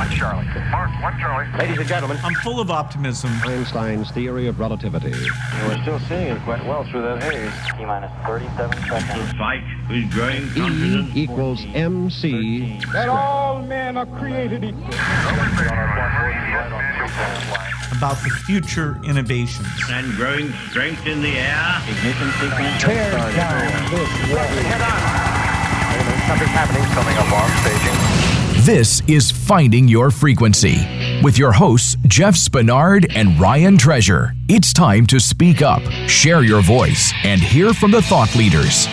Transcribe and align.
One 0.00 0.08
Charlie. 0.12 0.46
Mark, 0.70 1.02
one 1.02 1.18
Charlie. 1.20 1.46
Ladies 1.58 1.76
and 1.76 1.86
gentlemen, 1.86 2.16
I'm 2.24 2.32
full 2.36 2.58
of 2.58 2.70
optimism. 2.70 3.30
Einstein's 3.44 4.10
theory 4.12 4.46
of 4.46 4.58
relativity. 4.58 5.10
We're 5.10 5.82
still 5.82 5.98
seeing 6.08 6.28
it 6.28 6.42
quite 6.44 6.64
well 6.64 6.84
through 6.84 7.02
that 7.02 7.22
haze. 7.22 7.52
T 7.76 7.84
minus 7.84 8.10
37 8.24 8.78
seconds. 8.88 9.32
fight 9.36 9.62
with 9.90 10.10
growing 10.10 10.44
E 10.44 10.54
confidence. 10.54 11.10
equals 11.14 11.60
MC. 11.74 12.80
that 12.94 13.10
all 13.10 13.60
men 13.60 13.98
are 13.98 14.06
created 14.06 14.64
equal. 14.64 14.88
About 17.92 18.16
the 18.24 18.30
future 18.46 18.98
innovations. 19.04 19.68
and 19.90 20.10
growing 20.14 20.50
strength 20.70 21.06
in 21.06 21.20
the 21.20 21.36
air. 21.36 21.76
Ignition 21.86 22.30
sequence. 22.40 22.82
Tear 22.82 23.10
down 23.36 23.90
this 23.90 24.08
Something's 26.26 26.50
happening. 26.56 26.84
Coming 26.94 27.16
up 27.18 27.30
on 27.36 27.50
staging. 27.60 28.09
This 28.64 29.00
is 29.08 29.30
Finding 29.30 29.88
Your 29.88 30.10
Frequency 30.10 30.76
with 31.22 31.38
your 31.38 31.50
hosts, 31.50 31.96
Jeff 32.06 32.34
Spenard 32.34 33.06
and 33.16 33.40
Ryan 33.40 33.78
Treasure. 33.78 34.34
It's 34.50 34.74
time 34.74 35.06
to 35.06 35.18
speak 35.18 35.62
up, 35.62 35.80
share 36.06 36.42
your 36.42 36.60
voice, 36.60 37.10
and 37.24 37.40
hear 37.40 37.72
from 37.72 37.90
the 37.90 38.02
thought 38.02 38.36
leaders. 38.36 38.86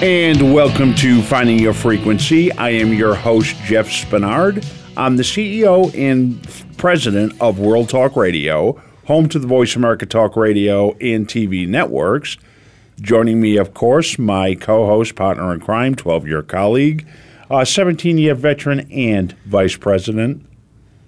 And 0.00 0.54
welcome 0.54 0.94
to 0.94 1.22
Finding 1.22 1.58
Your 1.58 1.74
Frequency. 1.74 2.52
I 2.52 2.70
am 2.70 2.92
your 2.94 3.16
host, 3.16 3.56
Jeff 3.64 3.88
Spenard. 3.88 4.64
I'm 4.96 5.16
the 5.16 5.24
CEO 5.24 5.92
and 5.92 6.40
president 6.78 7.34
of 7.40 7.58
World 7.58 7.88
Talk 7.88 8.14
Radio, 8.14 8.80
home 9.06 9.28
to 9.30 9.40
the 9.40 9.48
Voice 9.48 9.74
America 9.74 10.06
Talk 10.06 10.36
Radio 10.36 10.92
and 10.98 11.26
TV 11.26 11.66
networks. 11.66 12.36
Joining 13.00 13.40
me, 13.40 13.56
of 13.56 13.74
course, 13.74 14.20
my 14.20 14.54
co 14.54 14.86
host, 14.86 15.16
partner 15.16 15.52
in 15.52 15.58
crime, 15.58 15.96
12 15.96 16.28
year 16.28 16.42
colleague, 16.42 17.04
Uh, 17.50 17.64
17 17.64 18.18
year 18.18 18.34
veteran, 18.34 18.80
and 18.90 19.32
vice 19.44 19.76
president 19.76 20.44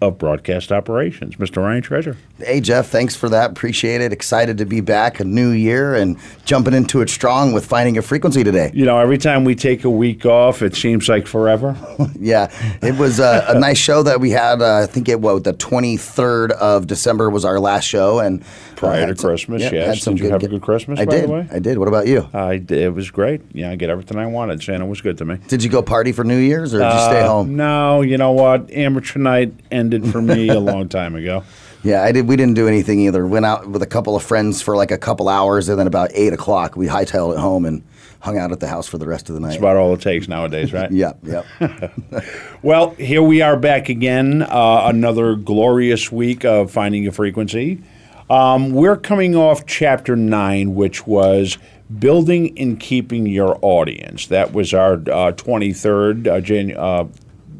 of 0.01 0.19
broadcast 0.19 0.71
operations, 0.71 1.37
Mr. 1.37 1.57
Ryan 1.59 1.83
Treasure. 1.83 2.17
Hey, 2.39 2.61
Jeff, 2.61 2.87
thanks 2.89 3.17
for 3.17 3.29
that. 3.31 3.51
Appreciate 3.51 4.01
it. 4.01 4.13
Excited 4.13 4.59
to 4.59 4.65
be 4.65 4.81
back, 4.81 5.19
a 5.19 5.25
new 5.25 5.51
year, 5.51 5.97
and 5.97 6.17
jumping 6.45 6.73
into 6.73 7.01
it 7.01 7.11
strong 7.11 7.53
with 7.53 7.67
finding 7.67 7.99
a 7.99 8.03
frequency 8.03 8.45
today. 8.45 8.71
You 8.73 8.85
know, 8.85 8.97
every 8.99 9.19
time 9.19 9.45
we 9.45 9.57
take 9.57 9.83
a 9.83 9.91
week 9.91 10.25
off, 10.25 10.63
it 10.63 10.77
seems 10.77 11.09
like 11.09 11.27
forever. 11.27 11.77
Yeah, 12.21 12.51
it 12.83 12.97
was 12.97 13.21
a, 13.21 13.45
a 13.49 13.59
nice 13.61 13.79
show 13.79 14.03
that 14.03 14.21
we 14.21 14.31
had. 14.31 14.61
Uh, 14.63 14.79
I 14.83 14.87
think 14.87 15.09
it 15.09 15.21
was 15.21 15.43
the 15.43 15.53
23rd 15.55 16.51
of 16.53 16.87
December 16.87 17.31
was 17.31 17.45
our 17.45 17.59
last 17.61 17.85
show, 17.85 18.19
and 18.19 18.45
Prior 18.77 19.03
uh, 19.03 19.07
to 19.07 19.17
some- 19.17 19.29
Christmas, 19.31 19.63
yeah, 19.63 19.71
yes. 19.73 19.87
had 19.87 19.99
some 19.99 20.15
Did 20.17 20.25
you 20.25 20.31
have 20.31 20.43
a 20.43 20.49
good 20.49 20.63
Christmas, 20.63 20.99
I 21.01 21.05
by 21.05 21.15
the 21.17 21.21
did. 21.23 21.31
way? 21.31 21.49
I 21.51 21.59
did. 21.59 21.79
What 21.79 21.89
about 21.89 22.07
you? 22.07 22.29
I 22.33 22.57
did. 22.59 22.79
It 22.79 22.95
was 22.95 23.11
great. 23.11 23.41
Yeah, 23.53 23.71
I 23.71 23.77
get 23.77 23.91
everything 23.91 24.17
I 24.19 24.27
wanted. 24.27 24.63
Santa 24.63 24.87
was 24.87 25.01
good 25.01 25.19
to 25.19 25.25
me. 25.25 25.37
Did 25.49 25.63
you 25.65 25.71
go 25.71 25.83
party 25.83 26.13
for 26.13 26.25
New 26.25 26.39
Year's, 26.39 26.73
or 26.75 26.79
did 26.79 26.93
you 26.93 27.01
stay 27.01 27.21
Uh, 27.23 27.29
home? 27.29 27.57
No, 27.57 28.01
you 28.03 28.17
know 28.19 28.33
what? 28.33 28.71
Amateur 28.73 29.19
night 29.19 29.53
ended 29.71 30.07
for 30.11 30.21
me 30.23 30.49
a 30.49 30.61
long 30.61 30.89
time 30.89 31.15
ago. 31.17 31.43
Yeah, 31.85 32.03
I 32.03 32.13
did. 32.13 32.27
We 32.29 32.37
didn't 32.37 32.55
do 32.55 32.67
anything 32.69 33.01
either. 33.01 33.27
Went 33.27 33.47
out 33.47 33.69
with 33.69 33.83
a 33.83 33.87
couple 33.87 34.17
of 34.17 34.23
friends 34.23 34.61
for 34.61 34.77
like 34.77 34.91
a 34.91 34.99
couple 34.99 35.29
hours, 35.29 35.69
and 35.69 35.79
then 35.79 35.87
about 35.87 36.11
eight 36.13 36.33
o'clock, 36.33 36.77
we 36.77 36.87
hightailed 36.87 37.35
it 37.35 37.39
home 37.39 37.65
and 37.65 37.83
hung 38.21 38.37
out 38.37 38.51
at 38.51 38.59
the 38.59 38.67
house 38.67 38.89
for 38.89 38.99
the 38.99 39.07
rest 39.07 39.29
of 39.29 39.35
the 39.37 39.41
night. 39.41 39.51
That's 39.51 39.61
about 39.61 39.77
all 39.77 39.95
it 39.95 40.01
takes 40.01 40.27
nowadays, 40.27 40.73
right? 40.73 40.91
Yep, 40.93 41.19
yep. 41.23 41.47
Well, 42.63 42.91
here 42.97 43.23
we 43.23 43.43
are 43.43 43.57
back 43.57 43.89
again. 43.89 44.43
Uh, 44.43 44.83
another 44.87 45.37
glorious 45.37 46.11
week 46.11 46.45
of 46.45 46.71
finding 46.73 47.07
a 47.07 47.13
frequency. 47.13 47.81
Um, 48.29 48.73
we're 48.73 48.97
coming 48.97 49.37
off 49.37 49.65
chapter 49.65 50.17
nine, 50.17 50.75
which 50.75 51.07
was 51.07 51.57
building 51.99 52.59
and 52.59 52.79
keeping 52.79 53.27
your 53.27 53.57
audience. 53.63 54.27
That 54.27 54.53
was 54.53 54.75
our 54.75 54.95
uh, 54.95 55.33
23rd, 55.33 56.27
uh, 56.27 56.41
Jan- 56.41 56.77
uh, 56.77 57.07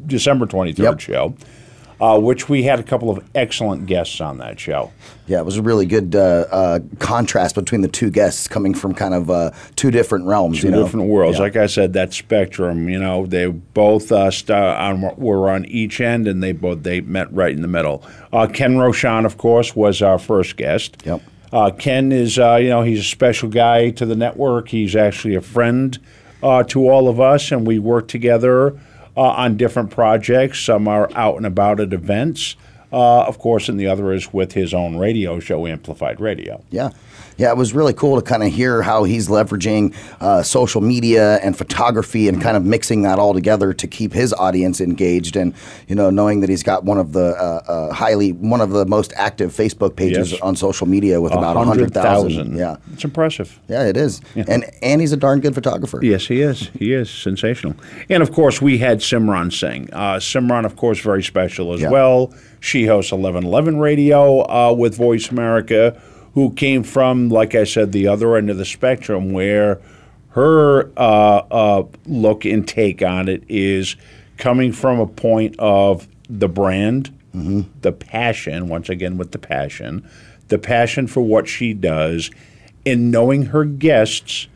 December 0.05 0.45
23rd 0.45 0.77
Yep. 0.79 0.99
show, 0.99 1.35
uh, 2.01 2.19
which 2.19 2.47
we 2.47 2.63
had 2.63 2.79
a 2.79 2.83
couple 2.83 3.09
of 3.09 3.23
excellent 3.35 3.85
guests 3.85 4.21
on 4.21 4.37
that 4.37 4.59
show. 4.59 4.91
Yeah, 5.27 5.39
it 5.39 5.45
was 5.45 5.57
a 5.57 5.61
really 5.61 5.85
good 5.85 6.15
uh, 6.15 6.45
uh, 6.49 6.79
contrast 6.99 7.55
between 7.55 7.81
the 7.81 7.87
two 7.87 8.09
guests 8.09 8.47
coming 8.47 8.73
from 8.73 8.93
kind 8.93 9.13
of 9.13 9.29
uh, 9.29 9.51
two 9.75 9.91
different 9.91 10.25
realms. 10.25 10.61
two 10.61 10.67
you 10.67 10.71
know? 10.71 10.83
different 10.83 11.07
worlds. 11.07 11.37
Yeah. 11.37 11.43
Like 11.43 11.55
I 11.55 11.67
said, 11.67 11.93
that 11.93 12.13
spectrum. 12.13 12.89
You 12.89 12.99
know, 12.99 13.25
they 13.25 13.47
both 13.47 14.11
uh, 14.11 14.31
on, 14.49 15.01
were 15.17 15.49
on 15.49 15.65
each 15.65 15.99
end, 15.99 16.27
and 16.27 16.41
they 16.41 16.53
both 16.53 16.83
they 16.83 17.01
met 17.01 17.31
right 17.33 17.53
in 17.53 17.61
the 17.61 17.67
middle. 17.67 18.03
Uh, 18.31 18.47
Ken 18.47 18.75
Rochon, 18.75 19.25
of 19.25 19.37
course, 19.37 19.75
was 19.75 20.01
our 20.01 20.17
first 20.17 20.57
guest. 20.57 21.03
Yep. 21.05 21.21
Uh, 21.51 21.71
Ken 21.71 22.11
is, 22.11 22.37
uh, 22.37 22.55
you 22.55 22.69
know, 22.69 22.83
he's 22.83 22.99
a 22.99 23.03
special 23.03 23.49
guy 23.49 23.89
to 23.89 24.05
the 24.05 24.15
network. 24.15 24.69
He's 24.69 24.95
actually 24.95 25.35
a 25.35 25.41
friend 25.41 25.97
uh, 26.43 26.63
to 26.63 26.87
all 26.87 27.09
of 27.09 27.19
us, 27.19 27.51
and 27.51 27.65
we 27.65 27.79
work 27.79 28.07
together 28.07 28.79
Uh, 29.19 29.33
on 29.35 29.57
different 29.57 29.89
projects. 29.89 30.61
Some 30.61 30.87
are 30.87 31.11
out 31.13 31.35
and 31.35 31.45
about 31.45 31.81
at 31.81 31.91
events, 31.91 32.55
uh, 32.91 33.21
of 33.23 33.39
course, 33.39 33.69
and 33.69 33.79
the 33.79 33.87
other 33.87 34.11
is 34.13 34.33
with 34.33 34.53
his 34.53 34.73
own 34.73 34.97
radio 34.97 35.39
show, 35.39 35.65
Amplified 35.67 36.19
Radio. 36.19 36.63
Yeah. 36.69 36.89
Yeah, 37.37 37.51
it 37.51 37.55
was 37.57 37.73
really 37.73 37.93
cool 37.93 38.17
to 38.17 38.21
kind 38.21 38.43
of 38.43 38.51
hear 38.51 38.81
how 38.81 39.05
he's 39.05 39.29
leveraging 39.29 39.95
uh, 40.19 40.43
social 40.43 40.81
media 40.81 41.37
and 41.37 41.57
photography 41.57 42.27
and 42.27 42.41
kind 42.41 42.57
of 42.57 42.65
mixing 42.65 43.03
that 43.03 43.17
all 43.17 43.33
together 43.33 43.71
to 43.71 43.87
keep 43.87 44.11
his 44.11 44.33
audience 44.33 44.81
engaged. 44.81 45.37
And 45.37 45.53
you 45.87 45.95
know, 45.95 46.09
knowing 46.09 46.41
that 46.41 46.49
he's 46.49 46.63
got 46.63 46.83
one 46.83 46.97
of 46.97 47.13
the 47.13 47.27
uh, 47.39 47.63
uh, 47.65 47.93
highly 47.93 48.33
one 48.33 48.59
of 48.59 48.71
the 48.71 48.85
most 48.85 49.13
active 49.15 49.53
Facebook 49.53 49.95
pages 49.95 50.33
Yes. 50.33 50.41
on 50.41 50.57
social 50.57 50.85
media 50.85 51.21
with 51.21 51.31
about 51.31 51.55
hundred 51.65 51.93
thousand. 51.93 52.57
Yeah, 52.57 52.75
It's 52.91 53.05
impressive. 53.05 53.57
yeah, 53.69 53.85
it 53.85 53.95
is. 53.95 54.19
And 54.35 54.65
and 54.81 54.99
he's 54.99 55.13
a 55.13 55.17
darn 55.17 55.39
good 55.39 55.55
photographer. 55.55 55.99
Yes, 56.03 56.27
he 56.27 56.41
is. 56.41 56.69
He 56.77 56.91
is 56.91 57.09
sensational. 57.09 57.75
And 58.09 58.21
of 58.21 58.33
course, 58.33 58.61
we 58.61 58.79
had 58.79 58.99
Simran 58.99 59.53
Singh. 59.57 59.87
Uh, 59.93 60.15
Simran, 60.17 60.65
of 60.65 60.75
course, 60.75 60.99
very 60.99 61.23
special 61.23 61.71
as 61.73 61.79
Yeah. 61.79 61.89
well. 61.89 62.33
She 62.59 62.85
hosts 62.85 63.11
1111 63.11 63.79
Radio 63.79 64.41
uh, 64.41 64.73
with 64.73 64.95
Voice 64.95 65.29
America, 65.29 65.99
who 66.33 66.51
came 66.53 66.83
from, 66.83 67.29
like 67.29 67.55
I 67.55 67.63
said, 67.63 67.91
the 67.91 68.07
other 68.07 68.35
end 68.35 68.49
of 68.49 68.57
the 68.57 68.65
spectrum, 68.65 69.31
where 69.31 69.79
her 70.29 70.91
uh, 70.97 71.43
uh, 71.51 71.83
look 72.05 72.45
and 72.45 72.67
take 72.67 73.01
on 73.01 73.27
it 73.27 73.43
is 73.47 73.95
coming 74.37 74.71
from 74.71 74.99
a 74.99 75.07
point 75.07 75.55
of 75.59 76.07
the 76.29 76.47
brand, 76.47 77.13
the 77.33 77.91
passion, 77.91 78.67
once 78.67 78.89
again 78.89 79.17
with 79.17 79.31
the 79.31 79.39
passion, 79.39 80.07
the 80.49 80.59
passion 80.59 81.07
for 81.07 81.21
what 81.21 81.47
she 81.47 81.73
does, 81.73 82.29
and 82.85 83.11
knowing 83.11 83.47
her 83.47 83.65
guests 83.65 84.47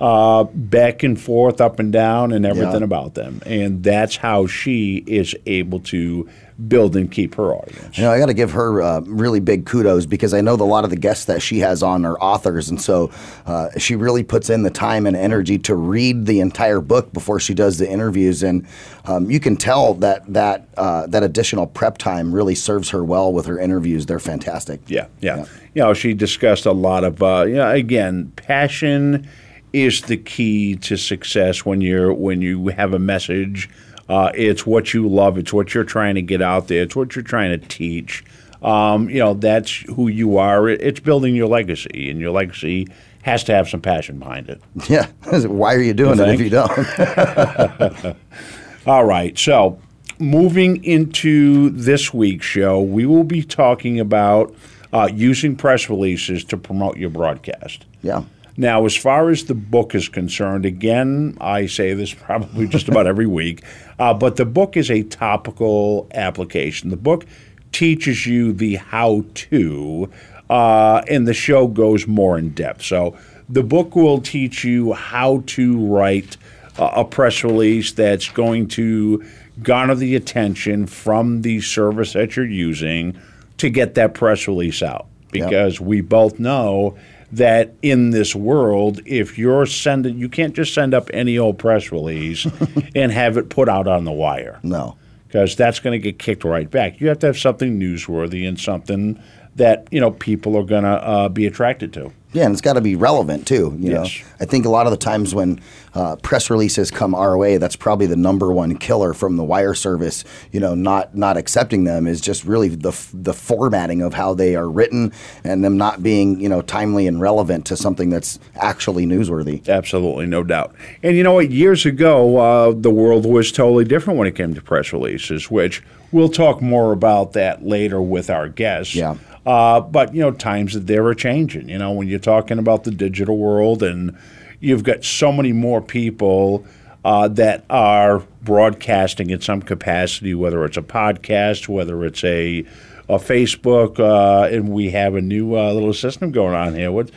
uh, 0.00 0.44
back 0.54 1.02
and 1.02 1.20
forth, 1.20 1.60
up 1.60 1.78
and 1.80 1.92
down, 1.92 2.32
and 2.32 2.46
everything 2.46 2.78
Yeah. 2.80 2.84
about 2.84 3.14
them. 3.14 3.42
And 3.44 3.82
that's 3.82 4.16
how 4.16 4.46
she 4.46 5.02
is 5.06 5.34
able 5.46 5.80
to 5.80 6.28
build 6.66 6.96
and 6.96 7.08
keep 7.10 7.36
her 7.36 7.52
audience. 7.54 7.96
You 7.96 8.02
know, 8.02 8.10
I 8.10 8.18
got 8.18 8.26
to 8.26 8.34
give 8.34 8.50
her 8.50 8.82
uh, 8.82 9.00
really 9.02 9.38
big 9.38 9.64
kudos 9.64 10.06
because 10.06 10.34
I 10.34 10.40
know 10.40 10.56
that 10.56 10.62
a 10.62 10.66
lot 10.66 10.82
of 10.82 10.90
the 10.90 10.96
guests 10.96 11.26
that 11.26 11.40
she 11.40 11.60
has 11.60 11.84
on 11.84 12.04
are 12.04 12.16
authors, 12.18 12.68
and 12.68 12.80
so 12.80 13.10
uh, 13.46 13.68
she 13.78 13.94
really 13.94 14.24
puts 14.24 14.50
in 14.50 14.64
the 14.64 14.70
time 14.70 15.06
and 15.06 15.16
energy 15.16 15.56
to 15.58 15.74
read 15.76 16.26
the 16.26 16.40
entire 16.40 16.80
book 16.80 17.12
before 17.12 17.38
she 17.38 17.54
does 17.54 17.78
the 17.78 17.88
interviews, 17.88 18.42
and 18.42 18.66
um, 19.04 19.30
you 19.30 19.38
can 19.38 19.56
tell 19.56 19.94
that 19.94 20.32
that 20.32 20.68
uh, 20.76 21.06
that 21.08 21.22
additional 21.22 21.66
prep 21.66 21.96
time 21.98 22.32
really 22.32 22.56
serves 22.56 22.90
her 22.90 23.04
well 23.04 23.32
with 23.32 23.46
her 23.46 23.58
interviews. 23.60 24.06
They're 24.06 24.18
fantastic. 24.18 24.80
Yeah, 24.88 25.06
yeah. 25.20 25.44
You 25.74 25.82
know, 25.82 25.94
she 25.94 26.12
discussed 26.12 26.66
a 26.66 26.72
lot 26.72 27.04
of, 27.04 27.22
uh, 27.22 27.44
you 27.46 27.54
know, 27.54 27.70
again, 27.70 28.32
passion 28.34 29.28
is 29.72 30.02
the 30.02 30.16
key 30.16 30.76
to 30.76 30.96
success 30.96 31.64
when 31.64 31.80
you're 31.80 32.12
when 32.12 32.40
you 32.42 32.68
have 32.68 32.94
a 32.94 32.98
message. 32.98 33.68
Uh, 34.08 34.30
it's 34.34 34.64
what 34.66 34.94
you 34.94 35.06
love. 35.08 35.36
It's 35.36 35.52
what 35.52 35.74
you're 35.74 35.84
trying 35.84 36.14
to 36.14 36.22
get 36.22 36.40
out 36.40 36.68
there. 36.68 36.82
It's 36.82 36.96
what 36.96 37.14
you're 37.14 37.22
trying 37.22 37.58
to 37.60 37.66
teach. 37.68 38.24
Um, 38.62 39.08
you 39.10 39.18
know, 39.18 39.34
that's 39.34 39.70
who 39.94 40.08
you 40.08 40.38
are. 40.38 40.68
It- 40.68 40.80
It's 40.80 41.00
building 41.00 41.36
your 41.36 41.46
legacy, 41.48 42.08
and 42.10 42.18
your 42.18 42.30
legacy 42.30 42.88
has 43.22 43.44
to 43.44 43.52
have 43.54 43.68
some 43.68 43.80
passion 43.82 44.18
behind 44.18 44.48
it. 44.48 44.60
Yeah, 44.88 45.06
why 45.46 45.74
are 45.74 45.82
you 45.82 45.92
doing 45.92 46.18
You 46.18 46.24
it 46.24 46.34
if 46.34 46.40
you 46.40 46.50
don't? 46.50 48.16
All 48.86 49.04
right. 49.04 49.36
So, 49.38 49.78
moving 50.18 50.82
into 50.84 51.70
this 51.70 52.12
week's 52.14 52.46
show, 52.46 52.80
we 52.80 53.04
will 53.06 53.24
be 53.24 53.42
talking 53.42 54.00
about 54.00 54.54
uh, 54.92 55.08
using 55.12 55.54
press 55.54 55.90
releases 55.90 56.42
to 56.44 56.56
promote 56.56 56.96
your 56.96 57.10
broadcast. 57.10 57.84
yeah. 58.02 58.22
Now, 58.58 58.84
as 58.86 58.96
far 58.96 59.30
as 59.30 59.44
the 59.44 59.54
book 59.54 59.94
is 59.94 60.08
concerned, 60.08 60.66
again, 60.66 61.38
I 61.40 61.66
say 61.66 61.94
this 61.94 62.12
probably 62.12 62.66
just 62.66 62.88
about 62.88 63.06
every 63.06 63.26
week, 63.40 63.62
uh, 64.00 64.12
but 64.14 64.34
the 64.34 64.44
book 64.44 64.76
is 64.76 64.90
a 64.90 65.04
topical 65.04 66.08
application. 66.12 66.90
The 66.90 66.96
book 66.96 67.24
teaches 67.70 68.26
you 68.26 68.52
the 68.52 68.74
how 68.74 69.24
to, 69.34 70.10
uh, 70.50 71.02
and 71.08 71.28
the 71.28 71.34
show 71.34 71.68
goes 71.68 72.08
more 72.08 72.36
in 72.36 72.50
depth. 72.50 72.82
So, 72.82 73.16
the 73.48 73.62
book 73.62 73.94
will 73.94 74.20
teach 74.20 74.64
you 74.64 74.92
how 74.92 75.44
to 75.46 75.86
write 75.86 76.36
a, 76.78 76.84
a 76.86 77.04
press 77.04 77.44
release 77.44 77.92
that's 77.92 78.28
going 78.28 78.66
to 78.68 79.24
garner 79.62 79.94
the 79.94 80.16
attention 80.16 80.88
from 80.88 81.42
the 81.42 81.60
service 81.60 82.14
that 82.14 82.34
you're 82.34 82.44
using 82.44 83.16
to 83.58 83.70
get 83.70 83.94
that 83.94 84.14
press 84.14 84.48
release 84.48 84.82
out. 84.82 85.06
Because 85.30 85.80
we 85.80 86.00
both 86.00 86.40
know 86.40 86.98
that 87.32 87.74
in 87.82 88.10
this 88.10 88.34
world, 88.34 89.00
if 89.04 89.38
you're 89.38 89.66
sending, 89.66 90.18
you 90.18 90.28
can't 90.28 90.54
just 90.54 90.72
send 90.72 90.94
up 90.94 91.10
any 91.12 91.36
old 91.38 91.58
press 91.58 91.92
release 91.92 92.46
and 92.94 93.12
have 93.12 93.36
it 93.36 93.50
put 93.50 93.68
out 93.68 93.86
on 93.86 94.04
the 94.04 94.12
wire. 94.12 94.58
No. 94.62 94.96
because 95.26 95.54
that's 95.56 95.78
going 95.78 95.92
to 95.92 96.02
get 96.02 96.18
kicked 96.18 96.44
right 96.44 96.70
back. 96.70 97.00
You 97.00 97.08
have 97.08 97.18
to 97.20 97.26
have 97.26 97.38
something 97.38 97.78
newsworthy 97.78 98.48
and 98.48 98.58
something 98.58 99.22
that 99.56 99.88
you 99.90 100.00
know 100.00 100.12
people 100.12 100.56
are 100.56 100.62
going 100.64 100.84
to 100.84 100.90
uh, 100.90 101.28
be 101.28 101.46
attracted 101.46 101.92
to. 101.94 102.12
Yeah, 102.32 102.44
and 102.44 102.52
it's 102.52 102.60
got 102.60 102.74
to 102.74 102.82
be 102.82 102.94
relevant 102.94 103.46
too. 103.46 103.74
You 103.78 103.90
Yes. 103.92 104.20
know, 104.20 104.26
I 104.40 104.44
think 104.44 104.66
a 104.66 104.68
lot 104.68 104.86
of 104.86 104.90
the 104.90 104.98
times 104.98 105.34
when 105.34 105.60
uh, 105.94 106.16
press 106.16 106.50
releases 106.50 106.90
come 106.90 107.14
our 107.14 107.38
way, 107.38 107.56
that's 107.56 107.74
probably 107.74 108.06
the 108.06 108.16
number 108.16 108.52
one 108.52 108.76
killer 108.76 109.14
from 109.14 109.36
the 109.36 109.42
wire 109.44 109.72
service. 109.72 110.24
You 110.52 110.60
know, 110.60 110.74
not 110.74 111.16
not 111.16 111.36
accepting 111.38 111.84
them 111.84 112.06
is 112.06 112.20
just 112.20 112.44
really 112.44 112.68
the 112.68 112.90
f- 112.90 113.10
the 113.14 113.32
formatting 113.32 114.02
of 114.02 114.12
how 114.14 114.34
they 114.34 114.54
are 114.56 114.68
written 114.68 115.12
and 115.42 115.64
them 115.64 115.78
not 115.78 116.02
being 116.02 116.38
you 116.38 116.48
know 116.50 116.60
timely 116.60 117.06
and 117.06 117.18
relevant 117.20 117.64
to 117.66 117.76
something 117.76 118.10
that's 118.10 118.38
actually 118.56 119.06
newsworthy. 119.06 119.66
Absolutely, 119.66 120.26
no 120.26 120.42
doubt. 120.44 120.74
And 121.02 121.16
you 121.16 121.22
know 121.22 121.32
what? 121.34 121.50
Years 121.50 121.86
ago, 121.86 122.36
uh, 122.36 122.74
the 122.76 122.90
world 122.90 123.24
was 123.24 123.50
totally 123.50 123.84
different 123.84 124.18
when 124.18 124.28
it 124.28 124.34
came 124.34 124.52
to 124.54 124.60
press 124.62 124.92
releases, 124.92 125.50
which 125.50 125.82
we'll 126.12 126.28
talk 126.28 126.60
more 126.60 126.92
about 126.92 127.32
that 127.32 127.64
later 127.64 128.00
with 128.02 128.28
our 128.28 128.48
guests. 128.48 128.94
Yeah. 128.94 129.16
Uh, 129.46 129.80
but 129.80 130.14
you 130.14 130.20
know, 130.20 130.30
times 130.30 130.74
that 130.74 130.86
they 130.86 131.00
were 131.00 131.14
changing. 131.14 131.70
You 131.70 131.78
know, 131.78 131.90
when 131.92 132.06
you're 132.18 132.40
talking 132.40 132.58
about 132.58 132.84
the 132.84 132.90
digital 132.90 133.38
world, 133.38 133.82
and 133.82 134.16
you've 134.60 134.82
got 134.82 135.04
so 135.04 135.32
many 135.32 135.52
more 135.52 135.80
people 135.80 136.66
uh, 137.04 137.28
that 137.28 137.64
are 137.70 138.20
broadcasting 138.42 139.30
in 139.30 139.40
some 139.40 139.62
capacity, 139.62 140.34
whether 140.34 140.64
it's 140.64 140.76
a 140.76 140.82
podcast, 140.82 141.68
whether 141.68 142.04
it's 142.04 142.24
a 142.24 142.64
a 143.10 143.16
Facebook, 143.16 143.98
uh, 143.98 144.54
and 144.54 144.68
we 144.68 144.90
have 144.90 145.14
a 145.14 145.22
new 145.22 145.56
uh, 145.56 145.72
little 145.72 145.94
system 145.94 146.30
going 146.30 146.54
on 146.54 146.74
here. 146.74 146.92
What? 146.92 147.10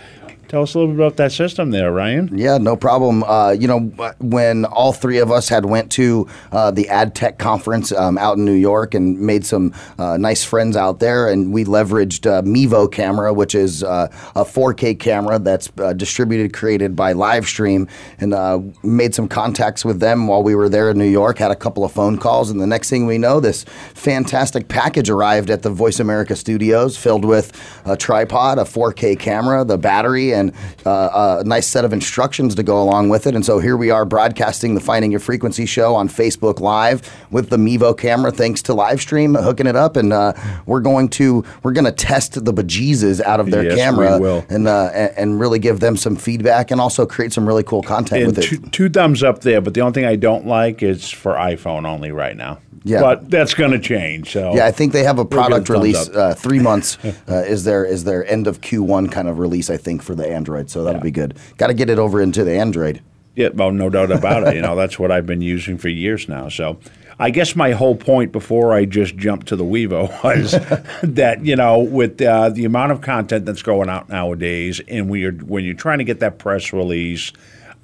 Tell 0.51 0.63
us 0.63 0.73
a 0.73 0.79
little 0.79 0.93
bit 0.93 1.01
about 1.01 1.15
that 1.15 1.31
system 1.31 1.71
there, 1.71 1.93
Ryan. 1.93 2.37
Yeah, 2.37 2.57
no 2.57 2.75
problem. 2.75 3.23
Uh, 3.23 3.51
you 3.51 3.69
know, 3.69 3.79
when 4.19 4.65
all 4.65 4.91
three 4.91 5.19
of 5.19 5.31
us 5.31 5.47
had 5.47 5.63
went 5.63 5.89
to 5.93 6.27
uh, 6.51 6.71
the 6.71 6.89
Ad 6.89 7.15
Tech 7.15 7.37
conference 7.37 7.93
um, 7.93 8.17
out 8.17 8.35
in 8.35 8.43
New 8.43 8.51
York 8.51 8.93
and 8.93 9.17
made 9.17 9.45
some 9.45 9.73
uh, 9.97 10.17
nice 10.17 10.43
friends 10.43 10.75
out 10.75 10.99
there, 10.99 11.29
and 11.29 11.53
we 11.53 11.63
leveraged 11.63 12.29
uh, 12.29 12.41
Mevo 12.41 12.91
camera, 12.91 13.33
which 13.33 13.55
is 13.55 13.81
uh, 13.81 14.09
a 14.35 14.43
4K 14.43 14.99
camera 14.99 15.39
that's 15.39 15.71
uh, 15.77 15.93
distributed, 15.93 16.51
created 16.51 16.97
by 16.97 17.13
Livestream, 17.13 17.87
and 18.19 18.75
made 18.83 19.15
some 19.15 19.29
contacts 19.29 19.85
with 19.85 20.01
them 20.01 20.27
while 20.27 20.43
we 20.43 20.53
were 20.53 20.67
there 20.67 20.89
in 20.89 20.97
New 20.97 21.05
York. 21.07 21.37
Had 21.37 21.51
a 21.51 21.55
couple 21.55 21.85
of 21.85 21.93
phone 21.93 22.17
calls, 22.17 22.51
and 22.51 22.59
the 22.59 22.67
next 22.67 22.89
thing 22.89 23.05
we 23.05 23.17
know, 23.17 23.39
this 23.39 23.63
fantastic 23.93 24.67
package 24.67 25.09
arrived 25.09 25.49
at 25.49 25.61
the 25.61 25.69
Voice 25.69 26.01
America 26.01 26.35
studios, 26.35 26.97
filled 26.97 27.23
with 27.23 27.53
a 27.85 27.95
tripod, 27.95 28.59
a 28.59 28.63
4K 28.63 29.17
camera, 29.17 29.63
the 29.63 29.77
battery, 29.77 30.33
and 30.33 30.40
uh, 30.85 31.37
a 31.41 31.43
nice 31.45 31.67
set 31.67 31.85
of 31.85 31.93
instructions 31.93 32.55
to 32.55 32.63
go 32.63 32.81
along 32.81 33.09
with 33.09 33.27
it. 33.27 33.35
And 33.35 33.45
so 33.45 33.59
here 33.59 33.77
we 33.77 33.91
are 33.91 34.05
broadcasting 34.05 34.73
the 34.75 34.81
Finding 34.81 35.11
Your 35.11 35.19
Frequency 35.19 35.65
show 35.65 35.93
on 35.95 36.09
Facebook 36.09 36.59
Live 36.59 37.01
with 37.31 37.49
the 37.49 37.57
Mevo 37.57 37.97
camera, 37.97 38.31
thanks 38.31 38.61
to 38.63 38.73
Livestream 38.73 39.41
hooking 39.43 39.67
it 39.67 39.75
up, 39.75 39.95
and 39.95 40.11
uh, 40.13 40.33
we're 40.65 40.81
going 40.81 41.07
to 41.09 41.43
we're 41.63 41.73
going 41.73 41.85
to 41.85 41.91
test 41.91 42.43
the 42.43 42.53
bejesus 42.53 43.21
out 43.21 43.39
of 43.39 43.51
their 43.51 43.63
Yes, 43.63 43.77
camera 43.77 44.43
and 44.49 44.67
uh, 44.67 44.89
and 44.93 45.11
and 45.17 45.39
really 45.39 45.59
give 45.59 45.79
them 45.79 45.95
some 45.95 46.15
feedback 46.15 46.71
and 46.71 46.81
also 46.81 47.05
create 47.05 47.31
some 47.33 47.47
really 47.47 47.63
cool 47.63 47.83
content 47.83 48.23
And 48.23 48.35
with 48.35 48.45
two, 48.45 48.55
it. 48.55 48.71
two 48.71 48.89
thumbs 48.89 49.21
up 49.23 49.41
there, 49.41 49.61
but 49.61 49.73
the 49.73 49.81
only 49.81 49.93
thing 49.93 50.05
I 50.05 50.15
don't 50.15 50.47
like 50.47 50.81
is 50.81 51.09
for 51.09 51.33
iPhone 51.33 51.85
only 51.87 52.11
right 52.11 52.35
now. 52.35 52.59
Yeah. 52.83 53.01
But 53.01 53.29
that's 53.29 53.53
going 53.53 53.71
to 53.71 53.79
change. 53.79 54.31
So 54.31 54.55
Yeah, 54.55 54.65
I 54.65 54.71
think 54.71 54.91
they 54.93 55.03
have 55.03 55.19
a 55.19 55.25
product 55.25 55.69
release. 55.69 56.09
Uh, 56.09 56.33
three 56.33 56.59
months 56.59 56.97
uh, 57.29 57.35
is 57.47 57.63
their 57.63 57.85
is 57.85 58.03
their 58.03 58.25
end 58.25 58.47
of 58.47 58.61
Q1 58.61 59.11
kind 59.11 59.27
of 59.27 59.39
release. 59.39 59.69
I 59.69 59.77
think 59.77 60.01
for 60.01 60.15
the 60.15 60.27
Android, 60.27 60.69
so 60.69 60.83
that'll 60.83 60.99
Yeah. 60.99 61.03
be 61.03 61.11
good. 61.11 61.35
Got 61.57 61.67
to 61.67 61.73
get 61.73 61.89
it 61.89 61.99
over 61.99 62.21
into 62.21 62.43
the 62.43 62.53
Android. 62.57 63.01
Yeah, 63.35 63.49
well, 63.53 63.71
no 63.71 63.89
doubt 63.89 64.11
about 64.11 64.47
it. 64.47 64.55
You 64.55 64.61
know, 64.61 64.75
that's 64.75 64.99
what 64.99 65.09
I've 65.11 65.25
been 65.25 65.41
using 65.41 65.77
for 65.77 65.87
years 65.87 66.27
now. 66.27 66.49
So 66.49 66.77
I 67.17 67.29
guess 67.29 67.55
my 67.55 67.71
whole 67.71 67.95
point 67.95 68.31
before 68.33 68.73
I 68.73 68.83
just 68.85 69.15
jumped 69.15 69.47
to 69.47 69.55
the 69.55 69.63
Mevo 69.63 70.09
was 70.23 70.51
that, 71.03 71.45
you 71.45 71.55
know, 71.55 71.79
with 71.79 72.21
uh, 72.21 72.49
the 72.49 72.65
amount 72.65 72.91
of 72.91 72.99
content 73.01 73.45
that's 73.45 73.61
going 73.61 73.89
out 73.89 74.09
nowadays, 74.09 74.81
and 74.87 75.09
we 75.09 75.23
are, 75.25 75.31
when 75.31 75.63
you're 75.63 75.75
trying 75.75 75.99
to 75.99 76.03
get 76.03 76.19
that 76.19 76.39
press 76.39 76.73
release 76.73 77.31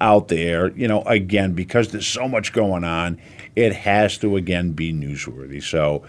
out 0.00 0.28
there, 0.28 0.68
you 0.72 0.86
know, 0.86 1.02
again, 1.02 1.52
because 1.54 1.88
there's 1.92 2.06
so 2.06 2.28
much 2.28 2.52
going 2.52 2.84
on, 2.84 3.18
it 3.58 3.74
has 3.74 4.16
to, 4.18 4.36
again, 4.36 4.70
be 4.70 4.92
newsworthy. 4.92 5.60
So 5.60 6.04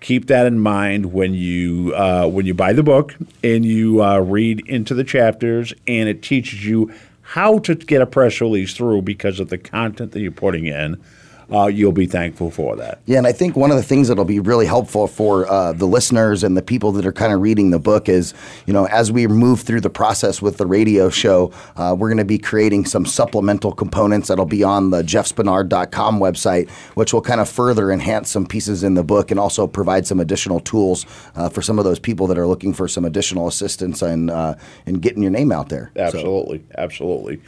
keep 0.00 0.26
that 0.28 0.46
in 0.46 0.58
mind 0.58 1.12
when 1.12 1.34
you 1.34 1.94
uh, 1.94 2.26
when 2.26 2.46
you 2.46 2.54
buy 2.54 2.72
the 2.72 2.82
book 2.82 3.14
and 3.42 3.64
you 3.64 4.02
uh, 4.02 4.18
read 4.20 4.66
into 4.66 4.94
the 4.94 5.04
chapters, 5.04 5.74
and 5.86 6.08
it 6.08 6.22
teaches 6.22 6.64
you 6.64 6.92
how 7.20 7.58
to 7.58 7.74
get 7.74 8.00
a 8.00 8.06
press 8.06 8.40
release 8.40 8.74
through 8.74 9.02
because 9.02 9.38
of 9.38 9.50
the 9.50 9.58
content 9.58 10.12
that 10.12 10.20
you're 10.20 10.32
putting 10.32 10.66
in. 10.66 11.02
Uh, 11.52 11.66
you'll 11.66 11.92
be 11.92 12.06
thankful 12.06 12.50
for 12.50 12.76
that. 12.76 13.00
Yeah, 13.06 13.18
and 13.18 13.26
I 13.26 13.32
think 13.32 13.56
one 13.56 13.70
of 13.70 13.76
the 13.76 13.82
things 13.82 14.08
that'll 14.08 14.24
be 14.24 14.40
really 14.40 14.66
helpful 14.66 15.06
for 15.06 15.46
uh, 15.50 15.72
the 15.72 15.86
listeners 15.86 16.42
and 16.42 16.56
the 16.56 16.62
people 16.62 16.92
that 16.92 17.04
are 17.06 17.12
kind 17.12 17.32
of 17.32 17.40
reading 17.40 17.70
the 17.70 17.78
book 17.78 18.08
is, 18.08 18.34
you 18.66 18.72
know, 18.72 18.86
as 18.86 19.12
we 19.12 19.26
move 19.26 19.60
through 19.60 19.80
the 19.80 19.90
process 19.90 20.40
with 20.40 20.56
the 20.56 20.66
radio 20.66 21.10
show, 21.10 21.52
uh, 21.76 21.94
we're 21.98 22.08
going 22.08 22.18
to 22.18 22.24
be 22.24 22.38
creating 22.38 22.84
some 22.86 23.04
supplemental 23.06 23.72
components 23.72 24.28
that'll 24.28 24.46
be 24.46 24.62
on 24.62 24.90
the 24.90 25.02
jeffspenard.com 25.02 26.18
website, 26.18 26.68
which 26.94 27.12
will 27.12 27.20
kind 27.22 27.40
of 27.40 27.48
further 27.48 27.90
enhance 27.90 28.30
some 28.30 28.46
pieces 28.46 28.82
in 28.84 28.94
the 28.94 29.04
book 29.04 29.30
and 29.30 29.38
also 29.38 29.66
provide 29.66 30.06
some 30.06 30.20
additional 30.20 30.60
tools 30.60 31.04
uh, 31.36 31.48
for 31.48 31.62
some 31.62 31.78
of 31.78 31.84
those 31.84 31.98
people 31.98 32.26
that 32.26 32.38
are 32.38 32.46
looking 32.46 32.72
for 32.72 32.88
some 32.88 33.04
additional 33.04 33.46
assistance 33.48 34.02
in, 34.02 34.30
uh, 34.30 34.56
in 34.86 34.94
getting 34.94 35.22
your 35.22 35.32
name 35.32 35.52
out 35.52 35.68
there. 35.68 35.90
So- 35.94 36.02
Absolutely, 36.02 36.64
absolutely. 36.78 37.40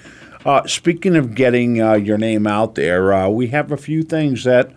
Uh, 0.46 0.64
speaking 0.68 1.16
of 1.16 1.34
getting 1.34 1.82
uh, 1.82 1.94
your 1.94 2.16
name 2.16 2.46
out 2.46 2.76
there, 2.76 3.12
uh, 3.12 3.28
we 3.28 3.48
have 3.48 3.72
a 3.72 3.76
few 3.76 4.04
things 4.04 4.44
that 4.44 4.70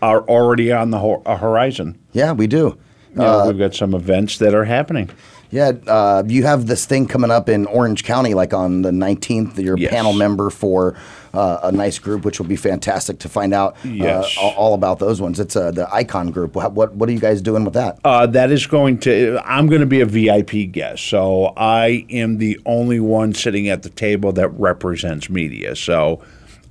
are 0.00 0.22
already 0.22 0.72
on 0.72 0.90
the 0.90 0.98
ho- 0.98 1.22
uh, 1.26 1.36
horizon. 1.36 1.98
yeah, 2.12 2.32
we 2.32 2.46
do. 2.46 2.78
You 3.10 3.16
know, 3.16 3.46
we've 3.48 3.58
got 3.58 3.74
some 3.74 3.92
events 3.94 4.38
that 4.38 4.54
are 4.54 4.64
happening. 4.64 5.10
Yeah, 5.50 5.72
uh, 5.88 6.22
you 6.26 6.44
have 6.44 6.66
this 6.68 6.86
thing 6.86 7.06
coming 7.06 7.30
up 7.30 7.48
in 7.50 7.66
Orange 7.66 8.02
County, 8.04 8.32
like 8.34 8.54
on 8.54 8.80
the 8.82 8.92
19th. 8.92 9.58
You're 9.58 9.74
a 9.74 9.80
Yes. 9.80 9.90
panel 9.90 10.12
member 10.14 10.48
for 10.48 10.94
uh, 11.32 11.60
a 11.62 11.72
nice 11.72 11.98
group, 11.98 12.24
which 12.24 12.38
will 12.38 12.46
be 12.46 12.56
fantastic 12.56 13.18
to 13.20 13.28
find 13.28 13.54
out 13.54 13.74
uh, 13.84 13.88
Yes. 13.88 14.36
all, 14.40 14.50
all 14.52 14.74
about 14.74 14.98
those 14.98 15.20
ones. 15.20 15.38
It's 15.38 15.54
uh, 15.56 15.70
the 15.70 15.92
Icon 15.94 16.30
Group. 16.30 16.54
What, 16.56 16.72
what 16.72 16.94
what 16.94 17.08
are 17.08 17.12
you 17.12 17.20
guys 17.20 17.40
doing 17.40 17.64
with 17.64 17.74
that? 17.74 17.98
Uh, 18.04 18.26
that 18.26 18.50
is 18.50 18.66
going 18.66 18.98
to. 19.00 19.38
I'm 19.44 19.66
going 19.68 19.80
to 19.80 19.86
be 19.86 20.00
a 20.00 20.06
VIP 20.06 20.72
guest, 20.72 21.04
so 21.06 21.52
I 21.56 22.04
am 22.10 22.38
the 22.38 22.58
only 22.66 23.00
one 23.00 23.32
sitting 23.34 23.68
at 23.68 23.82
the 23.82 23.90
table 23.90 24.32
that 24.32 24.48
represents 24.50 25.30
media. 25.30 25.76
So 25.76 26.22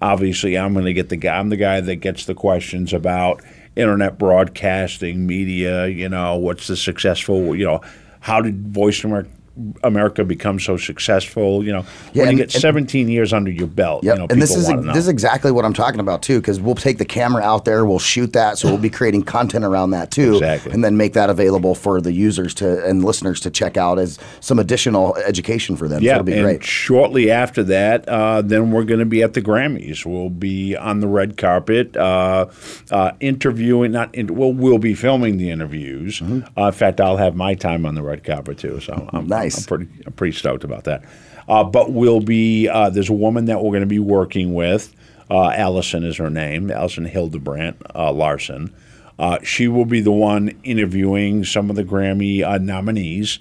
obviously, 0.01 0.57
I'm 0.57 0.73
going 0.73 0.85
to 0.85 0.93
get 0.93 1.09
the 1.09 1.17
guy. 1.17 1.37
I'm 1.37 1.49
the 1.49 1.57
guy 1.57 1.81
that 1.81 1.97
gets 1.97 2.25
the 2.25 2.35
questions 2.35 2.93
about 2.93 3.41
internet 3.75 4.17
broadcasting, 4.17 5.25
media. 5.25 5.87
You 5.87 6.09
know, 6.09 6.35
what's 6.35 6.67
the 6.67 6.75
successful? 6.75 7.55
You 7.55 7.65
know, 7.65 7.81
how 8.19 8.41
did 8.41 8.67
Voice 8.73 9.03
America? 9.03 9.29
America 9.83 10.23
become 10.23 10.59
so 10.59 10.77
successful, 10.77 11.63
you 11.63 11.71
know. 11.71 11.85
Yeah, 12.13 12.21
when 12.23 12.29
and- 12.29 12.37
you 12.39 12.45
get 12.45 12.53
and- 12.55 12.61
17 12.61 13.09
years 13.09 13.33
under 13.33 13.51
your 13.51 13.67
belt, 13.67 14.03
Yep. 14.03 14.13
you 14.15 14.19
know, 14.19 14.27
and 14.29 14.41
this 14.41 14.55
people 14.55 14.79
is 14.79 14.85
this 14.93 15.03
is 15.03 15.07
exactly 15.09 15.51
what 15.51 15.65
I'm 15.65 15.73
talking 15.73 15.99
about 15.99 16.21
too, 16.21 16.39
because 16.39 16.59
we'll 16.59 16.75
take 16.75 16.97
the 16.97 17.05
camera 17.05 17.43
out 17.43 17.65
there, 17.65 17.85
we'll 17.85 17.99
shoot 17.99 18.33
that, 18.33 18.57
so 18.57 18.67
we'll 18.69 18.77
be 18.77 18.89
creating 18.89 19.23
content 19.23 19.65
around 19.65 19.91
that 19.91 20.11
too, 20.11 20.33
Exactly. 20.35 20.71
and 20.71 20.83
then 20.83 20.97
make 20.97 21.13
that 21.13 21.29
available 21.29 21.75
for 21.75 22.01
the 22.01 22.11
users 22.13 22.53
to 22.55 22.85
and 22.85 23.03
listeners 23.03 23.39
to 23.41 23.49
check 23.49 23.77
out 23.77 23.99
as 23.99 24.17
some 24.39 24.59
additional 24.59 25.15
education 25.25 25.75
for 25.75 25.87
them. 25.87 25.99
so 25.99 26.05
Yeah, 26.05 26.13
it'll 26.13 26.23
be 26.23 26.33
and 26.33 26.43
great. 26.43 26.63
shortly 26.63 27.29
after 27.31 27.63
that, 27.63 28.07
uh, 28.07 28.41
then 28.41 28.71
we're 28.71 28.83
going 28.83 28.99
to 28.99 29.05
be 29.05 29.21
at 29.23 29.33
the 29.33 29.41
Grammys. 29.41 30.05
We'll 30.05 30.29
be 30.29 30.75
on 30.75 30.99
the 30.99 31.07
red 31.07 31.37
carpet, 31.37 31.95
uh, 31.97 32.45
uh, 32.91 33.11
interviewing. 33.19 33.91
Not 33.91 34.13
in, 34.15 34.33
well, 34.35 34.53
we'll 34.53 34.77
be 34.77 34.93
filming 34.93 35.37
the 35.37 35.49
interviews. 35.49 36.21
Uh, 36.57 36.65
in 36.67 36.71
fact, 36.71 36.99
I'll 37.01 37.17
have 37.17 37.35
my 37.35 37.53
time 37.55 37.85
on 37.85 37.95
the 37.95 38.03
red 38.03 38.23
carpet 38.23 38.57
too. 38.57 38.79
So 38.79 38.93
I'm, 39.13 39.19
Mm-hmm. 39.19 39.27
Nice. 39.55 39.59
I'm 39.59 39.67
pretty, 39.67 40.03
I'm 40.05 40.13
pretty 40.13 40.37
stoked 40.37 40.63
about 40.63 40.85
that. 40.85 41.03
Uh, 41.47 41.63
but 41.63 41.91
we'll 41.91 42.21
be. 42.21 42.67
Uh, 42.67 42.89
there's 42.89 43.09
a 43.09 43.13
woman 43.13 43.45
that 43.45 43.61
we're 43.63 43.71
going 43.71 43.81
to 43.81 43.87
be 43.87 43.99
working 43.99 44.53
with. 44.53 44.93
Uh, 45.29 45.49
Allison 45.49 46.03
is 46.03 46.17
her 46.17 46.29
name. 46.29 46.71
Allison 46.71 47.05
Hildebrandt 47.05 47.81
uh, 47.95 48.11
Larson. 48.11 48.73
Uh, 49.17 49.39
she 49.43 49.67
will 49.67 49.85
be 49.85 49.99
the 49.99 50.11
one 50.11 50.49
interviewing 50.63 51.43
some 51.43 51.69
of 51.69 51.75
the 51.75 51.83
Grammy 51.83 52.43
uh, 52.43 52.57
nominees. 52.57 53.39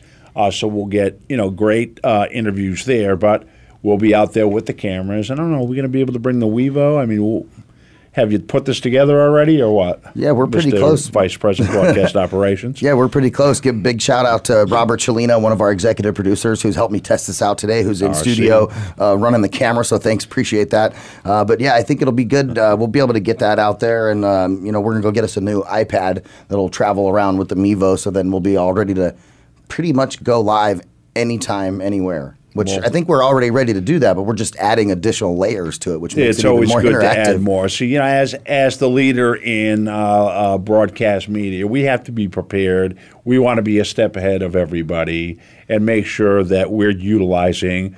So 0.52 0.68
we'll 0.68 0.86
get 0.86 1.20
you 1.28 1.36
know 1.36 1.50
great 1.50 1.98
interviews 2.30 2.84
there, 2.84 3.16
but 3.16 3.46
we'll 3.82 3.98
be 3.98 4.14
out 4.14 4.34
there 4.34 4.46
with 4.46 4.66
the 4.66 4.72
cameras. 4.72 5.32
I 5.32 5.34
don't 5.34 5.50
know. 5.50 5.58
Are 5.58 5.66
we 5.66 5.74
going 5.74 5.82
to 5.82 5.88
be 5.88 6.00
able 6.00 6.12
to 6.12 6.20
bring 6.20 6.38
the 6.38 6.46
Mevo? 6.46 6.96
I 7.00 7.06
mean, 7.06 7.22
we'll, 7.24 7.46
have 8.18 8.32
you 8.32 8.38
put 8.38 8.64
this 8.64 8.80
together 8.80 9.20
already, 9.20 9.62
or 9.62 9.74
what? 9.74 10.02
Yeah, 10.14 10.32
we're 10.32 10.46
pretty 10.46 10.72
Mr. 10.72 10.78
close. 10.78 11.06
Vice 11.08 11.36
President 11.36 11.72
Broadcast 11.72 12.16
Operations. 12.24 12.82
Yeah, 12.82 12.94
we're 12.94 13.08
pretty 13.08 13.30
close. 13.30 13.60
Give 13.60 13.74
a 13.74 13.78
big 13.78 14.02
shout 14.02 14.26
out 14.26 14.44
to 14.46 14.64
Robert 14.68 15.00
Chelina, 15.00 15.40
one 15.40 15.52
of 15.52 15.60
our 15.60 15.70
executive 15.70 16.14
producers, 16.14 16.60
who's 16.62 16.74
helped 16.74 16.92
me 16.92 17.00
test 17.00 17.28
this 17.28 17.40
out 17.40 17.58
today, 17.58 17.82
who's 17.82 18.02
in 18.02 18.12
RC. 18.12 18.16
studio 18.16 18.70
uh, 19.00 19.16
running 19.16 19.42
the 19.42 19.48
camera. 19.48 19.84
So 19.84 19.98
thanks, 19.98 20.24
appreciate 20.24 20.70
that. 20.70 20.94
Uh, 21.24 21.44
but 21.44 21.60
yeah, 21.60 21.74
I 21.74 21.82
think 21.82 22.02
it'll 22.02 22.12
be 22.12 22.24
good. 22.24 22.58
Uh, 22.58 22.74
we'll 22.78 22.88
be 22.88 22.98
able 22.98 23.14
to 23.14 23.20
get 23.20 23.38
that 23.38 23.58
out 23.58 23.80
there, 23.80 24.10
and 24.10 24.24
um, 24.24 24.64
you 24.64 24.72
know, 24.72 24.80
we're 24.80 24.92
gonna 24.92 25.02
go 25.02 25.12
get 25.12 25.24
us 25.24 25.36
a 25.36 25.40
new 25.40 25.62
iPad 25.64 26.24
that'll 26.48 26.68
travel 26.70 27.08
around 27.08 27.38
with 27.38 27.48
the 27.48 27.56
Mevo. 27.56 27.98
So 27.98 28.10
then 28.10 28.30
we'll 28.30 28.40
be 28.40 28.56
all 28.56 28.72
ready 28.72 28.94
to 28.94 29.14
pretty 29.68 29.92
much 29.92 30.22
go 30.22 30.40
live 30.40 30.80
anytime, 31.14 31.80
anywhere. 31.80 32.37
Which 32.54 32.68
Well- 32.68 32.80
I 32.84 32.88
think 32.88 33.08
we're 33.08 33.22
already 33.22 33.50
ready 33.50 33.74
to 33.74 33.80
do 33.80 33.98
that, 33.98 34.16
but 34.16 34.22
we're 34.22 34.34
just 34.34 34.56
adding 34.56 34.90
additional 34.90 35.36
layers 35.36 35.78
to 35.80 35.92
it, 35.92 36.00
which 36.00 36.16
makes 36.16 36.36
it's 36.36 36.44
it 36.44 36.48
always 36.48 36.70
more 36.70 36.80
good 36.80 37.00
to 37.00 37.06
add 37.06 37.40
more. 37.40 37.68
So 37.68 37.84
you 37.84 37.98
know, 37.98 38.04
as 38.04 38.34
as 38.46 38.78
the 38.78 38.88
leader 38.88 39.34
in 39.34 39.86
uh, 39.86 39.92
uh, 39.94 40.58
broadcast 40.58 41.28
media, 41.28 41.66
we 41.66 41.82
have 41.82 42.04
to 42.04 42.12
be 42.12 42.26
prepared. 42.26 42.96
We 43.24 43.38
want 43.38 43.58
to 43.58 43.62
be 43.62 43.78
a 43.78 43.84
step 43.84 44.16
ahead 44.16 44.42
of 44.42 44.56
everybody 44.56 45.38
and 45.68 45.84
make 45.84 46.06
sure 46.06 46.42
that 46.44 46.70
we're 46.72 46.90
utilizing 46.90 47.94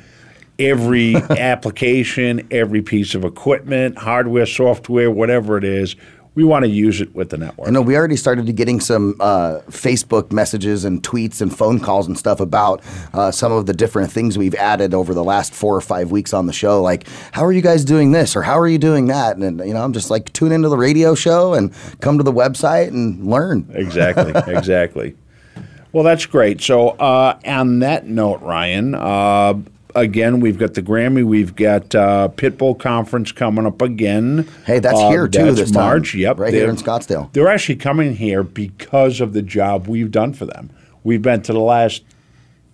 every 0.58 1.16
application, 1.30 2.46
every 2.50 2.82
piece 2.82 3.14
of 3.14 3.24
equipment, 3.24 3.98
hardware, 3.98 4.46
software, 4.46 5.10
whatever 5.10 5.56
it 5.58 5.64
is. 5.64 5.96
We 6.34 6.44
want 6.44 6.64
to 6.64 6.70
use 6.70 7.00
it 7.00 7.14
with 7.14 7.30
the 7.30 7.38
network. 7.38 7.66
I 7.66 7.70
know 7.70 7.82
we 7.82 7.96
already 7.96 8.16
started 8.16 8.54
getting 8.54 8.80
some 8.80 9.16
uh, 9.18 9.60
Facebook 9.68 10.30
messages 10.30 10.84
and 10.84 11.02
tweets 11.02 11.40
and 11.40 11.56
phone 11.56 11.80
calls 11.80 12.06
and 12.06 12.16
stuff 12.16 12.38
about 12.38 12.82
uh, 13.12 13.30
some 13.30 13.50
of 13.50 13.66
the 13.66 13.72
different 13.72 14.12
things 14.12 14.38
we've 14.38 14.54
added 14.54 14.94
over 14.94 15.12
the 15.12 15.24
last 15.24 15.52
four 15.52 15.74
or 15.74 15.80
five 15.80 16.10
weeks 16.10 16.32
on 16.32 16.46
the 16.46 16.52
show. 16.52 16.80
Like, 16.80 17.06
how 17.32 17.44
are 17.44 17.52
you 17.52 17.62
guys 17.62 17.84
doing 17.84 18.12
this 18.12 18.36
or 18.36 18.42
how 18.42 18.58
are 18.58 18.68
you 18.68 18.78
doing 18.78 19.06
that? 19.06 19.36
And 19.36 19.58
you 19.60 19.74
know, 19.74 19.82
I'm 19.82 19.92
just 19.92 20.10
like 20.10 20.32
tune 20.32 20.52
into 20.52 20.68
the 20.68 20.78
radio 20.78 21.14
show 21.14 21.54
and 21.54 21.74
come 22.00 22.18
to 22.18 22.24
the 22.24 22.32
website 22.32 22.88
and 22.88 23.26
learn. 23.26 23.68
Exactly, 23.74 24.32
exactly. 24.54 25.16
Well, 25.92 26.04
that's 26.04 26.26
great. 26.26 26.60
So, 26.60 26.90
uh, 26.90 27.38
on 27.44 27.80
that 27.80 28.06
note, 28.06 28.40
Ryan, 28.42 28.94
uh, 28.94 29.54
again, 29.94 30.40
we've 30.40 30.58
got 30.58 30.74
the 30.74 30.82
Grammy, 30.82 31.24
we've 31.24 31.54
got 31.56 31.94
uh, 31.94 32.28
Pitbull 32.36 32.78
Conference 32.78 33.32
coming 33.32 33.66
up 33.66 33.80
again. 33.82 34.48
Hey, 34.66 34.78
that's 34.78 34.98
Uh, 34.98 35.08
here 35.10 35.28
too 35.28 35.44
that's 35.44 35.56
this 35.58 35.70
time. 35.70 35.82
March. 35.84 36.14
Yep, 36.14 36.38
right 36.38 36.52
here 36.54 36.68
in 36.68 36.76
Scottsdale. 36.76 37.32
They're 37.32 37.48
actually 37.48 37.76
coming 37.76 38.14
here 38.16 38.42
because 38.42 39.20
of 39.20 39.32
the 39.32 39.42
job 39.42 39.86
we've 39.86 40.10
done 40.10 40.32
for 40.32 40.46
them. 40.46 40.70
We've 41.04 41.22
been 41.22 41.42
to 41.42 41.52
the 41.52 41.60
last 41.60 42.02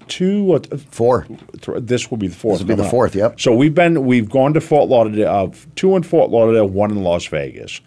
two 0.08 0.52
or 0.52 0.58
th- 0.60 0.80
Four. 0.90 1.26
th- 1.60 1.78
This 1.80 2.10
will 2.10 2.18
be 2.18 2.28
the 2.28 2.34
fourth. 2.34 2.58
This 2.58 2.62
will 2.62 2.68
be 2.68 2.74
the 2.74 2.76
coming 2.82 2.86
up. 2.86 2.90
fourth, 2.90 3.14
yep. 3.14 3.40
So 3.40 3.54
we've 3.54 3.74
been 3.74 4.04
we've 4.06 4.30
gone 4.30 4.54
to 4.54 4.60
Fort 4.60 4.88
Lauderdale, 4.88 5.28
uh, 5.28 5.56
two 5.74 5.96
in 5.96 6.02
Fort 6.02 6.30
Lauderdale, 6.30 6.68
one 6.68 6.90
in 6.90 7.02
Las 7.02 7.26
Vegas. 7.26 7.80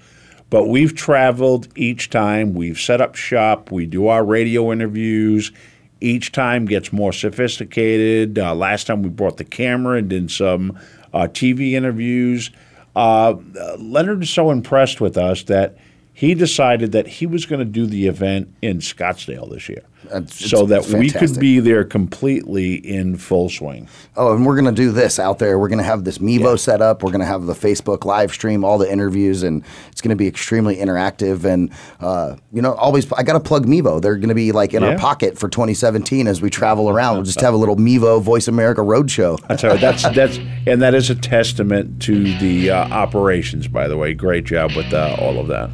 But 0.50 0.68
we've 0.68 0.96
traveled 0.96 1.68
each 1.76 2.10
time. 2.10 2.54
We've 2.56 2.80
set 2.80 3.02
up 3.02 3.16
shop. 3.16 3.72
We 3.72 3.86
do 3.86 4.08
our 4.08 4.26
radio 4.26 4.72
interviews. 4.72 5.52
Each 6.01 6.32
time 6.32 6.65
gets 6.65 6.94
more 6.94 7.12
sophisticated. 7.12 8.39
Uh, 8.39 8.56
last 8.56 8.88
time 8.88 9.03
we 9.03 9.10
brought 9.10 9.38
the 9.38 9.44
camera 9.44 9.98
and 9.98 10.10
did 10.10 10.32
some 10.32 10.79
uh, 11.13 11.27
TV 11.27 11.74
interviews. 11.74 12.51
Uh, 12.96 13.36
Leonard 13.77 14.24
is 14.24 14.29
so 14.29 14.51
impressed 14.51 15.01
with 15.01 15.18
us 15.18 15.44
that 15.44 15.77
he 16.13 16.34
decided 16.34 16.91
that 16.91 17.08
he 17.08 17.25
was 17.25 17.46
going 17.46 17.60
to 17.60 17.65
do 17.65 17.86
the 17.86 18.08
event 18.08 18.53
in 18.62 18.79
Scottsdale 18.79 19.50
this 19.50 19.70
year, 19.70 19.84
That's- 20.10 20.34
so 20.50 20.66
that 20.66 20.88
we 20.88 21.10
could 21.10 21.39
be 21.39 21.60
there 21.60 21.84
completely 21.84 22.75
in 22.75 23.18
full 23.18 23.50
swing. 23.50 23.88
Oh, 24.18 24.36
and 24.36 24.46
we're 24.46 24.60
going 24.60 24.74
to 24.74 24.82
do 24.82 24.92
this 24.92 25.20
out 25.20 25.39
there. 25.39 25.58
We're 25.60 25.68
going 25.70 25.78
to 25.80 25.84
have 25.86 26.04
this 26.04 26.18
Mevo 26.18 26.58
set 26.60 26.82
up. 26.82 27.04
We're 27.04 27.12
going 27.12 27.20
to 27.22 27.25
have 27.28 27.46
the 27.46 27.54
Facebook 27.54 28.06
live 28.06 28.32
stream, 28.32 28.63
all 28.63 28.78
the 28.78 28.92
interviews, 28.92 29.44
and 29.44 29.63
it's 29.92 30.01
going 30.01 30.10
to 30.10 30.16
be 30.16 30.28
extremely 30.28 30.75
interactive. 30.78 31.46
And, 31.46 31.72
uh, 32.00 32.36
you 32.51 32.62
know, 32.62 32.74
always, 32.74 33.12
I 33.13 33.24
got 33.24 33.34
to 33.34 33.39
plug 33.39 33.66
Mevo. 33.66 34.01
They're 34.01 34.16
going 34.18 34.30
to 34.30 34.36
be 34.36 34.51
like 34.51 34.74
in 34.74 34.84
Yeah. 34.84 34.89
our 34.89 34.98
pocket 34.98 35.38
for 35.38 35.48
2017 35.50 36.28
as 36.28 36.42
we 36.42 36.50
travel 36.50 36.89
around. 36.89 37.16
We'll 37.18 37.24
just 37.25 37.42
have 37.42 37.54
a 37.54 37.58
little 37.58 37.75
Mevo 37.78 38.22
Voice 38.22 38.48
America 38.48 38.82
Roadshow. 38.82 39.38
Tell 39.58 39.75
you, 39.75 39.80
that's 39.82 40.04
that's 40.16 40.38
and 40.68 40.82
that 40.82 40.94
is 40.96 41.10
a 41.10 41.16
testament 41.16 42.01
to 42.04 42.38
the 42.39 42.72
uh, 42.72 42.88
operations. 42.89 43.68
By 43.68 43.88
the 43.88 43.98
way, 43.98 44.13
great 44.13 44.46
job 44.46 44.72
with 44.75 44.94
uh, 44.94 45.16
all 45.20 45.39
of 45.39 45.48
that. 45.48 45.70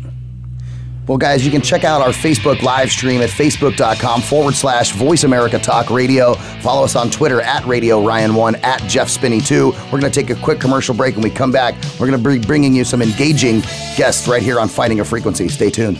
Well, 1.07 1.19
guys, 1.19 1.45
you 1.45 1.51
can 1.51 1.61
check 1.61 1.83
out 1.83 2.01
our 2.01 2.09
Facebook 2.09 2.63
live 2.63 2.89
stream 2.89 3.21
at 3.21 3.29
facebook.com 3.29 4.21
forward 4.21 4.55
slash 4.55 4.91
Voice 4.93 5.23
America 5.23 5.59
Talk 5.59 5.91
Radio. 5.91 6.33
Follow 6.61 6.83
us 6.83 6.95
on 6.95 7.11
Twitter 7.11 7.41
at 7.41 7.63
Radio 7.65 8.01
Ryan1, 8.01 8.63
at 8.63 8.81
Jeff 8.89 9.09
Spinney 9.09 9.39
2. 9.39 9.69
We're 9.69 9.99
going 9.99 10.01
to 10.01 10.09
take 10.09 10.31
a 10.31 10.41
quick 10.41 10.59
commercial 10.59 10.95
break. 10.95 11.15
When 11.15 11.23
we 11.23 11.29
come 11.29 11.51
back, 11.51 11.75
we're 11.99 12.09
going 12.09 12.23
to 12.23 12.29
be 12.29 12.39
bringing 12.39 12.73
you 12.73 12.83
some 12.83 13.03
engaging 13.03 13.59
guests 13.95 14.27
right 14.27 14.41
here 14.41 14.59
on 14.59 14.67
Finding 14.67 14.99
a 14.99 15.05
Frequency. 15.05 15.47
Stay 15.47 15.69
tuned. 15.69 15.99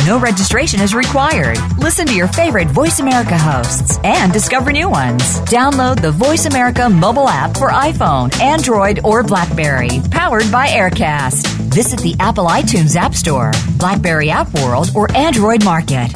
No 0.05 0.19
registration 0.19 0.81
is 0.81 0.95
required. 0.95 1.59
Listen 1.77 2.07
to 2.07 2.15
your 2.15 2.27
favorite 2.27 2.67
Voice 2.69 2.99
America 2.99 3.37
hosts 3.37 3.99
and 4.03 4.33
discover 4.33 4.71
new 4.71 4.89
ones. 4.89 5.21
Download 5.41 6.01
the 6.01 6.11
Voice 6.11 6.47
America 6.47 6.89
mobile 6.89 7.29
app 7.29 7.55
for 7.55 7.69
iPhone, 7.69 8.33
Android, 8.41 9.01
or 9.03 9.21
Blackberry, 9.21 10.01
powered 10.09 10.51
by 10.51 10.69
Aircast. 10.69 11.45
Visit 11.71 11.99
the 11.99 12.15
Apple 12.19 12.45
iTunes 12.45 12.95
App 12.95 13.13
Store, 13.13 13.51
Blackberry 13.77 14.31
App 14.31 14.51
World, 14.55 14.89
or 14.95 15.11
Android 15.15 15.63
Market. 15.63 16.11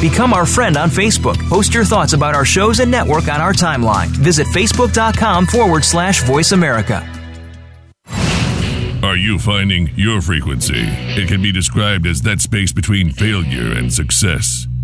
Become 0.00 0.34
our 0.34 0.44
friend 0.44 0.76
on 0.76 0.90
Facebook. 0.90 1.38
Post 1.48 1.72
your 1.74 1.84
thoughts 1.84 2.12
about 2.12 2.34
our 2.34 2.44
shows 2.44 2.80
and 2.80 2.90
network 2.90 3.28
on 3.28 3.40
our 3.40 3.52
timeline. 3.52 4.08
Visit 4.08 4.48
facebook.com 4.48 5.46
forward 5.46 5.84
slash 5.84 6.24
voice 6.24 6.50
America. 6.50 7.15
Are 9.06 9.16
you 9.16 9.38
finding 9.38 9.92
your 9.94 10.20
frequency? 10.20 10.82
It 10.82 11.28
can 11.28 11.40
be 11.40 11.52
described 11.52 12.08
as 12.08 12.22
that 12.22 12.40
space 12.40 12.72
between 12.72 13.12
failure 13.12 13.70
and 13.70 13.92
success. 13.92 14.66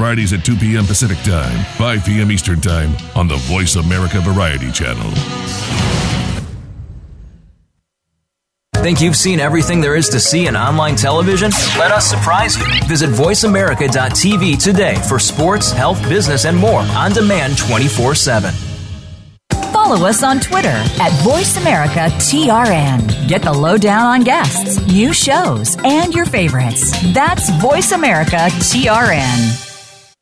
Fridays 0.00 0.32
at 0.32 0.42
2 0.46 0.56
p.m. 0.56 0.86
Pacific 0.86 1.18
Time, 1.24 1.62
5 1.76 2.06
p.m. 2.06 2.32
Eastern 2.32 2.58
Time 2.58 2.96
on 3.14 3.28
the 3.28 3.36
Voice 3.36 3.76
America 3.76 4.18
Variety 4.20 4.72
Channel. 4.72 5.10
Think 8.76 9.02
you've 9.02 9.14
seen 9.14 9.40
everything 9.40 9.82
there 9.82 9.96
is 9.96 10.08
to 10.08 10.18
see 10.18 10.46
in 10.46 10.56
online 10.56 10.96
television? 10.96 11.50
Let 11.78 11.90
us 11.90 12.06
surprise 12.06 12.56
you. 12.56 12.64
Visit 12.88 13.10
VoiceAmerica.tv 13.10 14.64
today 14.64 14.94
for 15.06 15.18
sports, 15.18 15.70
health, 15.70 16.02
business, 16.08 16.46
and 16.46 16.56
more 16.56 16.80
on 16.80 17.12
demand 17.12 17.58
24 17.58 18.14
7. 18.14 18.54
Follow 19.70 20.06
us 20.06 20.22
on 20.22 20.40
Twitter 20.40 20.68
at 20.68 21.12
VoiceAmericaTRN. 21.24 23.28
Get 23.28 23.42
the 23.42 23.52
lowdown 23.52 24.06
on 24.06 24.22
guests, 24.22 24.80
new 24.86 25.12
shows, 25.12 25.76
and 25.84 26.14
your 26.14 26.24
favorites. 26.24 26.90
That's 27.12 27.50
VoiceAmericaTRN. 27.50 29.66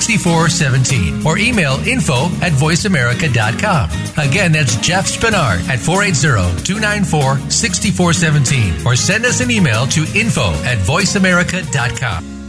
6417 0.00 1.26
or 1.26 1.38
email 1.38 1.74
info 1.86 2.26
at 2.42 2.52
voiceamerica.com. 2.52 3.90
Again, 4.18 4.52
that's 4.52 4.76
Jeff 4.76 5.06
Spenard 5.06 5.66
at 5.68 5.78
480 5.78 6.62
294 6.64 7.50
6417 7.50 8.86
or 8.86 8.96
send 8.96 9.24
us 9.24 9.40
an 9.40 9.50
email 9.50 9.86
to 9.88 10.02
info 10.18 10.50
at 10.64 10.78
voiceamerica.com. 10.78 12.40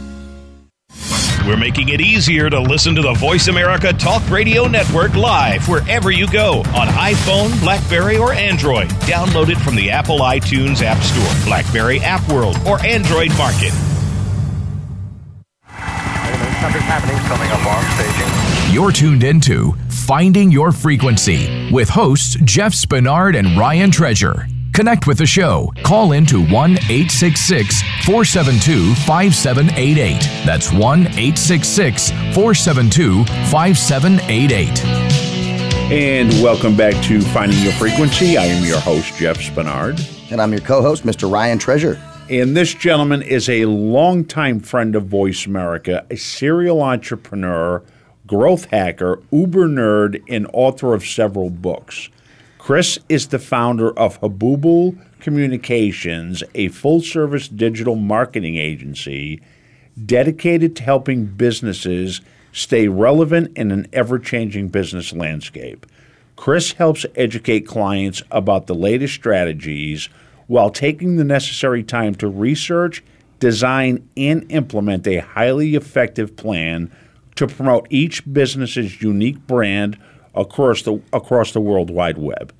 We're 1.46 1.56
making 1.56 1.88
it 1.88 2.00
easier 2.00 2.48
to 2.48 2.60
listen 2.60 2.94
to 2.94 3.02
the 3.02 3.14
Voice 3.14 3.48
America 3.48 3.92
Talk 3.92 4.28
Radio 4.30 4.68
Network 4.68 5.16
live 5.16 5.68
wherever 5.68 6.12
you 6.12 6.30
go 6.30 6.58
on 6.58 6.86
iPhone, 6.86 7.58
Blackberry, 7.60 8.16
or 8.16 8.32
Android. 8.32 8.88
Download 9.10 9.48
it 9.48 9.58
from 9.58 9.74
the 9.74 9.90
Apple 9.90 10.20
iTunes 10.20 10.82
App 10.82 11.02
Store, 11.02 11.44
Blackberry 11.44 11.98
App 11.98 12.26
World, 12.28 12.56
or 12.64 12.80
Android 12.86 13.36
Market. 13.36 13.72
Something's 16.62 16.84
happening 16.84 17.16
coming 17.24 17.50
up 17.50 17.66
on 17.66 17.82
staging. 17.96 18.72
You're 18.72 18.92
tuned 18.92 19.24
into 19.24 19.72
Finding 19.88 20.52
Your 20.52 20.70
Frequency 20.70 21.72
with 21.72 21.88
hosts 21.88 22.36
Jeff 22.44 22.72
Spenard 22.72 23.36
and 23.36 23.58
Ryan 23.58 23.90
Treasure. 23.90 24.46
Connect 24.72 25.08
with 25.08 25.18
the 25.18 25.26
show. 25.26 25.72
Call 25.82 26.12
in 26.12 26.24
to 26.26 26.38
1 26.38 26.52
866 26.52 27.82
472 28.04 28.94
5788. 28.94 30.20
That's 30.46 30.72
1 30.72 31.00
866 31.00 32.10
472 32.32 33.24
5788. 33.24 34.84
And 35.90 36.30
welcome 36.40 36.76
back 36.76 36.94
to 37.06 37.20
Finding 37.20 37.58
Your 37.58 37.72
Frequency. 37.72 38.38
I 38.38 38.44
am 38.44 38.64
your 38.64 38.78
host, 38.78 39.16
Jeff 39.16 39.38
Spenard. 39.38 39.98
And 40.30 40.40
I'm 40.40 40.52
your 40.52 40.60
co 40.60 40.80
host, 40.80 41.02
Mr. 41.02 41.28
Ryan 41.28 41.58
Treasure. 41.58 42.00
And 42.30 42.56
this 42.56 42.72
gentleman 42.72 43.20
is 43.22 43.48
a 43.48 43.66
longtime 43.66 44.60
friend 44.60 44.94
of 44.94 45.06
Voice 45.06 45.44
America, 45.44 46.06
a 46.08 46.16
serial 46.16 46.80
entrepreneur, 46.80 47.82
growth 48.26 48.66
hacker, 48.66 49.20
uber 49.32 49.66
nerd, 49.66 50.22
and 50.28 50.46
author 50.52 50.94
of 50.94 51.04
several 51.04 51.50
books. 51.50 52.08
Chris 52.58 52.98
is 53.08 53.28
the 53.28 53.40
founder 53.40 53.90
of 53.98 54.18
Habobble 54.18 54.94
Communications, 55.18 56.44
a 56.54 56.68
full 56.68 57.00
service 57.00 57.48
digital 57.48 57.96
marketing 57.96 58.56
agency 58.56 59.42
dedicated 60.06 60.76
to 60.76 60.84
helping 60.84 61.26
businesses 61.26 62.20
stay 62.52 62.86
relevant 62.86 63.56
in 63.58 63.72
an 63.72 63.88
ever 63.92 64.18
changing 64.18 64.68
business 64.68 65.12
landscape. 65.12 65.86
Chris 66.36 66.72
helps 66.72 67.04
educate 67.16 67.66
clients 67.66 68.22
about 68.30 68.68
the 68.68 68.74
latest 68.74 69.14
strategies 69.14 70.08
while 70.52 70.68
taking 70.68 71.16
the 71.16 71.24
necessary 71.24 71.82
time 71.82 72.14
to 72.14 72.28
research, 72.28 73.02
design, 73.40 74.06
and 74.18 74.44
implement 74.52 75.06
a 75.06 75.16
highly 75.16 75.74
effective 75.74 76.36
plan 76.36 76.90
to 77.34 77.46
promote 77.46 77.86
each 77.88 78.30
business's 78.30 79.00
unique 79.00 79.46
brand 79.46 79.96
across 80.34 80.82
the 80.82 81.00
across 81.10 81.52
the 81.52 81.60
World 81.60 81.88
Wide 81.88 82.18
Web. 82.18 82.52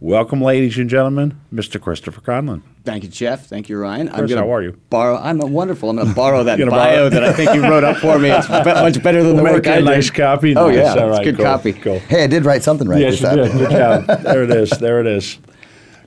Welcome, 0.00 0.42
ladies 0.42 0.76
and 0.76 0.90
gentlemen, 0.90 1.40
Mr. 1.50 1.80
Christopher 1.80 2.20
Conlan. 2.20 2.62
Thank 2.84 3.04
you, 3.04 3.08
Jeff. 3.08 3.46
Thank 3.46 3.70
you, 3.70 3.78
Ryan. 3.78 4.08
Chris, 4.08 4.28
gonna 4.30 4.42
how 4.42 4.52
are 4.52 4.62
you? 4.62 4.78
Borrow. 4.90 5.16
I'm 5.16 5.38
wonderful. 5.38 5.88
I'm 5.88 5.96
going 5.96 6.08
to 6.08 6.14
borrow 6.14 6.44
that 6.44 6.58
bio 6.68 6.68
borrow- 6.68 7.08
that 7.08 7.24
I 7.24 7.32
think 7.32 7.54
you 7.54 7.62
wrote 7.62 7.84
up 7.84 7.96
for 7.96 8.18
me. 8.18 8.28
It's 8.28 8.50
much 8.50 9.02
better 9.02 9.22
than 9.22 9.36
We'll 9.36 9.46
the 9.46 9.52
work 9.54 9.66
I 9.66 9.76
did. 9.76 9.86
nice 9.86 10.10
copy. 10.10 10.54
Oh 10.54 10.66
Nice. 10.68 10.76
yeah, 10.76 10.92
it's 10.92 11.00
right, 11.16 11.24
good 11.24 11.36
cool, 11.36 11.44
copy. 11.46 11.72
Cool. 11.72 12.00
Hey, 12.00 12.24
I 12.24 12.26
did 12.26 12.44
write 12.44 12.62
something 12.62 12.86
right 12.86 13.00
Yes, 13.00 13.18
you 13.22 13.26
time. 13.28 13.36
did. 13.38 13.52
Good 13.52 13.70
job. 13.70 14.06
There 14.24 14.42
it 14.44 14.50
is. 14.50 14.68
There 14.72 15.00
it 15.00 15.06
is. 15.06 15.38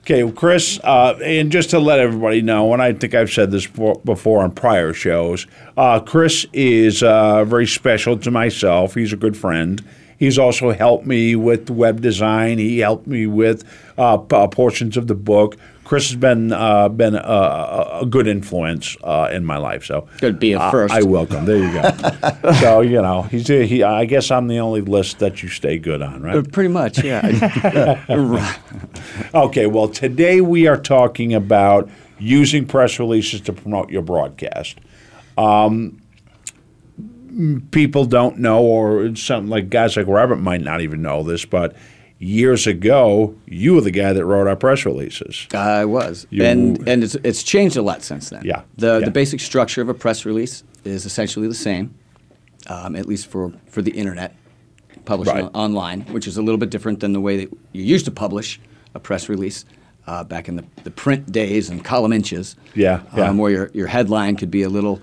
Okay, 0.08 0.24
well, 0.24 0.32
Chris, 0.32 0.80
uh, 0.86 1.20
and 1.22 1.52
just 1.52 1.72
to 1.72 1.80
let 1.80 2.00
everybody 2.00 2.42
know, 2.42 2.72
and 2.72 2.82
I 2.82 2.94
think 2.94 3.14
I've 3.14 3.30
said 3.30 3.52
this 3.52 3.68
before, 3.68 4.42
on 4.42 4.52
prior 4.52 4.94
shows, 4.94 5.46
uh, 5.76 6.00
Chris 6.00 6.46
is 6.54 7.04
uh, 7.04 7.44
very 7.44 7.68
special 7.68 8.18
to 8.20 8.32
myself. 8.32 8.94
He's 8.94 9.12
a 9.12 9.18
good 9.18 9.36
friend. 9.36 9.84
He's 10.18 10.38
also 10.40 10.72
helped 10.72 11.06
me 11.06 11.36
with 11.36 11.70
web 11.70 12.02
design. 12.02 12.58
He 12.58 12.80
helped 12.80 13.08
me 13.08 13.28
with 13.28 13.64
uh, 13.98 14.18
p- 14.18 14.36
uh, 14.36 14.48
portions 14.48 14.98
of 14.98 15.08
the 15.08 15.16
book. 15.16 15.58
Chris 15.84 16.10
has 16.10 16.18
been 16.18 16.52
uh, 16.52 16.90
been 16.90 17.16
a, 17.16 18.00
a, 18.02 18.06
good 18.06 18.28
influence 18.28 18.98
uh, 19.06 19.30
in 19.32 19.46
my 19.46 19.56
life. 19.56 19.86
So 19.86 20.06
Good 20.20 20.38
be 20.38 20.52
a 20.52 20.70
first. 20.70 20.94
I 20.94 21.04
welcome. 21.04 21.46
There 21.46 21.58
you 21.58 21.72
go. 21.72 22.52
so 22.60 22.82
you 22.82 23.02
know, 23.02 23.22
he's 23.22 23.48
he. 23.48 23.84
I 23.84 24.04
guess 24.04 24.30
I'm 24.30 24.48
the 24.48 24.60
only 24.60 24.82
list 24.82 25.20
that 25.20 25.42
you 25.42 25.48
stay 25.48 25.78
good 25.78 26.02
on, 26.02 26.22
right? 26.22 26.36
Uh, 26.36 26.44
Pretty 26.52 26.70
much, 26.70 27.02
yeah. 27.02 28.04
Okay, 29.34 29.66
well, 29.66 29.88
today 29.88 30.42
we 30.42 30.68
are 30.68 30.78
talking 30.78 31.34
about 31.34 31.90
using 32.20 32.66
press 32.66 33.00
releases 33.00 33.42
to 33.42 33.54
promote 33.54 33.90
your 33.90 34.02
broadcast. 34.02 34.80
Um, 35.38 36.02
people 37.72 38.06
don't 38.06 38.38
know, 38.40 38.62
or 38.62 39.16
something 39.16 39.50
like 39.50 39.70
guys 39.70 39.98
like 39.98 40.08
Robert 40.08 40.38
might 40.38 40.62
not 40.62 40.82
even 40.82 41.02
know 41.02 41.24
this, 41.24 41.46
but 41.46 41.76
years 42.20 42.66
ago, 42.68 43.36
you 43.46 43.74
were 43.76 43.82
the 43.82 43.92
guy 43.92 44.12
that 44.14 44.26
wrote 44.26 44.48
our 44.48 44.56
press 44.56 44.86
releases. 44.86 45.48
I 45.54 45.86
was, 45.86 46.26
You- 46.30 46.44
and 46.44 46.88
and 46.88 47.04
it's, 47.04 47.16
it's 47.24 47.44
changed 47.44 47.78
a 47.78 47.82
lot 47.82 48.02
since 48.04 48.30
then. 48.30 48.42
Yeah, 48.44 48.64
The 48.78 49.00
yeah. 49.00 49.06
the 49.06 49.12
basic 49.12 49.40
structure 49.40 49.82
of 49.82 49.90
a 49.90 49.94
press 49.94 50.26
release 50.26 50.64
is 50.84 51.06
essentially 51.06 51.48
the 51.48 51.54
same, 51.54 51.94
um, 52.68 52.96
at 52.96 53.06
least 53.06 53.28
for 53.28 53.52
for 53.68 53.82
the 53.82 53.92
internet, 53.92 54.36
published 55.06 55.32
Right. 55.32 55.44
online, 55.54 56.02
which 56.12 56.28
is 56.28 56.38
a 56.38 56.42
little 56.42 56.58
bit 56.58 56.70
different 56.72 57.00
than 57.02 57.14
the 57.14 57.22
way 57.22 57.38
that 57.38 57.50
you 57.74 57.84
used 57.84 58.06
to 58.06 58.12
publish 58.12 58.60
a 58.96 59.00
press 59.00 59.30
release. 59.30 59.66
Uh, 60.08 60.24
back 60.24 60.48
in 60.48 60.56
the, 60.56 60.64
the 60.86 60.90
print 60.90 61.30
days 61.34 61.70
and 61.70 61.84
column 61.84 62.14
inches, 62.14 62.56
Yeah, 62.76 63.02
yeah. 63.18 63.28
Um, 63.28 63.38
where 63.38 63.52
your, 63.52 63.70
your 63.74 63.88
headline 63.88 64.38
could 64.38 64.50
be 64.50 64.64
a 64.64 64.70
little 64.70 65.02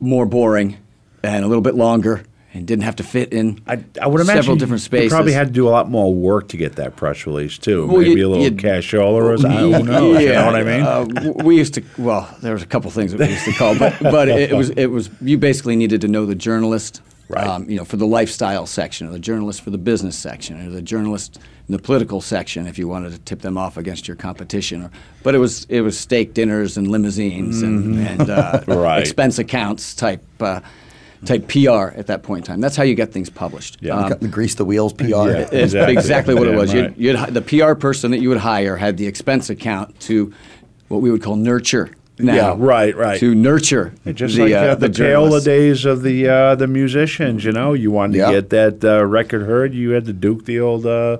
more 0.00 0.26
boring 0.26 0.76
and 1.22 1.44
a 1.44 1.48
little 1.48 1.62
bit 1.62 1.74
longer 1.74 2.22
and 2.54 2.66
didn't 2.66 2.84
have 2.84 2.96
to 2.96 3.02
fit 3.02 3.32
in 3.32 3.60
I, 3.66 3.84
I 4.00 4.06
would 4.06 4.20
imagine 4.20 4.42
several 4.42 4.56
different 4.56 4.80
You 4.82 4.84
spaces. 4.86 5.12
probably 5.12 5.32
had 5.32 5.48
to 5.48 5.52
do 5.52 5.68
a 5.68 5.70
lot 5.70 5.90
more 5.90 6.14
work 6.14 6.48
to 6.48 6.56
get 6.56 6.76
that 6.76 6.96
press 6.96 7.26
release 7.26 7.58
too. 7.58 7.86
Well, 7.86 7.98
Maybe 7.98 8.20
you- 8.20 8.26
a 8.26 8.30
little 8.30 8.44
you- 8.44 8.50
cashola 8.52 9.22
or 9.22 9.36
something. 9.36 9.58
Who 9.72 9.82
knows? 9.84 10.22
You 10.22 10.28
know 10.32 10.46
what 10.46 10.54
I 10.56 10.64
mean? 10.64 10.82
Uh, 10.82 11.32
we 11.44 11.56
used 11.58 11.74
to. 11.74 11.82
Well, 11.98 12.34
there 12.40 12.54
was 12.54 12.62
a 12.62 12.66
couple 12.66 12.90
things 12.90 13.12
that 13.12 13.20
we 13.20 13.28
used 13.28 13.44
to 13.44 13.52
call, 13.52 13.78
but 13.78 13.94
but 14.00 14.28
it, 14.28 14.52
was 14.52 14.70
it 14.70 14.86
was 14.86 15.10
you 15.20 15.36
basically 15.36 15.76
needed 15.76 16.00
to 16.02 16.08
know 16.08 16.24
the 16.24 16.34
journalist, 16.34 17.02
um, 17.36 17.68
you 17.68 17.76
know, 17.76 17.84
for 17.84 17.96
the 17.96 18.06
lifestyle 18.06 18.66
section, 18.66 19.06
or 19.08 19.10
the 19.10 19.18
journalist 19.18 19.60
for 19.62 19.70
the 19.70 19.78
business 19.78 20.16
section, 20.16 20.66
or 20.66 20.70
the 20.70 20.82
journalist 20.82 21.38
in 21.68 21.72
the 21.72 21.78
political 21.78 22.20
section, 22.20 22.66
if 22.66 22.78
you 22.78 22.88
wanted 22.88 23.12
to 23.12 23.18
tip 23.18 23.40
them 23.42 23.58
off 23.58 23.76
against 23.76 24.08
your 24.08 24.16
competition. 24.16 24.84
Or, 24.84 24.90
but 25.22 25.34
it 25.34 25.38
was 25.38 25.64
it 25.68 25.82
was 25.82 25.98
steak 25.98 26.32
dinners 26.34 26.76
and 26.76 26.88
limousines 26.88 27.62
and, 27.62 27.96
Mhm. 27.96 28.06
and 28.20 28.30
uh, 28.30 28.62
Right. 28.66 29.00
expense 29.00 29.38
accounts 29.38 29.94
type. 29.94 30.22
Uh, 30.40 30.60
Type 31.24 31.48
PR 31.48 31.88
at 31.98 32.06
that 32.06 32.22
point 32.22 32.44
in 32.44 32.52
time. 32.52 32.60
That's 32.60 32.76
how 32.76 32.84
you 32.84 32.94
get 32.94 33.12
things 33.12 33.28
published. 33.28 33.84
Um, 33.90 34.08
the 34.20 34.28
grease 34.28 34.54
the 34.54 34.64
wheels 34.64 34.92
PR. 34.92 35.04
it's 35.50 35.74
exactly, 35.74 36.32
what 36.32 36.46
it 36.46 36.50
Damn 36.50 36.58
was. 36.60 36.72
right. 36.72 36.96
You'd, 36.96 37.18
you'd, 37.18 37.34
the 37.34 37.42
PR 37.42 37.74
person 37.74 38.12
that 38.12 38.20
you 38.20 38.28
would 38.28 38.38
hire 38.38 38.76
had 38.76 38.96
the 38.98 39.08
expense 39.08 39.50
account 39.50 39.98
to 40.02 40.32
what 40.86 41.02
we 41.02 41.10
would 41.10 41.20
call 41.20 41.34
nurture. 41.34 41.90
Now, 42.18 42.34
Yeah, 42.34 42.54
right, 42.58 42.96
right. 42.96 43.20
To 43.20 43.34
nurture 43.34 43.92
Just 44.12 44.36
the, 44.36 44.42
like 44.44 44.52
uh, 44.52 44.56
uh, 44.56 44.74
the, 44.74 44.88
the 44.88 45.02
payola 45.02 45.44
days 45.44 45.84
of 45.84 46.02
the 46.02 46.28
uh, 46.28 46.54
the 46.56 46.66
musicians, 46.66 47.44
you 47.44 47.52
know, 47.52 47.72
you 47.74 47.90
wanted 47.90 48.16
Yeah. 48.18 48.26
to 48.26 48.32
get 48.42 48.50
that 48.50 48.84
uh, 48.84 49.04
record 49.04 49.42
heard, 49.46 49.72
you 49.74 49.90
had 49.90 50.04
to 50.06 50.12
duke 50.12 50.44
the 50.44 50.60
old 50.60 50.84
uh, 50.86 51.18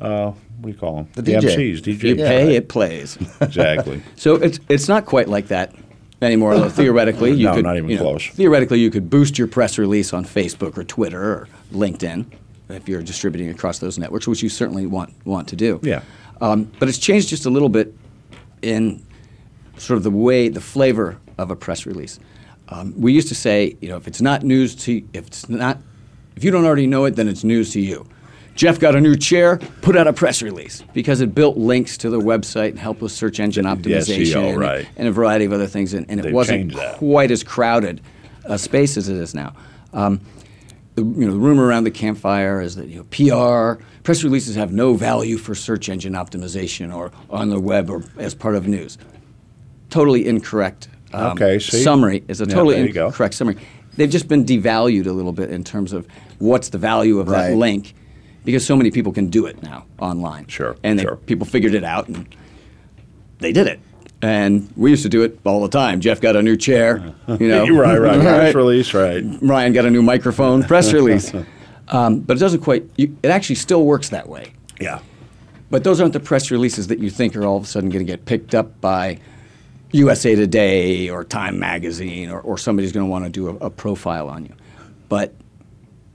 uh, 0.00 0.32
what 0.32 0.62
do 0.62 0.68
you 0.68 0.74
call 0.74 0.96
them? 0.96 1.08
The 1.14 1.22
DJ. 1.22 1.40
MCs, 1.40 1.80
DJ. 1.80 2.02
You 2.04 2.16
pay, 2.16 2.56
it 2.56 2.68
plays. 2.68 3.16
Exactly. 3.40 4.02
so 4.16 4.34
it's 4.36 4.60
it's 4.68 4.88
not 4.88 5.06
quite 5.06 5.28
like 5.28 5.48
that 5.48 5.74
anymore. 6.22 6.52
Although 6.54 6.68
theoretically, 6.82 7.32
you 7.32 7.46
No, 7.46 7.54
could 7.54 7.64
not 7.64 7.76
even 7.76 7.88
you 7.90 7.96
know, 7.96 8.02
close. 8.02 8.28
theoretically 8.28 8.80
you 8.80 8.90
could 8.90 9.08
boost 9.10 9.38
your 9.38 9.48
press 9.48 9.78
release 9.78 10.12
on 10.12 10.24
Facebook 10.24 10.76
or 10.78 10.84
Twitter 10.84 11.22
or 11.22 11.48
LinkedIn 11.72 12.26
if 12.70 12.88
you're 12.88 13.02
distributing 13.02 13.50
across 13.50 13.78
those 13.78 13.98
networks, 13.98 14.26
which 14.26 14.42
you 14.42 14.48
certainly 14.48 14.86
want 14.86 15.12
want 15.24 15.48
to 15.48 15.56
do. 15.56 15.80
Yeah. 15.82 16.02
Um, 16.40 16.70
but 16.78 16.88
it's 16.88 16.98
changed 16.98 17.28
just 17.28 17.46
a 17.46 17.50
little 17.50 17.68
bit 17.68 17.94
in 18.62 19.02
sort 19.78 19.96
of 19.96 20.02
the 20.02 20.10
way, 20.10 20.48
the 20.48 20.60
flavor 20.60 21.18
of 21.38 21.50
a 21.50 21.56
press 21.56 21.86
release. 21.86 22.18
Um, 22.68 22.94
we 22.96 23.12
used 23.12 23.28
to 23.28 23.34
say, 23.34 23.76
you 23.80 23.88
know, 23.88 23.96
if 23.96 24.08
it's 24.08 24.20
not 24.20 24.42
news 24.42 24.74
to, 24.76 25.02
if 25.12 25.26
it's 25.26 25.48
not, 25.48 25.78
if 26.36 26.44
you 26.44 26.50
don't 26.50 26.64
already 26.64 26.86
know 26.86 27.04
it, 27.04 27.16
then 27.16 27.28
it's 27.28 27.44
news 27.44 27.72
to 27.72 27.80
you. 27.80 28.06
Jeff 28.54 28.78
got 28.78 28.94
a 28.94 29.00
new 29.00 29.16
chair, 29.16 29.58
put 29.82 29.96
out 29.96 30.06
a 30.06 30.12
press 30.12 30.40
release 30.40 30.82
because 30.92 31.20
it 31.20 31.34
built 31.34 31.56
links 31.56 31.98
to 31.98 32.10
the 32.10 32.20
website 32.20 32.70
and 32.70 32.78
helped 32.78 33.00
with 33.00 33.10
search 33.10 33.40
engine 33.40 33.64
optimization 33.64 34.32
SEO, 34.32 34.50
and, 34.50 34.60
right. 34.60 34.88
and 34.96 35.08
a 35.08 35.12
variety 35.12 35.44
of 35.44 35.52
other 35.52 35.66
things. 35.66 35.92
And, 35.92 36.06
and 36.08 36.20
it 36.20 36.24
They've 36.24 36.32
wasn't 36.32 36.74
quite 36.94 37.30
as 37.32 37.42
crowded 37.42 38.00
a 38.44 38.58
space 38.58 38.96
as 38.96 39.08
it 39.08 39.16
is 39.16 39.34
now. 39.34 39.54
Um, 39.92 40.20
the, 40.94 41.02
you 41.02 41.26
know, 41.26 41.32
the 41.32 41.38
rumor 41.38 41.66
around 41.66 41.84
the 41.84 41.90
campfire 41.90 42.60
is 42.60 42.76
that 42.76 42.86
you 42.86 42.98
know, 42.98 43.04
PR 43.74 43.82
press 44.04 44.22
releases 44.22 44.54
have 44.54 44.72
no 44.72 44.94
value 44.94 45.38
for 45.38 45.54
search 45.54 45.88
engine 45.88 46.12
optimization 46.12 46.94
or 46.94 47.10
on 47.30 47.48
the 47.48 47.58
web 47.58 47.90
or 47.90 48.04
as 48.18 48.34
part 48.34 48.54
of 48.54 48.68
news. 48.68 48.98
Totally 49.94 50.26
incorrect. 50.26 50.88
um, 51.12 51.38
Okay, 51.38 51.60
see? 51.60 51.80
Summary 51.84 52.24
is 52.26 52.40
a 52.40 52.46
totally 52.46 52.88
go. 52.90 53.06
incorrect 53.06 53.32
summary. 53.34 53.56
They've 53.96 54.10
just 54.10 54.26
been 54.26 54.44
devalued 54.44 55.06
a 55.06 55.12
little 55.12 55.30
bit 55.30 55.50
in 55.50 55.62
terms 55.62 55.92
of 55.92 56.04
what's 56.40 56.70
the 56.70 56.78
value 56.78 57.20
of 57.20 57.28
that 57.28 57.54
link, 57.54 57.94
because 58.44 58.66
so 58.66 58.74
many 58.74 58.90
people 58.90 59.12
can 59.12 59.28
do 59.28 59.46
it 59.46 59.62
now 59.62 59.86
online. 60.00 60.48
Sure, 60.48 60.74
and 60.82 60.98
they, 60.98 61.04
sure. 61.04 61.14
people 61.14 61.46
figured 61.46 61.74
it 61.74 61.84
out 61.84 62.08
and 62.08 62.26
they 63.38 63.52
did 63.52 63.68
it. 63.68 63.78
And 64.20 64.68
we 64.74 64.90
used 64.90 65.04
to 65.04 65.08
do 65.08 65.22
it 65.22 65.38
all 65.44 65.62
the 65.62 65.68
time. 65.68 66.00
Jeff 66.00 66.20
got 66.20 66.34
a 66.34 66.42
new 66.42 66.56
chair, 66.56 67.14
you 67.38 67.46
know. 67.46 67.68
right, 67.68 67.96
right. 68.00 68.20
Press 68.20 68.54
release, 68.56 68.92
right. 68.94 69.22
Ryan 69.40 69.72
got 69.74 69.84
a 69.84 69.90
new 69.92 70.02
microphone, 70.02 70.64
press 70.64 70.92
release. 70.98 71.32
Um, 71.86 72.18
but 72.18 72.36
it 72.36 72.40
doesn't 72.40 72.62
quite, 72.62 72.82
you, 72.96 73.16
it 73.22 73.28
actually 73.28 73.54
still 73.56 73.84
works 73.84 74.08
that 74.08 74.28
way. 74.28 74.54
Yeah. 74.80 74.98
But 75.70 75.84
those 75.84 76.00
aren't 76.00 76.14
the 76.14 76.20
press 76.20 76.50
releases 76.50 76.88
that 76.88 76.98
you 76.98 77.10
think 77.10 77.36
are 77.36 77.44
all 77.44 77.58
of 77.58 77.62
a 77.62 77.66
sudden 77.66 77.90
going 77.90 78.04
to 78.04 78.12
get 78.12 78.24
picked 78.24 78.56
up 78.56 78.80
by 78.80 79.20
USA 79.94 80.34
Today 80.34 81.08
or 81.08 81.22
Time 81.24 81.58
Magazine 81.58 82.28
or, 82.28 82.40
or 82.40 82.58
somebody's 82.58 82.90
going 82.90 83.06
to 83.06 83.10
want 83.10 83.24
to 83.24 83.30
do 83.30 83.48
a, 83.48 83.66
a 83.66 83.70
profile 83.70 84.28
on 84.28 84.44
you. 84.44 84.54
But 85.08 85.34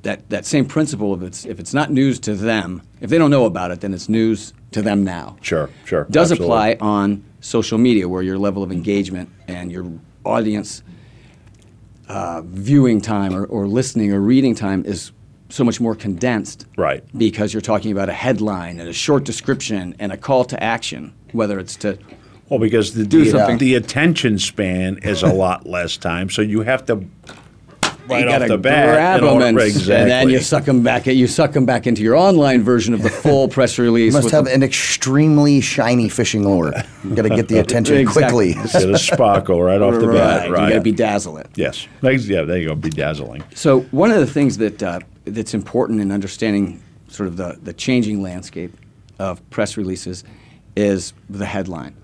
that, 0.02 0.30
that 0.30 0.46
same 0.46 0.65
principle 0.65 1.13
of 1.13 1.24
it's, 1.24 1.46
if 1.46 1.60
it's 1.60 1.74
not 1.74 1.89
news 1.89 2.20
to 2.22 2.36
them, 2.36 2.82
if 3.00 3.10
they 3.10 3.18
don't 3.18 3.32
know 3.32 3.46
about 3.46 3.72
it, 3.72 3.80
then 3.80 3.94
it's 3.94 4.10
news 4.10 4.54
to 4.72 4.82
them 4.82 5.06
now. 5.06 5.38
Sure, 5.42 5.70
sure. 5.86 6.06
Does 6.10 6.32
absolutely. 6.32 6.74
apply 6.74 6.78
on 6.82 7.24
social 7.39 7.78
media 7.78 8.10
where 8.10 8.22
your 8.22 8.38
level 8.38 8.63
of 8.63 8.72
engagement 8.72 9.30
and 9.48 9.72
your 9.72 9.89
audience 10.26 10.84
uh, 12.10 12.42
viewing 12.44 13.00
time 13.00 13.34
or, 13.34 13.46
or 13.46 13.65
listening 13.65 14.12
or 14.12 14.20
reading 14.20 14.56
time 14.56 14.84
is 14.84 15.13
so 15.48 15.63
much 15.63 15.80
more 15.80 15.96
condensed. 15.96 16.65
Right. 16.76 17.04
Because 17.18 17.54
you're 17.54 17.62
talking 17.62 17.94
about 17.94 18.10
a 18.10 18.13
headline 18.13 18.80
and 18.80 18.89
a 18.89 18.94
short 18.94 19.24
description 19.24 19.96
and 20.00 20.12
a 20.12 20.18
call 20.18 20.44
to 20.46 20.62
action, 20.62 21.13
whether 21.32 21.60
it's 21.60 21.78
to 21.78 21.98
Well, 22.49 22.59
because 22.59 22.93
the, 22.95 23.05
Do 23.05 23.23
the, 23.25 23.31
something. 23.31 23.57
the 23.59 23.75
attention 23.75 24.39
span 24.39 24.97
is 25.03 25.21
a 25.23 25.31
lot 25.31 25.65
less 25.67 25.97
time, 25.97 26.29
so 26.29 26.41
you 26.41 26.62
have 26.62 26.85
to 26.88 27.05
right 28.07 28.21
you 28.21 28.25
off 28.27 28.39
gotta 28.39 28.47
the 28.47 28.57
bat. 28.57 28.85
grab 28.95 29.19
in 29.19 29.23
order- 29.27 29.45
them 29.45 29.57
and, 29.59 29.67
exactly. 29.67 29.93
and 29.95 30.09
then 30.09 30.29
you 30.29 30.39
suck 30.39 30.65
them 30.65 30.81
back. 30.81 31.05
You 31.05 31.27
suck 31.27 31.51
them 31.51 31.67
back 31.67 31.85
into 31.85 32.01
your 32.01 32.15
online 32.15 32.63
version 32.63 32.95
of 32.95 33.03
the 33.03 33.09
full 33.23 33.47
press 33.49 33.77
release. 33.77 34.13
You 34.15 34.19
must 34.19 34.31
have 34.31 34.45
the- 34.45 34.53
an 34.55 34.63
extremely 34.63 35.62
shiny 35.62 36.09
fishing 36.09 36.43
lure. 36.43 36.73
You 37.03 37.13
got 37.15 37.21
to 37.23 37.29
get 37.29 37.49
the 37.49 37.59
attention 37.59 37.97
Exactly. 37.97 38.55
quickly. 38.55 38.79
Get 38.79 38.89
a 38.89 38.97
sparkle 38.97 39.62
right 39.62 39.79
off 39.79 39.99
the 39.99 40.07
bat. 40.07 40.49
Right, 40.49 40.51
Right. 40.51 40.67
You 40.69 40.73
got 40.79 40.83
to 40.83 40.91
bedazzle 40.91 41.39
it. 41.39 41.49
yes. 41.55 41.88
Yeah. 42.01 42.41
There 42.43 42.57
you 42.57 42.69
go. 42.69 42.75
Bedazzling. 42.75 43.43
So 43.55 43.81
one 43.91 44.09
of 44.09 44.17
the 44.19 44.25
things 44.27 44.57
that 44.57 44.81
uh, 44.81 45.01
that's 45.25 45.53
important 45.53 46.01
in 46.01 46.12
understanding 46.12 46.81
sort 47.09 47.27
of 47.27 47.38
the, 47.38 47.59
the 47.62 47.73
changing 47.73 48.23
landscape 48.23 48.75
of 49.19 49.47
press 49.51 49.77
releases 49.77 50.23
is 50.75 51.13
the 51.29 51.45
headline. 51.45 51.95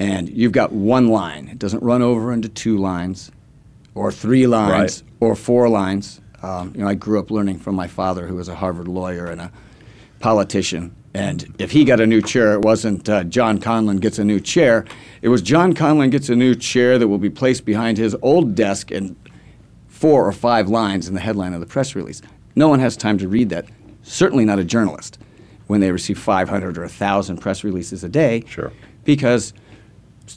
And 0.00 0.28
you've 0.28 0.52
got 0.52 0.72
one 0.72 1.08
line. 1.08 1.48
It 1.48 1.58
doesn't 1.58 1.82
run 1.82 2.02
over 2.02 2.32
into 2.32 2.48
two 2.48 2.78
lines 2.78 3.30
or 3.94 4.10
three 4.10 4.46
lines 4.46 5.02
Right. 5.02 5.12
or 5.20 5.36
four 5.36 5.68
lines. 5.68 6.20
Um, 6.42 6.72
you 6.74 6.82
know, 6.82 6.88
I 6.88 6.94
grew 6.94 7.18
up 7.18 7.30
learning 7.30 7.58
from 7.60 7.74
my 7.74 7.86
father, 7.86 8.26
who 8.26 8.34
was 8.34 8.48
a 8.48 8.54
Harvard 8.56 8.88
lawyer 8.88 9.26
and 9.26 9.40
a 9.40 9.52
politician. 10.20 10.94
And 11.14 11.54
if 11.58 11.70
he 11.70 11.84
got 11.84 12.00
a 12.00 12.06
new 12.06 12.20
chair, 12.20 12.54
it 12.54 12.62
wasn't 12.62 13.08
uh, 13.08 13.22
John 13.24 13.58
Conlan 13.60 14.00
gets 14.00 14.18
a 14.18 14.24
new 14.24 14.40
chair. 14.40 14.84
It 15.22 15.28
was 15.28 15.42
John 15.42 15.72
Conlan 15.72 16.10
gets 16.10 16.28
a 16.28 16.34
new 16.34 16.54
chair 16.56 16.98
that 16.98 17.06
will 17.06 17.18
be 17.18 17.30
placed 17.30 17.64
behind 17.64 17.98
his 17.98 18.16
old 18.20 18.54
desk 18.56 18.90
and 18.90 19.14
four 19.86 20.26
or 20.26 20.32
five 20.32 20.68
lines 20.68 21.06
in 21.06 21.14
the 21.14 21.20
headline 21.20 21.54
of 21.54 21.60
the 21.60 21.66
press 21.66 21.94
release. 21.94 22.20
No 22.56 22.68
one 22.68 22.80
has 22.80 22.96
time 22.96 23.16
to 23.18 23.28
read 23.28 23.48
that. 23.50 23.66
Certainly 24.02 24.44
not 24.44 24.58
a 24.58 24.64
journalist 24.64 25.18
when 25.68 25.80
they 25.80 25.92
receive 25.92 26.18
500 26.18 26.76
or 26.76 26.82
1,000 26.82 27.36
press 27.38 27.62
releases 27.64 28.02
a 28.04 28.08
day. 28.08 28.42
Sure. 28.46 28.72
Because 29.04 29.54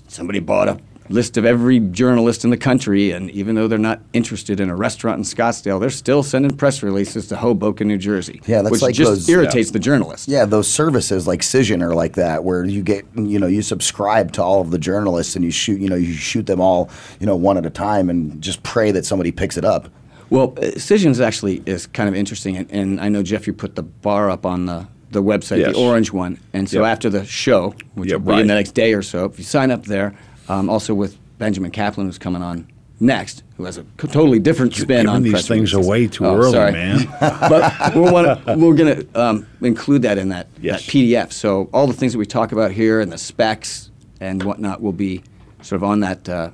somebody 0.07 0.39
bought 0.39 0.69
a 0.69 0.79
list 1.09 1.37
of 1.37 1.45
every 1.45 1.79
journalist 1.79 2.43
in 2.43 2.49
the 2.49 2.57
country, 2.57 3.11
and 3.11 3.31
even 3.31 3.55
though 3.55 3.67
they're 3.67 3.77
not 3.77 4.01
interested 4.13 4.59
in 4.59 4.69
a 4.69 4.75
restaurant 4.75 5.17
in 5.17 5.23
Scottsdale, 5.23 5.79
they're 5.79 5.89
still 5.89 6.21
sending 6.21 6.55
press 6.55 6.83
releases 6.83 7.27
to 7.27 7.37
Hoboken, 7.37 7.87
New 7.87 7.97
Jersey. 7.97 8.41
Yeah, 8.45 8.61
that's 8.61 8.71
which 8.71 8.81
like 8.81 8.95
just 8.95 9.11
those- 9.11 9.29
irritates 9.29 9.69
yeah. 9.69 9.73
the 9.73 9.79
journalist. 9.79 10.27
Yeah, 10.27 10.45
those 10.45 10.67
services 10.67 11.25
like 11.25 11.41
Cision 11.41 11.81
are 11.81 11.95
like 11.95 12.15
that, 12.15 12.43
where 12.43 12.65
you 12.65 12.83
get, 12.83 13.05
you 13.15 13.39
know, 13.39 13.47
you 13.47 13.61
subscribe 13.61 14.33
to 14.33 14.43
all 14.43 14.61
of 14.61 14.71
the 14.71 14.77
journalists 14.77 15.35
and 15.35 15.45
you 15.45 15.51
shoot, 15.51 15.79
you 15.79 15.87
know, 15.87 15.95
you 15.95 16.13
shoot 16.13 16.45
them 16.45 16.59
all, 16.59 16.89
you 17.19 17.25
know, 17.25 17.35
one 17.35 17.57
at 17.57 17.65
a 17.65 17.69
time 17.69 18.09
and 18.09 18.41
just 18.41 18.63
pray 18.63 18.91
that 18.91 19.05
somebody 19.05 19.31
picks 19.31 19.57
it 19.57 19.63
up. 19.63 19.89
Well, 20.29 20.55
uh, 20.61 20.71
Cisions 20.71 21.21
actually 21.21 21.63
is 21.65 21.87
kind 21.87 22.09
of 22.09 22.15
interesting, 22.15 22.57
and, 22.57 22.69
and 22.69 22.99
I 22.99 23.07
know 23.07 23.23
Jeff, 23.23 23.47
you 23.47 23.53
put 23.53 23.75
the 23.75 23.83
bar 23.83 24.29
up 24.29 24.45
on 24.45 24.65
the, 24.65 24.87
the 25.11 25.23
website, 25.23 25.59
Yes. 25.59 25.73
the 25.73 25.79
orange 25.79 26.11
one, 26.11 26.37
and 26.53 26.69
so 26.69 26.81
Yep. 26.81 26.87
after 26.91 27.09
the 27.09 27.25
show, 27.25 27.73
which 27.95 28.09
Yep, 28.11 28.21
will 28.21 28.35
be 28.35 28.41
in 28.41 28.47
the 28.47 28.53
next 28.55 28.73
day 28.73 28.93
or 28.93 29.01
so, 29.01 29.25
if 29.25 29.37
you 29.37 29.45
sign 29.45 29.71
up 29.71 29.85
there, 29.85 30.13
um, 30.49 30.69
also 30.69 30.93
with 30.93 31.17
Benjamin 31.37 31.71
Kaplan, 31.71 32.07
who's 32.07 32.17
coming 32.17 32.41
on 32.41 32.67
next, 32.99 33.43
who 33.57 33.63
has 33.65 33.77
a 33.77 33.85
totally 33.97 34.39
different 34.39 34.73
spin 34.75 35.07
on 35.07 35.21
these 35.23 35.47
things 35.47 35.71
releases. 35.73 35.87
away 35.87 36.07
too 36.07 36.25
Oh, 36.25 36.35
early, 36.35 36.51
sorry. 36.51 36.71
man. 36.71 37.07
but 37.19 37.95
we're, 37.95 38.11
wanna, 38.11 38.41
we're 38.57 38.73
going 38.73 38.95
to 39.05 39.21
um, 39.21 39.45
include 39.61 40.01
that 40.01 40.17
in 40.17 40.29
that, 40.29 40.47
Yes. 40.61 40.83
that 40.85 40.91
PDF. 40.91 41.31
So 41.31 41.69
all 41.73 41.85
the 41.87 41.93
things 41.93 42.11
that 42.13 42.17
we 42.19 42.25
talk 42.25 42.51
about 42.51 42.71
here 42.71 42.99
and 42.99 43.11
the 43.11 43.17
specs 43.17 43.91
and 44.19 44.41
whatnot 44.43 44.81
will 44.81 44.93
be 44.93 45.21
sort 45.61 45.77
of 45.77 45.83
on 45.83 45.99
that 46.01 46.27
uh, 46.27 46.49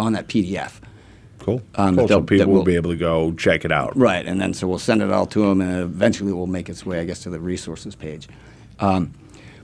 on 0.00 0.12
that 0.12 0.28
PDF. 0.28 0.72
Cool. 1.48 1.62
Cool. 1.94 2.08
So 2.08 2.22
people 2.22 2.46
will 2.48 2.54
will- 2.58 2.64
be 2.64 2.74
able 2.76 2.90
to 2.90 2.96
go 2.96 3.32
check 3.32 3.64
it 3.64 3.72
out. 3.72 3.96
Right, 3.96 4.26
and 4.26 4.40
then 4.40 4.52
so 4.54 4.66
we'll 4.68 4.78
send 4.78 5.00
it 5.02 5.10
all 5.10 5.26
to 5.26 5.40
them, 5.40 5.60
and 5.60 5.80
eventually 5.82 6.30
it 6.30 6.34
will 6.34 6.46
make 6.46 6.68
its 6.68 6.84
way, 6.84 7.00
I 7.00 7.04
guess, 7.04 7.20
to 7.20 7.30
the 7.30 7.40
resources 7.40 7.94
page. 7.94 8.28
Um, 8.80 9.12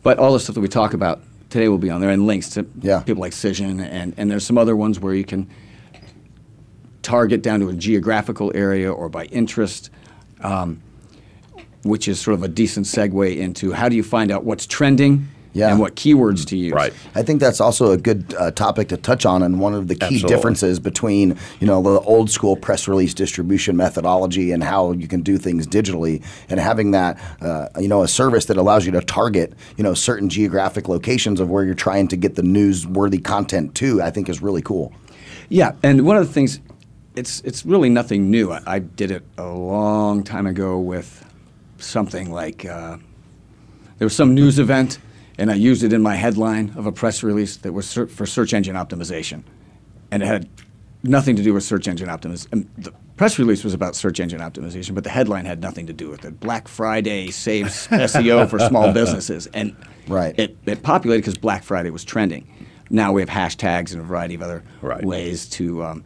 but 0.03 0.19
all 0.19 0.33
the 0.33 0.41
stuff 0.41 0.55
that 0.55 0.61
we 0.61 0.69
talk 0.69 0.95
about 0.95 1.21
today 1.51 1.69
will 1.69 1.79
be 1.79 1.91
on 1.91 2.01
there, 2.01 2.11
and 2.11 2.27
links 2.27 2.49
to 2.51 2.67
Yeah. 2.81 3.01
people 3.01 3.21
like 3.21 3.33
Cision, 3.33 3.81
and, 3.81 4.15
and 4.17 4.31
there's 4.31 4.45
some 4.47 4.59
other 4.59 4.75
ones 4.77 4.99
where 4.99 5.15
you 5.15 5.25
can 5.25 5.47
target 7.03 7.43
down 7.43 7.61
to 7.61 7.69
a 7.69 7.73
geographical 7.75 8.51
area 8.55 8.91
or 8.91 9.09
by 9.09 9.25
interest, 9.27 9.91
um, 10.41 10.81
which 11.83 12.09
is 12.09 12.19
sort 12.19 12.35
of 12.35 12.43
a 12.43 12.49
decent 12.49 12.87
segue 12.87 13.37
into 13.37 13.73
how 13.73 13.89
do 13.91 13.97
you 13.97 14.03
find 14.03 14.31
out 14.31 14.45
what's 14.45 14.67
trending 14.67 15.29
Yeah. 15.55 15.71
and 15.71 15.79
what 15.79 15.95
keywords 15.95 16.45
to 16.49 16.57
use. 16.57 16.73
Right. 16.73 16.93
I 17.15 17.23
think 17.23 17.41
that's 17.41 17.61
also 17.61 17.93
a 17.93 17.97
good 17.97 18.35
uh, 18.39 18.51
topic 18.51 18.89
to 18.89 18.97
touch 18.97 19.25
on, 19.25 19.43
and 19.43 19.61
one 19.61 19.73
of 19.73 19.89
the 19.89 19.95
key 19.95 20.17
Absolutely. 20.17 20.29
differences 20.29 20.81
between 20.81 21.39
you 21.61 21.67
know 21.67 21.81
the 21.81 22.01
old 22.01 22.29
school 22.29 22.57
press 22.57 22.87
release 22.89 23.15
distribution 23.15 23.77
methodology 23.77 24.51
and 24.53 24.63
how 24.65 24.93
you 24.93 25.09
can 25.09 25.23
do 25.23 25.39
things 25.39 25.67
digitally, 25.67 26.23
and 26.49 26.61
having 26.61 26.91
that 26.91 27.19
uh, 27.41 27.69
you 27.81 27.89
know 27.89 28.03
a 28.03 28.09
service 28.09 28.47
that 28.47 28.57
allows 28.57 28.85
you 28.85 28.93
to 28.93 29.01
target 29.01 29.55
you 29.77 29.85
know 29.85 29.95
certain 29.95 30.29
geographic 30.29 30.89
locations 30.89 31.39
of 31.41 31.49
where 31.49 31.65
you're 31.65 31.75
trying 31.75 32.09
to 32.09 32.17
get 32.17 32.35
the 32.35 32.43
newsworthy 32.43 33.23
content 33.23 33.75
to. 33.77 34.03
I 34.03 34.11
think 34.11 34.29
is 34.29 34.43
really 34.43 34.63
cool. 34.63 34.93
Yeah, 35.49 35.73
and 35.83 36.05
one 36.05 36.17
of 36.17 36.27
the 36.27 36.33
things, 36.33 36.61
it's 37.15 37.41
it's 37.43 37.65
really 37.65 37.91
nothing 37.91 38.31
new. 38.31 38.51
I, 38.51 38.61
I 38.67 38.79
did 38.81 39.11
it 39.11 39.23
a 39.39 39.47
long 39.47 40.25
time 40.25 40.47
ago 40.47 40.79
with 40.81 41.25
something 41.79 42.33
like 42.33 42.65
uh, 42.65 42.97
there 43.99 44.07
was 44.07 44.17
some 44.17 44.35
news 44.35 44.59
event, 44.59 44.99
and 45.39 45.51
I 45.51 45.55
used 45.55 45.83
it 45.83 45.93
in 45.93 46.03
my 46.03 46.15
headline 46.15 46.73
of 46.77 46.87
a 46.87 46.93
press 46.93 47.23
release 47.23 47.57
that 47.59 47.73
was 47.73 47.93
for 47.93 48.27
search 48.27 48.53
engine 48.55 48.77
optimization, 48.77 49.43
and 50.11 50.23
it 50.23 50.27
had 50.27 50.49
nothing 51.03 51.37
to 51.37 51.43
do 51.43 51.53
with 51.55 51.63
search 51.65 51.87
engine 51.89 52.09
optimization. 52.09 52.67
The 52.79 52.93
press 53.17 53.39
release 53.39 53.63
was 53.65 53.75
about 53.75 53.95
search 53.95 54.21
engine 54.21 54.41
optimization, 54.41 54.95
but 54.95 55.05
the 55.05 55.11
headline 55.11 55.45
had 55.45 55.61
nothing 55.61 55.87
to 55.87 55.93
do 55.93 56.09
with 56.09 56.25
it. 56.25 56.41
Black 56.41 56.67
Friday 56.69 57.31
saves 57.31 57.87
SEO 57.89 58.49
for 58.49 58.59
small 58.59 58.93
businesses, 58.93 59.47
and 59.49 59.75
Right. 60.09 60.39
it, 60.39 60.57
it 60.67 60.83
populated 60.83 61.23
because 61.23 61.39
Black 61.39 61.63
Friday 61.65 61.91
was 61.91 62.05
trending. 62.05 62.47
Now 62.91 63.13
we 63.13 63.23
have 63.23 63.31
hashtags 63.31 63.93
and 63.93 64.01
a 64.01 64.05
variety 64.05 64.35
of 64.35 64.43
other 64.43 64.63
Right. 64.83 65.03
ways 65.05 65.49
to 65.51 65.83
um, 65.83 66.05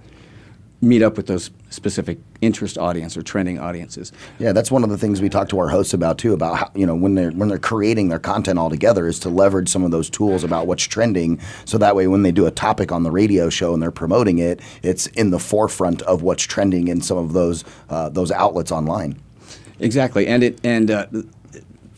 meet 0.80 1.02
up 1.02 1.16
with 1.16 1.26
those 1.26 1.50
specific 1.70 2.18
interest 2.40 2.78
audience 2.78 3.16
or 3.16 3.22
trending 3.22 3.58
audiences. 3.58 4.12
Yeah, 4.38 4.52
that's 4.52 4.70
one 4.70 4.84
of 4.84 4.90
the 4.90 4.98
things 4.98 5.20
we 5.20 5.28
talk 5.28 5.48
to 5.48 5.58
our 5.58 5.68
hosts 5.68 5.92
about 5.92 6.18
too. 6.18 6.32
About 6.32 6.56
how 6.56 6.70
you 6.74 6.86
know 6.86 6.94
when 6.94 7.14
they're 7.14 7.30
when 7.30 7.48
they're 7.48 7.58
creating 7.58 8.08
their 8.08 8.18
content 8.18 8.58
all 8.58 8.70
together 8.70 9.06
is 9.06 9.18
to 9.20 9.28
leverage 9.28 9.68
some 9.68 9.84
of 9.84 9.90
those 9.90 10.08
tools 10.08 10.44
about 10.44 10.66
what's 10.66 10.84
trending, 10.84 11.40
so 11.64 11.78
that 11.78 11.96
way 11.96 12.06
when 12.06 12.22
they 12.22 12.32
do 12.32 12.46
a 12.46 12.50
topic 12.50 12.92
on 12.92 13.02
the 13.02 13.10
radio 13.10 13.50
show 13.50 13.74
and 13.74 13.82
they're 13.82 13.90
promoting 13.90 14.38
it, 14.38 14.60
it's 14.82 15.06
in 15.08 15.30
the 15.30 15.38
forefront 15.38 16.02
of 16.02 16.22
what's 16.22 16.44
trending 16.44 16.88
in 16.88 17.00
some 17.00 17.18
of 17.18 17.32
those 17.32 17.64
uh, 17.88 18.08
those 18.08 18.30
outlets 18.30 18.70
online. 18.70 19.20
Exactly, 19.80 20.26
and 20.26 20.42
it 20.42 20.60
and 20.64 20.90
uh, 20.90 21.06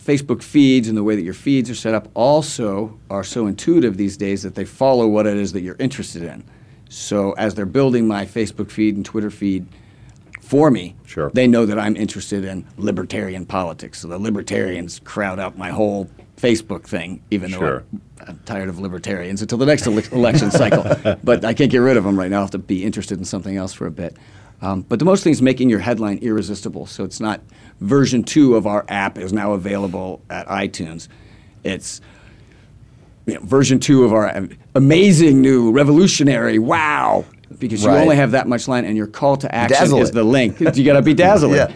Facebook 0.02 0.42
feeds 0.42 0.88
and 0.88 0.96
the 0.96 1.04
way 1.04 1.14
that 1.14 1.22
your 1.22 1.34
feeds 1.34 1.68
are 1.70 1.74
set 1.74 1.94
up 1.94 2.08
also 2.14 2.98
are 3.10 3.22
so 3.22 3.46
intuitive 3.46 3.96
these 3.96 4.16
days 4.16 4.42
that 4.42 4.54
they 4.54 4.64
follow 4.64 5.06
what 5.06 5.26
it 5.26 5.36
is 5.36 5.52
that 5.52 5.60
you're 5.60 5.76
interested 5.78 6.22
in. 6.22 6.42
So 6.90 7.32
as 7.32 7.54
they're 7.54 7.66
building 7.66 8.06
my 8.08 8.26
Facebook 8.26 8.70
feed 8.70 8.96
and 8.96 9.04
Twitter 9.04 9.30
feed 9.30 9.66
for 10.40 10.70
me, 10.70 10.96
Sure. 11.06 11.30
they 11.32 11.46
know 11.46 11.64
that 11.64 11.78
I'm 11.78 11.94
interested 11.96 12.44
in 12.44 12.66
libertarian 12.76 13.46
politics. 13.46 14.00
So 14.00 14.08
the 14.08 14.18
libertarians 14.18 15.00
crowd 15.04 15.38
out 15.38 15.56
my 15.56 15.70
whole 15.70 16.10
Facebook 16.36 16.82
thing, 16.84 17.22
even 17.30 17.50
Sure. 17.50 17.60
though 17.60 17.98
I'm, 18.26 18.28
I'm 18.30 18.40
tired 18.44 18.68
of 18.68 18.80
libertarians 18.80 19.40
until 19.40 19.58
the 19.58 19.66
next 19.66 19.86
ele- 19.86 19.98
election 20.12 20.50
cycle. 20.50 20.82
But 21.24 21.44
I 21.44 21.54
can't 21.54 21.70
get 21.70 21.78
rid 21.78 21.96
of 21.96 22.02
them 22.04 22.18
right 22.18 22.28
now. 22.30 22.38
I 22.38 22.40
have 22.40 22.50
to 22.50 22.58
be 22.58 22.82
interested 22.84 23.18
in 23.18 23.24
something 23.24 23.56
else 23.56 23.72
for 23.72 23.86
a 23.86 23.90
bit. 23.92 24.16
Um, 24.60 24.82
but 24.82 24.98
the 24.98 25.04
most 25.04 25.22
thing 25.22 25.30
is 25.30 25.40
making 25.40 25.70
your 25.70 25.78
headline 25.78 26.18
irresistible. 26.18 26.86
So 26.86 27.04
it's 27.04 27.20
not 27.20 27.40
version 27.80 28.24
two 28.24 28.56
of 28.56 28.66
our 28.66 28.84
app 28.88 29.16
is 29.16 29.32
now 29.32 29.52
available 29.52 30.20
at 30.28 30.46
iTunes. 30.48 31.06
It's 31.62 32.00
you 33.26 33.34
know, 33.34 33.40
version 33.40 33.78
two 33.78 34.04
of 34.04 34.12
our 34.12 34.48
amazing 34.74 35.40
new 35.40 35.70
revolutionary 35.72 36.58
wow 36.58 37.24
because 37.58 37.82
you 37.82 37.88
Right. 37.88 38.00
only 38.02 38.16
have 38.16 38.30
that 38.32 38.48
much 38.48 38.68
line 38.68 38.84
and 38.84 38.96
your 38.96 39.06
call 39.06 39.36
to 39.38 39.54
action 39.54 39.78
Dazzle 39.78 40.00
is 40.00 40.10
it. 40.10 40.14
the 40.14 40.24
link. 40.24 40.60
you 40.60 40.84
got 40.84 40.94
to 40.94 41.02
be 41.02 41.14
dazzling. 41.26 41.56
Yeah. 41.56 41.72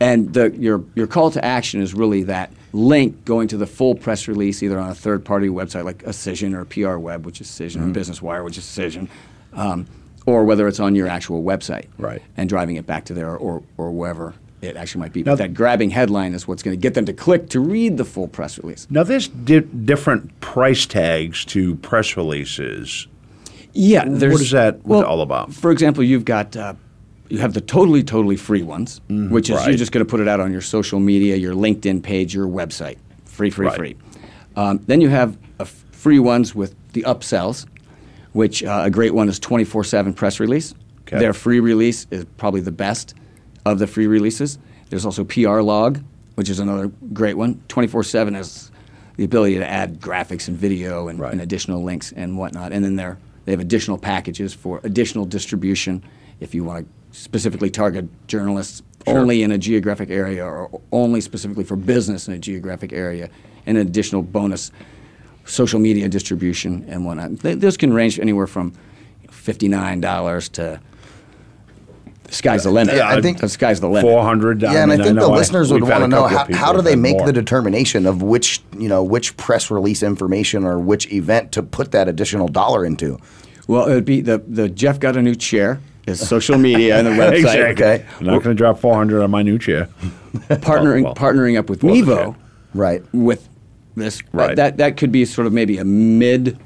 And 0.00 0.32
the, 0.34 0.50
your, 0.50 0.84
your 0.96 1.06
call 1.06 1.30
to 1.30 1.44
action 1.44 1.80
is 1.80 1.94
really 1.94 2.24
that 2.24 2.50
link 2.72 3.24
going 3.24 3.46
to 3.48 3.56
the 3.56 3.66
full 3.66 3.94
press 3.94 4.26
release, 4.26 4.62
either 4.62 4.78
on 4.80 4.90
a 4.90 4.94
third 4.94 5.24
party 5.24 5.48
website 5.48 5.84
like 5.84 6.02
a 6.02 6.08
Cision 6.10 6.54
or 6.54 6.64
PR 6.64 6.96
Web, 6.98 7.24
which 7.24 7.40
is 7.40 7.46
Cision, 7.46 7.76
Mm-hmm. 7.76 7.90
or 7.90 7.92
Business 7.92 8.20
Wire, 8.20 8.42
which 8.42 8.58
is 8.58 8.64
Cision, 8.64 9.08
um, 9.52 9.86
or 10.26 10.44
whether 10.44 10.66
it's 10.66 10.80
on 10.80 10.94
your 10.96 11.06
actual 11.06 11.44
website. 11.44 11.86
Right. 11.98 12.20
And 12.36 12.48
driving 12.48 12.76
it 12.76 12.86
back 12.86 13.04
to 13.06 13.14
there 13.14 13.36
or, 13.36 13.62
or 13.76 13.92
wherever 13.92 14.34
it 14.62 14.76
actually 14.76 15.00
might 15.00 15.12
be. 15.12 15.22
Now- 15.22 15.32
but 15.32 15.38
that 15.38 15.54
grabbing 15.54 15.90
headline 15.90 16.32
is 16.34 16.46
what's 16.48 16.62
going 16.62 16.76
to 16.76 16.80
get 16.80 16.94
them 16.94 17.04
to 17.06 17.12
click 17.12 17.48
to 17.50 17.60
read 17.60 17.96
the 17.96 18.04
full 18.04 18.28
press 18.28 18.58
release. 18.58 18.86
Now, 18.88 19.02
there's 19.02 19.28
di- 19.28 19.60
different 19.60 20.40
price 20.40 20.86
tags 20.86 21.44
to 21.46 21.74
press 21.76 22.16
releases. 22.16 23.08
Yeah, 23.74 24.06
What 24.08 24.20
there's- 24.20 24.40
is 24.40 24.50
that 24.52 24.84
well, 24.86 25.04
all 25.04 25.20
about? 25.20 25.52
For 25.52 25.70
example, 25.70 26.04
you've 26.04 26.24
got 26.24 26.56
uh, 26.56 26.74
you 27.28 27.38
have 27.38 27.54
the 27.54 27.60
totally 27.60 28.02
totally 28.02 28.36
free 28.36 28.62
ones, 28.62 29.00
which 29.08 29.50
is 29.50 29.56
right. 29.56 29.68
you're 29.68 29.76
just 29.78 29.90
going 29.92 30.04
to 30.04 30.10
put 30.10 30.20
it 30.20 30.28
out 30.28 30.38
on 30.40 30.52
your 30.52 30.60
social 30.60 31.00
media, 31.00 31.36
your 31.36 31.54
LinkedIn 31.54 32.02
page, 32.02 32.34
your 32.34 32.46
website, 32.46 32.98
free, 33.24 33.50
free, 33.50 33.66
Right. 33.66 33.76
free. 33.76 33.96
Um, 34.56 34.80
then 34.86 35.00
you 35.00 35.08
have 35.08 35.36
free 35.92 36.18
ones 36.18 36.54
with 36.54 36.74
the 36.92 37.02
upsells, 37.02 37.64
which 38.32 38.62
uh, 38.62 38.82
a 38.84 38.90
great 38.90 39.14
one 39.14 39.28
is 39.30 39.40
24/7 39.40 40.14
press 40.14 40.38
release. 40.38 40.74
Okay. 41.08 41.18
Their 41.18 41.32
free 41.32 41.58
release 41.60 42.06
is 42.10 42.26
probably 42.36 42.60
the 42.60 42.72
best 42.72 43.14
of 43.64 43.78
the 43.78 43.86
free 43.86 44.06
releases. 44.06 44.58
There's 44.90 45.04
also 45.06 45.24
PR 45.24 45.60
log, 45.60 46.02
which 46.34 46.48
is 46.50 46.58
another 46.58 46.90
great 47.12 47.36
one. 47.36 47.60
24/7 47.68 48.34
has 48.34 48.70
the 49.16 49.24
ability 49.24 49.56
to 49.56 49.68
add 49.68 50.00
graphics 50.00 50.48
and 50.48 50.56
video 50.56 51.08
and, 51.08 51.20
and 51.20 51.40
additional 51.40 51.82
links 51.82 52.12
and 52.12 52.36
whatnot. 52.38 52.72
And 52.72 52.84
then 52.84 52.96
there 52.96 53.18
they 53.44 53.52
have 53.52 53.60
additional 53.60 53.98
packages 53.98 54.54
for 54.54 54.80
additional 54.84 55.24
distribution 55.24 56.02
if 56.40 56.54
you 56.54 56.64
want 56.64 56.86
to 56.86 57.18
specifically 57.18 57.70
target 57.70 58.06
journalists 58.26 58.82
Sure. 59.06 59.18
only 59.18 59.42
in 59.42 59.50
a 59.50 59.58
geographic 59.58 60.10
area 60.10 60.44
or 60.46 60.80
only 60.92 61.20
specifically 61.20 61.64
for 61.64 61.74
business 61.74 62.28
in 62.28 62.34
a 62.34 62.38
geographic 62.38 62.92
area, 62.92 63.28
and 63.66 63.76
an 63.76 63.84
additional 63.84 64.22
bonus 64.22 64.70
social 65.44 65.80
media 65.80 66.08
distribution 66.08 66.84
and 66.88 67.04
whatnot. 67.04 67.40
Th- 67.40 67.58
Those 67.58 67.76
can 67.76 67.92
range 67.92 68.20
anywhere 68.20 68.46
from 68.46 68.72
$59 69.28 70.48
to 70.52 70.80
sky's 72.32 72.64
the 72.64 72.70
limit. 72.70 72.96
Yeah, 72.96 73.08
I 73.08 73.20
think- 73.20 73.38
the 73.38 73.48
sky's 73.48 73.80
the 73.80 73.88
limit. 73.88 74.02
Four 74.02 74.22
hundred. 74.22 74.62
Yeah, 74.62 74.82
and 74.82 74.90
I 74.92 74.96
think 74.96 75.18
the 75.18 75.28
listeners 75.28 75.72
would 75.72 75.82
want 75.82 76.00
to 76.02 76.08
know 76.08 76.26
how, 76.26 76.46
how 76.52 76.72
do 76.72 76.82
they 76.82 76.96
make 76.96 77.18
the 77.18 77.26
the 77.26 77.32
determination 77.32 78.06
of 78.06 78.22
which 78.22 78.60
you 78.78 78.88
know 78.88 79.02
which 79.02 79.36
press 79.36 79.70
release 79.70 80.02
information 80.02 80.64
or 80.64 80.78
which 80.78 81.10
event 81.12 81.52
to 81.52 81.62
put 81.62 81.92
that 81.92 82.08
additional 82.08 82.48
dollar 82.48 82.84
into. 82.84 83.18
Well, 83.68 83.86
it 83.86 83.94
would 83.94 84.04
be 84.04 84.20
the, 84.20 84.42
the 84.46 84.68
Jeff 84.68 84.98
got 84.98 85.16
a 85.16 85.22
new 85.22 85.36
chair, 85.36 85.80
his 86.04 86.26
social 86.26 86.58
media 86.58 86.98
and 86.98 87.06
the 87.06 87.10
website. 87.22 87.38
exactly. 87.38 87.84
Okay. 87.86 88.06
I'm 88.20 88.26
not 88.26 88.42
going 88.42 88.54
to 88.56 88.58
drop 88.58 88.80
four 88.80 88.94
hundred 88.94 89.22
on 89.22 89.30
my 89.30 89.42
new 89.42 89.58
chair. 89.58 89.88
partnering 90.34 91.04
Well, 91.04 91.14
partnering 91.14 91.58
up 91.58 91.70
with 91.70 91.82
well, 91.84 91.94
Mevo. 91.94 92.36
Right. 92.74 93.02
with 93.12 93.48
this 93.94 94.20
uh, 94.20 94.24
Right. 94.32 94.56
that 94.56 94.78
that 94.78 94.96
could 94.96 95.12
be 95.12 95.24
sort 95.26 95.46
of 95.46 95.52
maybe 95.52 95.78
a 95.78 95.84
mid 95.84 96.58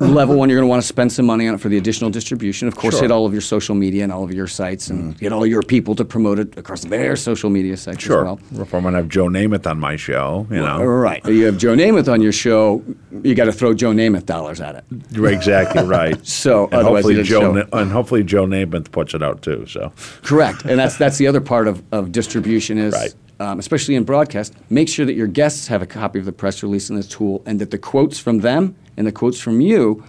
level 0.00 0.36
one 0.36 0.48
you're 0.48 0.58
going 0.58 0.66
to 0.66 0.70
want 0.70 0.82
to 0.82 0.86
spend 0.86 1.12
some 1.12 1.24
money 1.24 1.46
on 1.46 1.54
it 1.54 1.58
for 1.60 1.68
the 1.68 1.76
additional 1.78 2.10
distribution 2.10 2.66
of 2.68 2.74
course 2.76 2.94
Sure. 2.94 3.02
hit 3.02 3.10
all 3.10 3.26
of 3.26 3.32
your 3.32 3.40
social 3.40 3.74
media 3.74 4.02
and 4.02 4.12
all 4.12 4.24
of 4.24 4.32
your 4.34 4.46
sites 4.48 4.90
and 4.90 5.14
mm. 5.14 5.18
get 5.18 5.32
all 5.32 5.46
your 5.46 5.62
people 5.62 5.94
to 5.94 6.04
promote 6.04 6.38
it 6.38 6.58
across 6.58 6.82
their 6.84 7.14
social 7.16 7.48
media 7.48 7.76
sites 7.76 8.02
Sure. 8.02 8.20
as 8.20 8.24
well 8.24 8.62
If 8.62 8.74
I'm 8.74 8.82
going 8.82 8.94
to 8.94 8.98
have 8.98 9.08
Joe 9.08 9.26
Namath 9.26 9.70
on 9.70 9.78
my 9.78 9.96
show, 9.96 10.46
you 10.50 10.56
know. 10.56 10.82
right 10.82 11.24
you 11.26 11.44
have 11.46 11.58
joe 11.58 11.74
namath 11.74 12.12
on 12.12 12.20
your 12.20 12.32
show 12.32 12.82
you 13.22 13.34
got 13.34 13.44
to 13.44 13.52
throw 13.52 13.72
joe 13.72 13.92
namath 13.92 14.26
dollars 14.26 14.60
at 14.60 14.74
it 14.76 14.84
exactly 15.16 15.82
right. 15.84 16.14
So, 16.44 16.64
and 16.64 16.74
otherwise 16.74 17.04
hopefully 17.04 17.22
Joe 17.22 17.54
show. 17.54 17.68
And 17.72 17.90
hopefully 17.92 18.24
Joe 18.24 18.46
Namath 18.46 18.90
puts 18.90 19.14
it 19.14 19.22
out 19.22 19.42
too. 19.42 19.66
So 19.66 19.92
Correct, 20.22 20.64
and 20.64 20.78
that's 20.78 20.96
that's 20.96 21.16
the 21.18 21.26
other 21.26 21.40
part 21.40 21.68
of, 21.68 21.82
of 21.92 22.12
distribution 22.12 22.78
is, 22.78 22.92
Right. 22.94 23.14
Um, 23.40 23.58
especially 23.58 23.94
in 23.94 24.04
broadcast, 24.04 24.54
make 24.70 24.88
sure 24.88 25.04
that 25.06 25.14
your 25.14 25.26
guests 25.26 25.66
have 25.68 25.82
a 25.82 25.86
copy 25.86 26.18
of 26.18 26.24
the 26.24 26.32
press 26.32 26.62
release 26.62 26.90
in 26.90 26.96
this 26.96 27.08
tool, 27.08 27.42
and 27.46 27.60
that 27.60 27.70
the 27.70 27.78
quotes 27.78 28.18
from 28.18 28.40
them 28.40 28.74
and 28.96 29.06
the 29.06 29.12
quotes 29.12 29.40
from 29.40 29.60
you 29.60 30.04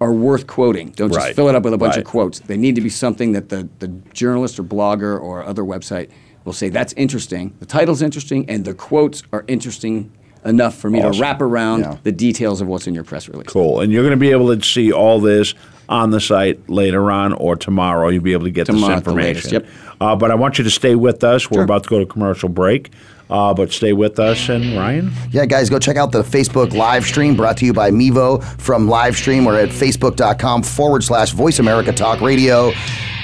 are 0.00 0.12
worth 0.12 0.46
quoting. 0.46 0.90
Don't 0.90 1.12
just 1.12 1.32
fill 1.34 1.48
it 1.48 1.54
up 1.56 1.64
with 1.64 1.74
a 1.74 1.78
bunch 1.78 1.96
Right. 1.96 2.04
of 2.04 2.10
quotes. 2.10 2.38
They 2.38 2.56
need 2.56 2.76
to 2.76 2.80
be 2.80 2.88
something 2.88 3.32
that 3.32 3.48
the, 3.48 3.68
the 3.80 3.88
journalist 4.14 4.58
or 4.60 4.62
blogger 4.62 5.20
or 5.20 5.42
other 5.42 5.62
website 5.62 6.08
will 6.44 6.52
say 6.52 6.68
that's 6.68 6.92
interesting. 6.92 7.52
The 7.58 7.66
title's 7.66 8.00
interesting, 8.00 8.48
and 8.48 8.64
the 8.64 8.74
quotes 8.74 9.24
are 9.32 9.44
interesting 9.48 10.12
enough 10.44 10.76
for 10.76 10.88
me 10.88 11.00
Awesome. 11.00 11.12
to 11.14 11.20
wrap 11.20 11.42
around 11.42 11.80
Yeah. 11.80 11.96
the 12.04 12.12
details 12.12 12.60
of 12.60 12.68
what's 12.68 12.86
in 12.86 12.94
your 12.94 13.02
press 13.02 13.28
release. 13.28 13.48
cool. 13.48 13.80
And 13.80 13.92
you're 13.92 14.02
going 14.04 14.12
to 14.12 14.16
be 14.16 14.30
able 14.30 14.56
to 14.56 14.64
see 14.64 14.92
all 14.92 15.18
this 15.20 15.52
on 15.88 16.10
the 16.10 16.20
site 16.20 16.68
later 16.68 17.10
on 17.10 17.32
or 17.32 17.56
tomorrow. 17.56 18.08
You'll 18.08 18.22
be 18.22 18.32
able 18.34 18.44
to 18.44 18.50
get 18.50 18.66
Tomorrow 18.66 18.88
this 18.88 18.98
at 18.98 19.04
the 19.04 19.12
latest, 19.12 19.46
information. 19.52 19.70
yep. 19.90 19.96
Uh, 20.00 20.14
but 20.16 20.30
I 20.30 20.34
want 20.34 20.58
you 20.58 20.64
to 20.64 20.70
stay 20.70 20.94
with 20.94 21.24
us. 21.24 21.50
We're 21.50 21.56
Sure. 21.56 21.64
about 21.64 21.84
to 21.84 21.88
go 21.88 21.98
to 21.98 22.06
commercial 22.06 22.48
break. 22.48 22.90
Uh, 23.30 23.52
but 23.52 23.70
stay 23.72 23.92
with 23.92 24.18
us. 24.18 24.48
And 24.48 24.74
Ryan? 24.76 25.10
Yeah, 25.32 25.44
guys, 25.44 25.68
go 25.68 25.78
check 25.78 25.96
out 25.96 26.12
the 26.12 26.22
Facebook 26.22 26.72
live 26.72 27.04
stream 27.04 27.36
brought 27.36 27.58
to 27.58 27.66
you 27.66 27.74
by 27.74 27.90
Mevo 27.90 28.42
from 28.58 28.86
Livestream. 28.88 29.44
We're 29.44 29.60
at 29.60 29.68
facebook.com 29.68 30.62
forward 30.62 31.04
slash 31.04 31.32
Voice 31.32 31.58
America 31.58 31.92
Talk 31.92 32.22
Radio. 32.22 32.72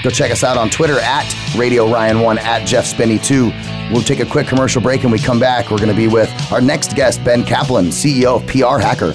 Go 0.03 0.11
check 0.11 0.31
us 0.31 0.45
out 0.45 0.59
on 0.59 0.69
Twitter 0.69 0.99
at 1.01 1.25
Radio 1.57 1.87
Ryan1 1.87 2.37
at 2.37 2.67
Jeff 2.67 2.85
Spinney 2.85 3.19
2. 3.19 3.51
We'll 3.93 4.03
take 4.03 4.21
a 4.21 4.27
quick 4.27 4.47
commercial 4.47 4.83
break 4.83 5.05
and 5.05 5.11
we 5.13 5.19
come 5.19 5.41
back. 5.41 5.71
We're 5.71 5.79
going 5.79 5.89
to 5.89 5.97
be 5.97 6.09
with 6.09 6.31
our 6.53 6.61
next 6.61 6.95
guest, 6.95 7.25
Ben 7.25 7.43
Kaplan, 7.43 7.87
CEO 7.87 8.37
of 8.43 8.47
PR 8.47 8.79
Hacker. 8.87 9.15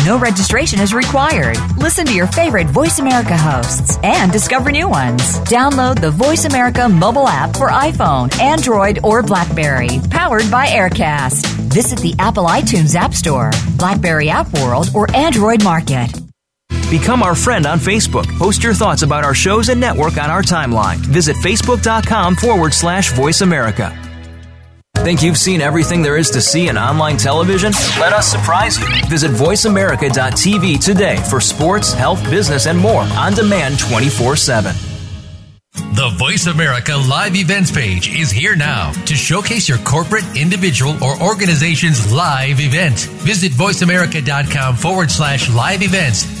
No 0.03 0.17
registration 0.17 0.79
is 0.79 0.95
required. 0.95 1.57
Listen 1.77 2.07
to 2.07 2.13
your 2.13 2.25
favorite 2.25 2.65
Voice 2.65 2.97
America 2.97 3.37
hosts 3.37 3.99
and 4.01 4.31
discover 4.31 4.71
new 4.71 4.89
ones. 4.89 5.21
Download 5.41 5.99
the 6.01 6.09
Voice 6.09 6.45
America 6.45 6.89
mobile 6.89 7.27
app 7.27 7.55
for 7.55 7.69
iPhone, 7.69 8.35
Android, 8.39 8.97
or 9.03 9.21
Blackberry, 9.21 9.99
powered 10.09 10.49
by 10.49 10.65
Aircast. 10.65 11.45
Visit 11.71 11.99
the 11.99 12.15
Apple 12.17 12.45
iTunes 12.45 12.95
App 12.95 13.13
Store, 13.13 13.51
Blackberry 13.77 14.27
App 14.27 14.51
World, 14.57 14.89
or 14.95 15.05
Android 15.15 15.63
Market. 15.63 16.11
Become 16.89 17.21
our 17.21 17.35
friend 17.35 17.67
on 17.67 17.77
Facebook. 17.77 18.25
Post 18.39 18.63
your 18.63 18.73
thoughts 18.73 19.03
about 19.03 19.23
our 19.23 19.35
shows 19.35 19.69
and 19.69 19.79
network 19.79 20.17
on 20.17 20.31
our 20.31 20.41
timeline. 20.41 20.97
Visit 20.97 21.35
facebook.com 21.37 22.35
forward 22.35 22.73
slash 22.73 23.13
voice 23.13 23.41
America. 23.41 23.95
Think 25.03 25.23
you've 25.23 25.37
seen 25.37 25.61
everything 25.61 26.03
there 26.03 26.15
is 26.15 26.29
to 26.29 26.41
see 26.41 26.67
in 26.67 26.77
online 26.77 27.17
television? 27.17 27.71
Let 27.99 28.13
us 28.13 28.27
surprise 28.27 28.79
you. 28.79 28.85
Visit 29.09 29.31
voiceamerica.tv 29.31 30.85
today 30.85 31.15
for 31.27 31.41
sports, 31.41 31.91
health, 31.91 32.23
business, 32.29 32.67
and 32.67 32.77
more 32.77 33.01
on 33.01 33.33
demand 33.33 33.79
24 33.79 34.35
7. 34.35 34.75
The 35.73 36.13
Voice 36.19 36.47
America 36.47 36.95
Live 37.09 37.35
Events 37.35 37.71
page 37.71 38.13
is 38.13 38.29
here 38.29 38.55
now 38.55 38.91
to 39.05 39.15
showcase 39.15 39.67
your 39.67 39.77
corporate, 39.79 40.25
individual, 40.35 41.01
or 41.03 41.21
organization's 41.23 42.13
live 42.13 42.59
event. 42.59 42.99
Visit 43.23 43.53
voiceamerica.com 43.53 44.75
forward 44.75 45.09
slash 45.09 45.49
live 45.49 45.81
events 45.81 46.40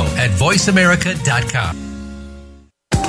at 0.17 0.31
voiceamerica.com. 0.31 1.77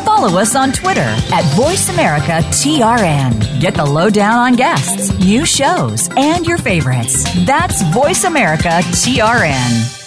Follow 0.05 0.23
follow 0.23 0.39
us 0.41 0.55
on 0.55 0.71
Twitter 0.73 1.01
at 1.01 1.43
VoiceAmericaTRN. 1.57 3.61
Get 3.61 3.75
the 3.75 3.85
lowdown 3.85 4.39
on 4.39 4.55
guests, 4.55 5.13
new 5.19 5.45
shows, 5.45 6.09
and 6.17 6.47
your 6.47 6.59
favorites. 6.59 7.25
That's 7.45 7.83
VoiceAmericaTRN. 7.83 9.99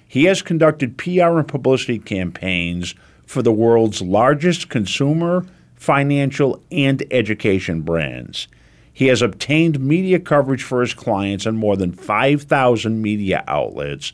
He 0.08 0.24
has 0.24 0.42
conducted 0.42 0.96
PR 0.96 1.38
and 1.38 1.46
publicity 1.46 1.98
campaigns 1.98 2.94
for 3.26 3.42
the 3.42 3.52
world's 3.52 4.00
largest 4.00 4.68
consumer, 4.68 5.44
financial, 5.74 6.62
and 6.70 7.02
education 7.10 7.82
brands. 7.82 8.48
He 8.92 9.08
has 9.08 9.20
obtained 9.20 9.78
media 9.78 10.18
coverage 10.18 10.62
for 10.62 10.80
his 10.80 10.94
clients 10.94 11.46
on 11.46 11.56
more 11.56 11.76
than 11.76 11.92
5,000 11.92 13.02
media 13.02 13.44
outlets 13.46 14.12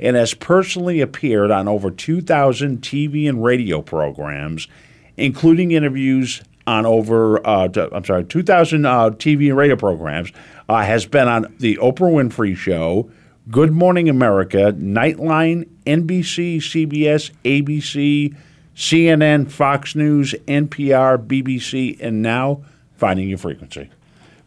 and 0.00 0.16
has 0.16 0.32
personally 0.32 1.00
appeared 1.00 1.50
on 1.50 1.68
over 1.68 1.90
2,000 1.90 2.80
TV 2.80 3.28
and 3.28 3.44
radio 3.44 3.82
programs, 3.82 4.68
including 5.16 5.72
interviews 5.72 6.42
on 6.66 6.86
over, 6.86 7.46
uh, 7.46 7.68
I'm 7.92 8.04
sorry, 8.04 8.24
2,000 8.24 8.86
uh, 8.86 9.10
TV 9.10 9.48
and 9.48 9.56
radio 9.56 9.76
programs, 9.76 10.32
uh, 10.72 10.82
has 10.82 11.04
been 11.04 11.28
on 11.28 11.54
The 11.58 11.76
Oprah 11.76 12.12
Winfrey 12.12 12.56
Show, 12.56 13.10
Good 13.50 13.72
Morning 13.72 14.08
America, 14.08 14.72
Nightline, 14.72 15.68
NBC, 15.84 16.56
CBS, 16.56 17.30
ABC, 17.44 18.34
CNN, 18.74 19.50
Fox 19.50 19.94
News, 19.94 20.34
NPR, 20.46 21.24
BBC, 21.26 21.98
and 22.00 22.22
now 22.22 22.62
Finding 22.96 23.28
Your 23.28 23.38
Frequency. 23.38 23.90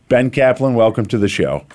Ben 0.09 0.31
Kaplan, 0.31 0.73
welcome 0.73 1.05
to 1.05 1.17
the 1.19 1.27
show. 1.27 1.65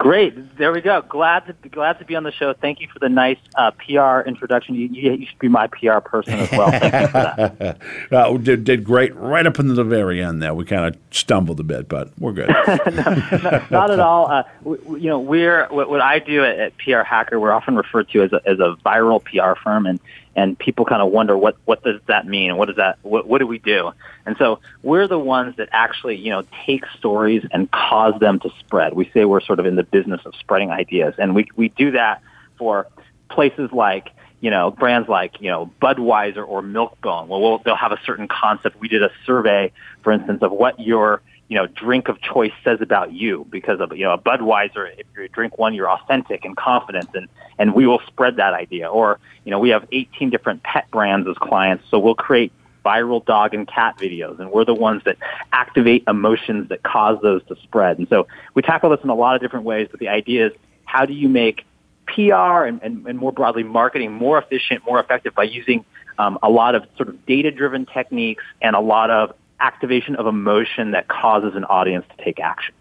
Great. 0.00 0.56
There 0.56 0.72
we 0.72 0.80
go. 0.80 1.02
Glad 1.02 1.40
to 1.44 1.68
glad 1.68 1.98
to 1.98 2.06
be 2.06 2.16
on 2.16 2.22
the 2.22 2.32
show. 2.32 2.54
Thank 2.54 2.80
you 2.80 2.88
for 2.90 2.98
the 2.98 3.10
nice 3.10 3.36
uh, 3.54 3.70
PR 3.72 4.26
introduction. 4.26 4.74
You, 4.74 4.86
you, 4.86 5.12
you, 5.12 5.26
should 5.26 5.38
be 5.38 5.48
my 5.48 5.66
PR 5.66 5.98
person 5.98 6.38
as 6.38 6.50
well. 6.52 6.70
Thank 6.70 6.94
you 6.94 7.06
for 7.08 7.12
that. 7.12 7.78
uh, 8.10 8.36
did, 8.38 8.64
did 8.64 8.82
great 8.82 9.14
right 9.14 9.46
up 9.46 9.58
until 9.58 9.74
the 9.74 9.84
very 9.84 10.22
end 10.22 10.42
there. 10.42 10.54
We 10.54 10.64
kind 10.64 10.86
of 10.86 10.98
stumbled 11.10 11.60
a 11.60 11.64
bit, 11.64 11.86
but 11.86 12.18
we're 12.18 12.32
good. 12.32 12.48
no, 12.68 12.78
no, 12.86 13.66
not 13.70 13.90
at 13.90 14.00
all. 14.00 14.30
Uh, 14.30 14.44
we, 14.62 15.00
you 15.00 15.10
know, 15.10 15.18
we're 15.18 15.68
what, 15.68 15.90
what 15.90 16.00
I 16.00 16.18
do 16.18 16.46
at, 16.46 16.58
at, 16.58 16.78
PR 16.78 17.02
Hacker. 17.02 17.38
We're 17.38 17.52
often 17.52 17.76
referred 17.76 18.08
to 18.12 18.22
as 18.22 18.32
a, 18.32 18.40
as 18.46 18.58
a 18.58 18.76
viral 18.82 19.22
PR 19.22 19.60
firm, 19.62 19.84
and 19.84 20.00
and 20.36 20.58
people 20.58 20.84
kind 20.84 21.02
of 21.02 21.10
wonder 21.10 21.36
what 21.36 21.56
what 21.64 21.82
does 21.82 22.00
that 22.06 22.26
mean? 22.26 22.56
What 22.56 22.66
does 22.66 22.76
that 22.76 22.98
what, 23.02 23.26
what 23.26 23.38
do 23.38 23.46
we 23.46 23.58
do? 23.58 23.92
And 24.26 24.36
so 24.38 24.60
we're 24.82 25.08
the 25.08 25.18
ones 25.18 25.56
that 25.56 25.68
actually 25.72 26.16
you 26.16 26.30
know 26.30 26.44
take 26.66 26.84
stories 26.98 27.44
and 27.50 27.70
cause 27.70 28.18
them 28.20 28.38
to 28.40 28.50
spread. 28.60 28.94
We 28.94 29.10
say 29.12 29.24
we're 29.24 29.40
sort 29.40 29.58
of 29.58 29.66
in 29.66 29.76
the 29.76 29.82
business 29.82 30.20
of 30.24 30.34
spreading 30.36 30.70
ideas, 30.70 31.14
and 31.18 31.34
we 31.34 31.48
we 31.56 31.68
do 31.70 31.92
that 31.92 32.22
for 32.56 32.86
places 33.28 33.70
like 33.72 34.10
you 34.40 34.50
know 34.50 34.70
brands 34.70 35.08
like 35.08 35.40
you 35.40 35.50
know 35.50 35.70
Budweiser 35.82 36.46
or 36.46 36.62
Milk-Bone. 36.62 37.28
Well, 37.28 37.40
we'll 37.40 37.58
they'll 37.58 37.76
have 37.76 37.92
a 37.92 38.00
certain 38.04 38.28
concept. 38.28 38.78
We 38.80 38.88
did 38.88 39.02
a 39.02 39.10
survey, 39.26 39.72
for 40.02 40.12
instance, 40.12 40.42
of 40.42 40.52
what 40.52 40.78
your 40.78 41.22
you 41.50 41.56
know, 41.56 41.66
drink 41.66 42.08
of 42.08 42.20
choice 42.22 42.52
says 42.62 42.80
about 42.80 43.12
you 43.12 43.44
because 43.50 43.80
of, 43.80 43.94
you 43.96 44.04
know, 44.04 44.12
a 44.12 44.18
Budweiser, 44.18 44.88
if 44.96 45.04
you 45.16 45.26
drink 45.28 45.58
one, 45.58 45.74
you're 45.74 45.90
authentic 45.90 46.44
and 46.44 46.56
confident 46.56 47.10
and, 47.12 47.28
and 47.58 47.74
we 47.74 47.88
will 47.88 48.00
spread 48.06 48.36
that 48.36 48.54
idea. 48.54 48.88
Or, 48.88 49.18
you 49.44 49.50
know, 49.50 49.58
we 49.58 49.70
have 49.70 49.84
18 49.90 50.30
different 50.30 50.62
pet 50.62 50.88
brands 50.92 51.28
as 51.28 51.36
clients, 51.36 51.84
so 51.90 51.98
we'll 51.98 52.14
create 52.14 52.52
viral 52.86 53.22
dog 53.24 53.52
and 53.52 53.66
cat 53.66 53.98
videos 53.98 54.38
and 54.38 54.52
we're 54.52 54.64
the 54.64 54.72
ones 54.72 55.02
that 55.04 55.16
activate 55.52 56.04
emotions 56.06 56.68
that 56.68 56.84
cause 56.84 57.18
those 57.20 57.44
to 57.48 57.56
spread. 57.64 57.98
And 57.98 58.08
so 58.08 58.28
we 58.54 58.62
tackle 58.62 58.90
this 58.90 59.00
in 59.02 59.10
a 59.10 59.14
lot 59.16 59.34
of 59.34 59.42
different 59.42 59.64
ways, 59.64 59.88
but 59.90 59.98
the 59.98 60.08
idea 60.08 60.46
is 60.46 60.52
how 60.84 61.04
do 61.04 61.12
you 61.12 61.28
make 61.28 61.66
PR 62.06 62.64
and, 62.64 62.80
and, 62.80 63.04
and 63.08 63.18
more 63.18 63.32
broadly 63.32 63.64
marketing 63.64 64.12
more 64.12 64.38
efficient, 64.38 64.84
more 64.86 65.00
effective 65.00 65.34
by 65.34 65.44
using 65.44 65.84
um, 66.16 66.38
a 66.44 66.48
lot 66.48 66.76
of 66.76 66.84
sort 66.96 67.08
of 67.08 67.26
data-driven 67.26 67.86
techniques 67.86 68.44
and 68.62 68.76
a 68.76 68.80
lot 68.80 69.10
of 69.10 69.34
activation 69.60 70.16
of 70.16 70.26
emotion 70.26 70.92
that 70.92 71.08
causes 71.08 71.54
an 71.54 71.64
audience 71.64 72.04
to 72.16 72.24
take 72.24 72.40
action. 72.40 72.74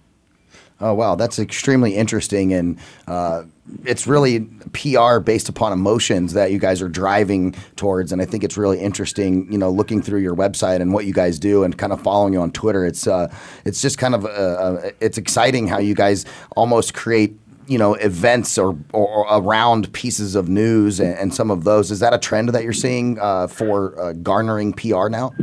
Oh 0.82 0.94
wow, 0.94 1.16
that's 1.16 1.40
extremely 1.40 1.96
interesting, 1.96 2.54
and 2.54 2.80
uh, 3.06 3.44
it's 3.84 4.08
really 4.08 4.42
PR 4.72 5.20
based 5.20 5.50
upon 5.50 5.74
emotions 5.74 6.32
that 6.34 6.54
you 6.54 6.58
guys 6.58 6.82
are 6.82 6.88
driving 6.88 7.54
towards. 7.76 8.14
And 8.14 8.22
I 8.22 8.26
think 8.26 8.46
it's 8.46 8.56
really 8.56 8.80
interesting, 8.80 9.52
you 9.52 9.58
know, 9.58 9.70
looking 9.70 10.02
through 10.02 10.22
your 10.22 10.36
website 10.36 10.82
and 10.82 10.94
what 10.94 11.06
you 11.06 11.12
guys 11.12 11.38
do, 11.38 11.64
and 11.64 11.78
kind 11.78 11.92
of 11.92 12.02
following 12.02 12.32
you 12.32 12.40
on 12.40 12.52
Twitter. 12.52 12.86
It's 12.86 13.08
uh, 13.08 13.34
it's 13.66 13.82
just 13.82 13.98
kind 13.98 14.16
of 14.16 14.24
uh, 14.26 14.30
uh 14.30 14.92
it's 15.02 15.18
exciting 15.18 15.68
how 15.68 15.80
you 15.80 15.96
guys 15.96 16.26
almost 16.56 16.94
create 16.94 17.38
you 17.68 17.78
know 17.78 17.94
events 17.96 18.58
or, 18.58 18.78
or, 18.94 19.28
around 19.30 19.92
pieces 19.94 20.34
of 20.36 20.50
news 20.50 21.00
and, 21.00 21.16
and, 21.18 21.34
some 21.34 21.52
of 21.52 21.66
those. 21.66 21.92
Is 21.92 22.00
that 22.00 22.14
a 22.14 22.18
trend 22.18 22.50
that 22.50 22.64
you're 22.64 22.74
seeing 22.74 23.20
uh, 23.20 23.48
for 23.48 24.00
uh, 24.02 24.14
garnering 24.14 24.74
PR 24.74 25.08
now? 25.10 25.34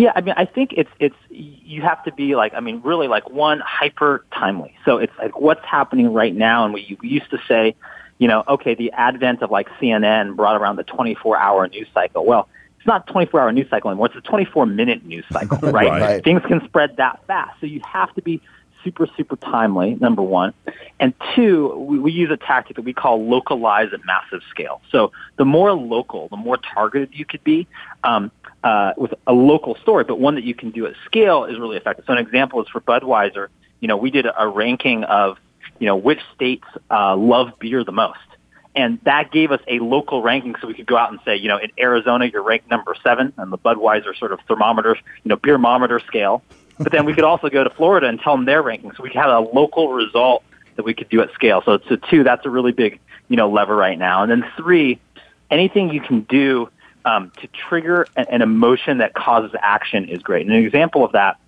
Yeah, 0.00 0.12
I 0.16 0.22
mean, 0.22 0.32
I 0.34 0.46
think 0.46 0.72
it's 0.78 0.88
it's 0.98 1.14
you 1.28 1.82
have 1.82 2.02
to 2.04 2.12
be 2.12 2.34
like, 2.34 2.54
I 2.54 2.60
mean, 2.60 2.80
really 2.82 3.06
like 3.06 3.28
one 3.28 3.60
hyper 3.60 4.24
timely. 4.32 4.74
So 4.86 4.96
it's 4.96 5.12
like 5.18 5.38
what's 5.38 5.64
happening 5.66 6.14
right 6.14 6.34
now, 6.34 6.64
and 6.64 6.72
we, 6.72 6.96
we 7.02 7.10
used 7.10 7.28
to 7.32 7.38
say, 7.46 7.76
you 8.16 8.26
know, 8.26 8.42
okay, 8.48 8.74
the 8.74 8.92
advent 8.92 9.42
of 9.42 9.50
like 9.50 9.68
CNN 9.78 10.36
brought 10.36 10.58
around 10.58 10.76
the 10.76 10.84
24 10.84 11.36
hour 11.36 11.68
news 11.68 11.86
cycle. 11.92 12.24
Well, 12.24 12.48
it's 12.78 12.86
not 12.86 13.08
24 13.08 13.42
hour 13.42 13.52
news 13.52 13.68
cycle 13.68 13.90
anymore; 13.90 14.06
it's 14.06 14.16
a 14.16 14.22
24 14.22 14.64
minute 14.64 15.04
news 15.04 15.26
cycle, 15.30 15.58
right? 15.70 15.90
right? 15.90 16.24
Things 16.24 16.40
can 16.48 16.64
spread 16.64 16.96
that 16.96 17.20
fast, 17.26 17.60
so 17.60 17.66
you 17.66 17.80
have 17.80 18.14
to 18.14 18.22
be 18.22 18.40
super, 18.82 19.06
super 19.18 19.36
timely, 19.36 19.96
number 19.96 20.22
one. 20.22 20.54
And 20.98 21.12
two, 21.34 21.76
we, 21.76 21.98
we 21.98 22.12
use 22.12 22.30
a 22.30 22.38
tactic 22.38 22.76
that 22.76 22.86
we 22.86 22.94
call 22.94 23.28
localize 23.28 23.92
at 23.92 24.00
massive 24.06 24.40
scale. 24.48 24.80
So 24.90 25.12
the 25.36 25.44
more 25.44 25.72
local, 25.74 26.28
the 26.28 26.38
more 26.38 26.56
targeted 26.56 27.10
you 27.12 27.26
could 27.26 27.44
be 27.44 27.66
um, 28.02 28.30
uh, 28.62 28.92
with 28.96 29.14
a 29.26 29.32
local 29.32 29.74
story, 29.76 30.04
but 30.04 30.18
one 30.18 30.34
that 30.34 30.44
you 30.44 30.54
can 30.54 30.70
do 30.70 30.86
at 30.86 30.94
scale 31.06 31.44
is 31.44 31.58
really 31.58 31.76
effective. 31.76 32.04
So 32.06 32.12
an 32.12 32.18
example 32.18 32.62
is 32.62 32.68
for 32.68 32.80
Budweiser, 32.80 33.48
you 33.80 33.88
know, 33.88 33.96
we 33.96 34.10
did 34.10 34.26
a, 34.26 34.48
ranking 34.48 35.04
of, 35.04 35.38
you 35.78 35.86
know, 35.86 35.96
which 35.96 36.20
states 36.34 36.64
uh, 36.90 37.16
love 37.16 37.58
beer 37.58 37.84
the 37.84 37.92
most. 37.92 38.18
And 38.76 39.00
that 39.04 39.32
gave 39.32 39.50
us 39.50 39.60
a 39.66 39.80
local 39.80 40.22
ranking 40.22 40.54
so 40.60 40.68
we 40.68 40.74
could 40.74 40.86
go 40.86 40.96
out 40.96 41.10
and 41.10 41.18
say, 41.24 41.36
you 41.36 41.48
know, 41.48 41.56
in 41.56 41.70
Arizona, 41.78 42.26
you're 42.26 42.42
ranked 42.42 42.70
number 42.70 42.94
seven 43.02 43.32
on 43.36 43.50
the 43.50 43.58
Budweiser 43.58 44.16
sort 44.16 44.32
of 44.32 44.40
thermometer, 44.46 44.96
you 45.24 45.28
know, 45.28 45.36
beermometer 45.36 45.98
scale. 46.06 46.42
But 46.78 46.92
then 46.92 47.04
we 47.04 47.12
could 47.12 47.24
also 47.24 47.48
go 47.48 47.64
to 47.64 47.70
Florida 47.70 48.06
and 48.06 48.20
tell 48.20 48.36
them 48.36 48.44
their 48.44 48.62
ranking, 48.62 48.92
So 48.96 49.02
we 49.02 49.10
have 49.10 49.28
a 49.28 49.40
local 49.40 49.92
result 49.92 50.44
that 50.76 50.84
we 50.84 50.94
could 50.94 51.08
do 51.08 51.20
at 51.20 51.32
scale. 51.34 51.62
So, 51.64 51.78
so 51.88 51.96
two, 51.96 52.22
that's 52.22 52.46
a 52.46 52.50
really 52.50 52.72
big, 52.72 53.00
you 53.28 53.36
know, 53.36 53.50
lever 53.50 53.76
right 53.76 53.98
now. 53.98 54.22
And 54.22 54.30
then 54.30 54.44
three, 54.56 55.00
anything 55.50 55.92
you 55.92 56.00
can 56.00 56.20
do 56.22 56.70
um, 57.10 57.32
to 57.40 57.48
trigger 57.48 58.06
an, 58.16 58.26
an 58.30 58.42
emotion 58.42 58.98
that 58.98 59.14
causes 59.14 59.50
action 59.60 60.08
is 60.08 60.22
great. 60.22 60.46
And 60.46 60.54
an 60.54 60.64
example 60.64 61.04
of 61.04 61.12
that 61.12 61.38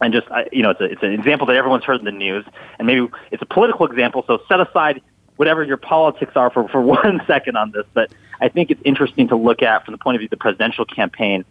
and 0.00 0.12
just 0.12 0.26
you 0.50 0.62
know 0.62 0.70
it's, 0.70 0.80
a, 0.80 0.84
it's 0.84 1.02
an 1.02 1.12
example 1.12 1.46
that 1.46 1.56
everyone's 1.56 1.84
heard 1.84 1.98
in 1.98 2.06
the 2.06 2.10
news 2.10 2.44
and 2.78 2.86
maybe 2.86 3.06
it's 3.30 3.42
a 3.42 3.46
political 3.46 3.86
example 3.86 4.24
so 4.26 4.40
set 4.48 4.58
aside 4.58 5.02
whatever 5.36 5.62
your 5.62 5.76
politics 5.76 6.32
are 6.36 6.50
for, 6.50 6.66
for 6.68 6.80
one 6.96 7.20
second 7.26 7.56
on 7.56 7.70
this 7.72 7.84
but 7.92 8.10
i 8.40 8.48
think 8.48 8.70
it's 8.70 8.80
interesting 8.84 9.28
to 9.28 9.36
look 9.36 9.62
at 9.62 9.84
from 9.84 9.92
the 9.92 9.98
point 9.98 10.16
of 10.16 10.20
view 10.20 10.26
of 10.26 10.30
the 10.30 10.38
presidential 10.38 10.86
campaign 10.86 11.44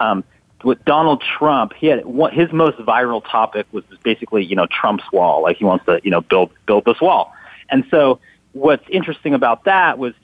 um, 0.00 0.22
with 0.64 0.82
Donald 0.84 1.22
Trump, 1.38 1.74
he 1.74 1.88
had 1.88 2.04
what 2.06 2.32
his 2.32 2.50
most 2.50 2.78
viral 2.78 3.22
topic 3.22 3.66
was 3.70 3.84
basically, 4.02 4.42
you 4.44 4.56
know, 4.56 4.66
Trump's 4.66 5.04
wall. 5.12 5.42
Like 5.42 5.58
he 5.58 5.64
wants 5.64 5.84
to, 5.84 6.00
you 6.02 6.10
know, 6.10 6.22
build 6.22 6.50
build 6.66 6.86
this 6.86 7.00
wall. 7.02 7.32
And 7.68 7.84
so 7.90 8.18
what's 8.52 8.84
interesting 8.88 9.34
about 9.34 9.64
that 9.64 9.98
was 9.98 10.14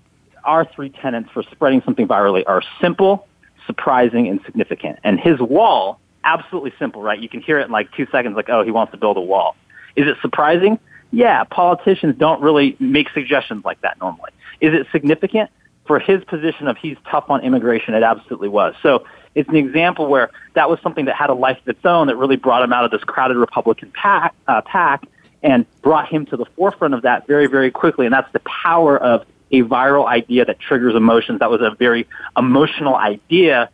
our 0.44 0.64
three 0.64 0.90
tenets 0.90 1.30
for 1.32 1.42
spreading 1.44 1.82
something 1.82 2.06
virally 2.06 2.44
are 2.46 2.62
simple, 2.80 3.26
surprising, 3.66 4.28
and 4.28 4.40
significant. 4.44 4.98
And 5.04 5.18
his 5.20 5.38
wall, 5.38 6.00
absolutely 6.24 6.72
simple, 6.78 7.02
right? 7.02 7.18
You 7.18 7.28
can 7.28 7.40
hear 7.40 7.58
it 7.58 7.66
in 7.66 7.70
like 7.70 7.92
two 7.92 8.06
seconds, 8.10 8.36
like, 8.36 8.48
oh, 8.48 8.62
he 8.62 8.70
wants 8.70 8.92
to 8.92 8.98
build 8.98 9.16
a 9.16 9.20
wall. 9.20 9.56
Is 9.96 10.06
it 10.06 10.16
surprising? 10.22 10.78
Yeah, 11.12 11.44
politicians 11.44 12.16
don't 12.16 12.40
really 12.40 12.76
make 12.78 13.10
suggestions 13.10 13.64
like 13.64 13.80
that 13.80 13.98
normally. 14.00 14.30
Is 14.60 14.74
it 14.74 14.86
significant? 14.92 15.50
For 15.86 15.98
his 15.98 16.22
position 16.24 16.68
of 16.68 16.76
he's 16.76 16.96
tough 17.10 17.30
on 17.30 17.40
immigration, 17.40 17.94
it 17.94 18.04
absolutely 18.04 18.48
was. 18.48 18.74
So 18.80 19.04
it's 19.34 19.48
an 19.48 19.56
example 19.56 20.06
where 20.06 20.30
that 20.54 20.70
was 20.70 20.78
something 20.82 21.06
that 21.06 21.16
had 21.16 21.30
a 21.30 21.34
life 21.34 21.58
of 21.62 21.68
its 21.68 21.84
own 21.84 22.06
that 22.06 22.16
really 22.16 22.36
brought 22.36 22.62
him 22.62 22.72
out 22.72 22.84
of 22.84 22.90
this 22.92 23.02
crowded 23.02 23.36
Republican 23.36 23.90
pack, 23.92 24.34
uh, 24.46 24.60
pack 24.60 25.04
and 25.42 25.64
brought 25.82 26.08
him 26.08 26.26
to 26.26 26.36
the 26.36 26.44
forefront 26.56 26.94
of 26.94 27.02
that 27.02 27.26
very, 27.26 27.46
very 27.46 27.70
quickly. 27.70 28.06
And 28.06 28.12
that's 28.12 28.30
the 28.32 28.40
power 28.40 28.98
of 28.98 29.24
a 29.52 29.62
viral 29.62 30.06
idea 30.06 30.44
that 30.44 30.60
triggers 30.60 30.94
emotions. 30.94 31.40
That 31.40 31.50
was 31.50 31.60
a 31.60 31.70
very 31.78 32.06
emotional 32.36 32.96
idea 32.96 33.70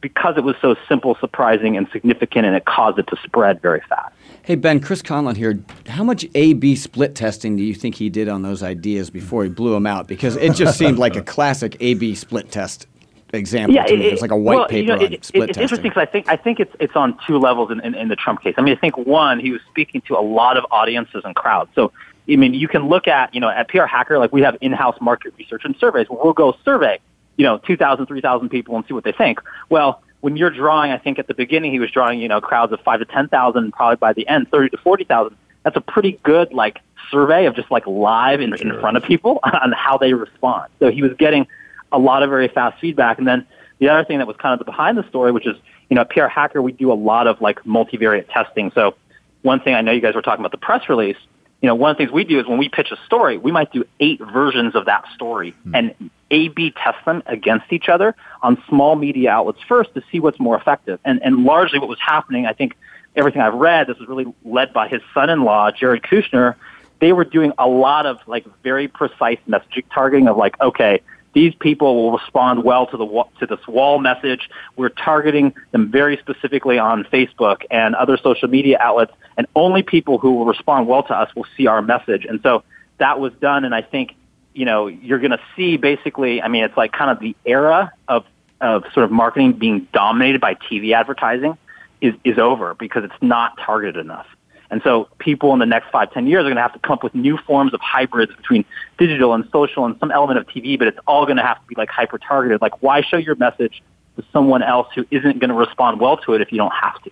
because 0.00 0.36
it 0.36 0.44
was 0.44 0.54
so 0.60 0.76
simple, 0.88 1.16
surprising, 1.20 1.76
and 1.76 1.88
significant, 1.90 2.46
and 2.46 2.54
it 2.54 2.64
caused 2.64 2.98
it 2.98 3.06
to 3.08 3.16
spread 3.24 3.60
very 3.60 3.80
fast. 3.88 4.14
Hey, 4.42 4.54
Ben, 4.54 4.80
Chris 4.80 5.02
Conlan 5.02 5.36
here. 5.36 5.58
How 5.88 6.04
much 6.04 6.24
A 6.34 6.52
B 6.54 6.74
split 6.76 7.14
testing 7.14 7.56
do 7.56 7.62
you 7.62 7.74
think 7.74 7.96
he 7.96 8.08
did 8.08 8.28
on 8.28 8.42
those 8.42 8.62
ideas 8.62 9.10
before 9.10 9.42
he 9.44 9.50
blew 9.50 9.72
them 9.72 9.86
out? 9.86 10.06
Because 10.06 10.36
it 10.36 10.54
just 10.54 10.78
seemed 10.78 10.98
like 10.98 11.16
a 11.16 11.22
classic 11.22 11.76
A 11.80 11.94
B 11.94 12.14
split 12.14 12.50
test 12.50 12.86
example 13.34 13.74
yeah, 13.74 13.84
to 13.84 13.94
me. 13.94 14.06
It, 14.06 14.12
It's 14.14 14.22
like 14.22 14.30
a 14.30 14.36
white 14.36 14.54
well, 14.56 14.68
paper 14.68 14.78
you 14.78 14.86
know, 14.86 14.94
on 15.04 15.12
it, 15.12 15.24
split 15.24 15.42
it, 15.42 15.50
It's 15.50 15.58
testing. 15.58 15.62
interesting 15.62 15.90
because 15.90 16.00
I 16.00 16.10
think 16.10 16.28
I 16.28 16.36
think 16.36 16.60
it's 16.60 16.74
it's 16.80 16.96
on 16.96 17.18
two 17.26 17.38
levels 17.38 17.70
in, 17.70 17.80
in, 17.80 17.94
in 17.94 18.08
the 18.08 18.16
Trump 18.16 18.40
case. 18.40 18.54
I 18.56 18.62
mean, 18.62 18.74
I 18.74 18.80
think 18.80 18.96
one, 18.96 19.38
he 19.38 19.50
was 19.50 19.60
speaking 19.68 20.00
to 20.02 20.16
a 20.16 20.22
lot 20.22 20.56
of 20.56 20.64
audiences 20.70 21.22
and 21.24 21.34
crowds. 21.34 21.70
So, 21.74 21.92
I 22.30 22.36
mean, 22.36 22.54
you 22.54 22.68
can 22.68 22.88
look 22.88 23.08
at 23.08 23.34
you 23.34 23.40
know 23.40 23.48
at 23.48 23.68
PR 23.68 23.84
Hacker, 23.84 24.18
like 24.18 24.32
we 24.32 24.42
have 24.42 24.56
in-house 24.60 25.00
market 25.00 25.34
research 25.38 25.62
and 25.64 25.74
surveys 25.78 26.08
where 26.08 26.20
we'll 26.22 26.32
go 26.32 26.56
survey, 26.64 26.98
you 27.36 27.44
know, 27.44 27.58
2,000, 27.58 28.06
3,000 28.06 28.48
people 28.48 28.76
and 28.76 28.84
see 28.86 28.94
what 28.94 29.04
they 29.04 29.12
think. 29.12 29.40
Well, 29.70 30.02
when 30.20 30.36
you're 30.36 30.50
drawing, 30.50 30.90
I 30.90 30.98
think 30.98 31.18
at 31.18 31.26
the 31.26 31.34
beginning 31.34 31.72
he 31.72 31.78
was 31.78 31.90
drawing, 31.90 32.20
you 32.20 32.28
know, 32.28 32.40
crowds 32.40 32.72
of 32.72 32.80
five 32.80 32.98
to 33.00 33.06
10,000, 33.06 33.72
probably 33.72 33.96
by 33.96 34.12
the 34.12 34.26
end, 34.28 34.50
30 34.50 34.70
to 34.70 34.76
40,000. 34.78 35.36
That's 35.62 35.76
a 35.76 35.80
pretty 35.80 36.18
good 36.22 36.52
like 36.52 36.80
survey 37.10 37.46
of 37.46 37.54
just 37.54 37.70
like 37.70 37.86
live 37.86 38.40
in, 38.40 38.54
in 38.54 38.78
front 38.80 38.96
of 38.96 39.04
people 39.04 39.40
on 39.44 39.72
how 39.72 39.98
they 39.98 40.12
respond. 40.12 40.70
So 40.80 40.90
he 40.90 41.02
was 41.02 41.12
getting 41.18 41.46
a 41.92 41.98
lot 41.98 42.22
of 42.22 42.30
very 42.30 42.48
fast 42.48 42.80
feedback. 42.80 43.18
And 43.18 43.26
then 43.26 43.46
the 43.78 43.88
other 43.88 44.04
thing 44.04 44.18
that 44.18 44.26
was 44.26 44.36
kind 44.36 44.52
of 44.52 44.58
the 44.58 44.64
behind 44.64 44.98
the 44.98 45.08
story, 45.08 45.32
which 45.32 45.46
is, 45.46 45.56
you 45.88 45.94
know, 45.94 46.02
at 46.02 46.10
PR 46.10 46.26
Hacker, 46.26 46.60
we 46.60 46.72
do 46.72 46.92
a 46.92 46.94
lot 46.94 47.26
of 47.26 47.40
like 47.40 47.62
multivariate 47.64 48.28
testing. 48.32 48.72
So 48.74 48.94
one 49.42 49.60
thing 49.60 49.74
I 49.74 49.80
know 49.82 49.92
you 49.92 50.00
guys 50.00 50.14
were 50.14 50.22
talking 50.22 50.40
about 50.40 50.52
the 50.52 50.58
press 50.58 50.88
release, 50.88 51.16
you 51.60 51.66
know, 51.66 51.74
one 51.74 51.90
of 51.90 51.96
the 51.96 52.04
things 52.04 52.12
we 52.12 52.24
do 52.24 52.38
is 52.38 52.46
when 52.46 52.58
we 52.58 52.68
pitch 52.68 52.92
a 52.92 52.96
story, 53.06 53.36
we 53.36 53.50
might 53.50 53.72
do 53.72 53.84
eight 53.98 54.20
versions 54.20 54.74
of 54.76 54.84
that 54.86 55.04
story 55.14 55.50
hmm. 55.64 55.74
and 55.74 56.10
A-B 56.30 56.72
test 56.82 57.04
them 57.04 57.22
against 57.26 57.72
each 57.72 57.88
other 57.88 58.14
on 58.42 58.62
small 58.68 58.94
media 58.94 59.30
outlets 59.30 59.60
first 59.66 59.92
to 59.94 60.02
see 60.10 60.20
what's 60.20 60.38
more 60.38 60.56
effective. 60.56 61.00
And, 61.04 61.20
and 61.22 61.44
largely 61.44 61.78
what 61.78 61.88
was 61.88 61.98
happening, 62.00 62.46
I 62.46 62.52
think 62.52 62.76
everything 63.16 63.42
I've 63.42 63.54
read, 63.54 63.88
this 63.88 63.98
was 63.98 64.08
really 64.08 64.32
led 64.44 64.72
by 64.72 64.88
his 64.88 65.02
son-in-law, 65.12 65.72
Jared 65.72 66.02
Kushner. 66.02 66.54
They 67.00 67.12
were 67.12 67.24
doing 67.24 67.52
a 67.58 67.66
lot 67.66 68.06
of 68.06 68.18
like 68.26 68.46
very 68.62 68.86
precise 68.86 69.38
messaging 69.48 69.84
targeting 69.92 70.28
of 70.28 70.36
like, 70.36 70.60
okay, 70.60 71.00
these 71.34 71.54
people 71.54 71.94
will 71.94 72.12
respond 72.12 72.64
well 72.64 72.86
to 72.86 72.96
the 72.96 73.24
to 73.40 73.46
this 73.46 73.66
wall 73.66 73.98
message. 73.98 74.48
We're 74.76 74.88
targeting 74.88 75.54
them 75.72 75.90
very 75.90 76.16
specifically 76.16 76.78
on 76.78 77.04
Facebook 77.04 77.62
and 77.70 77.94
other 77.94 78.16
social 78.16 78.48
media 78.48 78.78
outlets, 78.80 79.12
and 79.36 79.46
only 79.54 79.82
people 79.82 80.18
who 80.18 80.34
will 80.34 80.46
respond 80.46 80.88
well 80.88 81.02
to 81.04 81.14
us 81.14 81.34
will 81.34 81.46
see 81.56 81.66
our 81.66 81.82
message. 81.82 82.24
And 82.24 82.40
so 82.42 82.64
that 82.98 83.20
was 83.20 83.32
done, 83.40 83.64
and 83.64 83.74
I 83.74 83.82
think 83.82 84.14
you 84.54 84.64
know 84.64 84.86
you're 84.86 85.18
going 85.20 85.32
to 85.32 85.40
see 85.56 85.76
basically. 85.76 86.42
I 86.42 86.48
mean, 86.48 86.64
it's 86.64 86.76
like 86.76 86.92
kind 86.92 87.10
of 87.10 87.20
the 87.20 87.36
era 87.44 87.92
of 88.08 88.24
of 88.60 88.84
sort 88.92 89.04
of 89.04 89.12
marketing 89.12 89.52
being 89.52 89.86
dominated 89.92 90.40
by 90.40 90.54
TV 90.54 90.92
advertising 90.94 91.56
is 92.00 92.14
is 92.24 92.38
over 92.38 92.74
because 92.74 93.04
it's 93.04 93.22
not 93.22 93.58
targeted 93.58 93.96
enough. 93.96 94.26
And 94.70 94.82
so 94.82 95.08
people 95.18 95.52
in 95.54 95.58
the 95.58 95.66
next 95.66 95.90
five, 95.90 96.12
ten 96.12 96.26
years 96.26 96.40
are 96.40 96.44
going 96.44 96.56
to 96.56 96.62
have 96.62 96.74
to 96.74 96.78
come 96.78 96.94
up 96.94 97.02
with 97.02 97.14
new 97.14 97.38
forms 97.38 97.72
of 97.72 97.80
hybrids 97.80 98.34
between 98.34 98.64
digital 98.98 99.32
and 99.32 99.48
social 99.50 99.86
and 99.86 99.98
some 99.98 100.10
element 100.10 100.38
of 100.38 100.46
TV, 100.46 100.78
but 100.78 100.88
it's 100.88 100.98
all 101.06 101.24
going 101.24 101.38
to 101.38 101.42
have 101.42 101.60
to 101.60 101.66
be 101.66 101.74
like 101.76 101.88
hyper 101.88 102.18
targeted. 102.18 102.60
Like, 102.60 102.82
why 102.82 103.00
show 103.00 103.16
your 103.16 103.34
message 103.36 103.82
to 104.16 104.24
someone 104.32 104.62
else 104.62 104.88
who 104.94 105.06
isn't 105.10 105.38
going 105.38 105.48
to 105.48 105.54
respond 105.56 106.00
well 106.00 106.18
to 106.18 106.34
it 106.34 106.40
if 106.42 106.52
you 106.52 106.58
don't 106.58 106.74
have 106.74 107.02
to? 107.04 107.10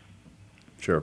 Sure, 0.81 1.03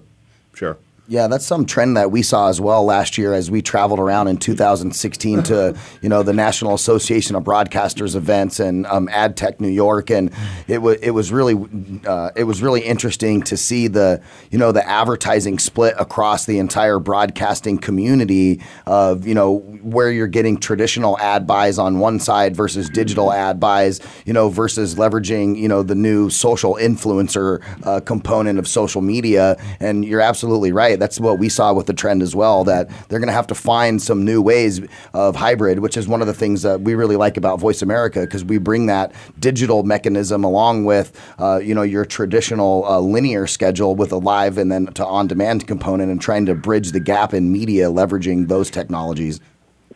sure. 0.54 0.78
Yeah, 1.06 1.28
that's 1.28 1.46
some 1.46 1.66
trend 1.66 1.98
that 1.98 2.12
we 2.12 2.22
saw 2.22 2.48
as 2.48 2.62
well 2.62 2.86
last 2.86 3.18
year 3.18 3.34
as 3.34 3.52
we 3.52 3.62
traveled 3.62 4.00
around 4.00 4.30
in 4.30 4.38
2016 4.38 5.44
to 5.44 5.78
you 6.02 6.08
know 6.08 6.24
the 6.24 6.32
National 6.32 6.74
Association 6.74 7.36
of 7.36 7.44
Broadcasters 7.44 8.16
events 8.16 8.62
and 8.62 8.86
um, 8.86 9.10
AdTech 9.10 9.60
New 9.60 9.68
York, 9.68 10.10
and 10.10 10.32
it 10.70 10.82
was 10.82 10.98
it 11.02 11.12
was 11.12 11.30
really 11.30 11.56
uh, 12.08 12.32
it 12.38 12.46
was 12.46 12.62
really 12.62 12.80
interesting 12.80 13.42
to 13.42 13.58
see 13.58 13.90
the 13.90 14.22
you 14.50 14.58
know 14.58 14.72
the 14.72 14.88
advertising 14.88 15.60
split 15.60 15.94
across 16.00 16.46
the 16.46 16.58
entire 16.58 17.00
broadcasting 17.00 17.78
community 17.78 18.62
of 18.86 19.28
you 19.28 19.34
know 19.34 19.58
where 19.82 20.10
you're 20.10 20.28
getting 20.28 20.58
traditional 20.58 21.20
ad 21.20 21.46
buys 21.46 21.78
on 21.78 22.00
one 22.00 22.18
side 22.18 22.56
versus 22.56 22.90
digital 22.90 23.34
ad 23.34 23.60
buys, 23.60 24.00
you 24.26 24.32
know 24.32 24.48
versus 24.48 24.96
leveraging 24.96 25.58
you 25.58 25.68
know 25.68 25.84
the 25.84 25.96
new 25.96 26.30
social 26.30 26.76
influencer 26.76 27.62
uh, 27.86 28.00
component 28.00 28.58
of 28.58 28.70
social 28.70 29.02
media, 29.02 29.58
and 29.82 30.06
you're 30.06 30.22
absolutely 30.22 30.72
right 30.72 30.93
that's 31.00 31.20
what 31.20 31.40
we 31.40 31.50
saw 31.50 31.74
with 31.74 31.86
the 31.86 31.94
trend 31.94 32.22
as 32.22 32.36
well. 32.36 32.64
That 32.64 32.90
they're 33.08 33.20
going 33.20 33.28
to 33.28 33.34
have 33.34 33.48
to 33.48 33.56
find 33.56 34.02
some 34.02 34.26
new 34.26 34.42
ways 34.42 34.82
of 35.14 35.36
hybrid, 35.36 35.80
which 35.80 35.98
is 35.98 36.08
one 36.08 36.22
of 36.22 36.28
the 36.28 36.34
things 36.34 36.62
that 36.62 36.82
we 36.82 36.96
really 36.96 37.16
like 37.16 37.38
about 37.38 37.60
Voice 37.60 37.82
America 37.82 38.22
because 38.22 38.44
we 38.44 38.58
bring 38.58 38.88
that 38.88 39.14
digital 39.40 39.84
mechanism 39.84 40.44
along 40.44 40.86
with 40.86 41.20
uh, 41.40 41.60
you 41.64 41.76
know 41.76 41.82
your 41.82 42.06
traditional 42.06 42.86
uh, 42.86 43.00
linear 43.00 43.48
schedule 43.48 43.96
with 43.96 44.12
a 44.12 44.18
live 44.18 44.58
and 44.58 44.72
then 44.72 44.88
to 44.88 45.06
on-demand 45.06 45.68
component, 45.68 46.12
and 46.12 46.22
trying 46.22 46.46
to 46.46 46.56
bridge 46.56 46.92
the 46.92 47.00
gap 47.00 47.34
in 47.34 47.52
media, 47.52 47.88
leveraging 47.88 48.48
those 48.48 48.70
technologies. 48.70 49.40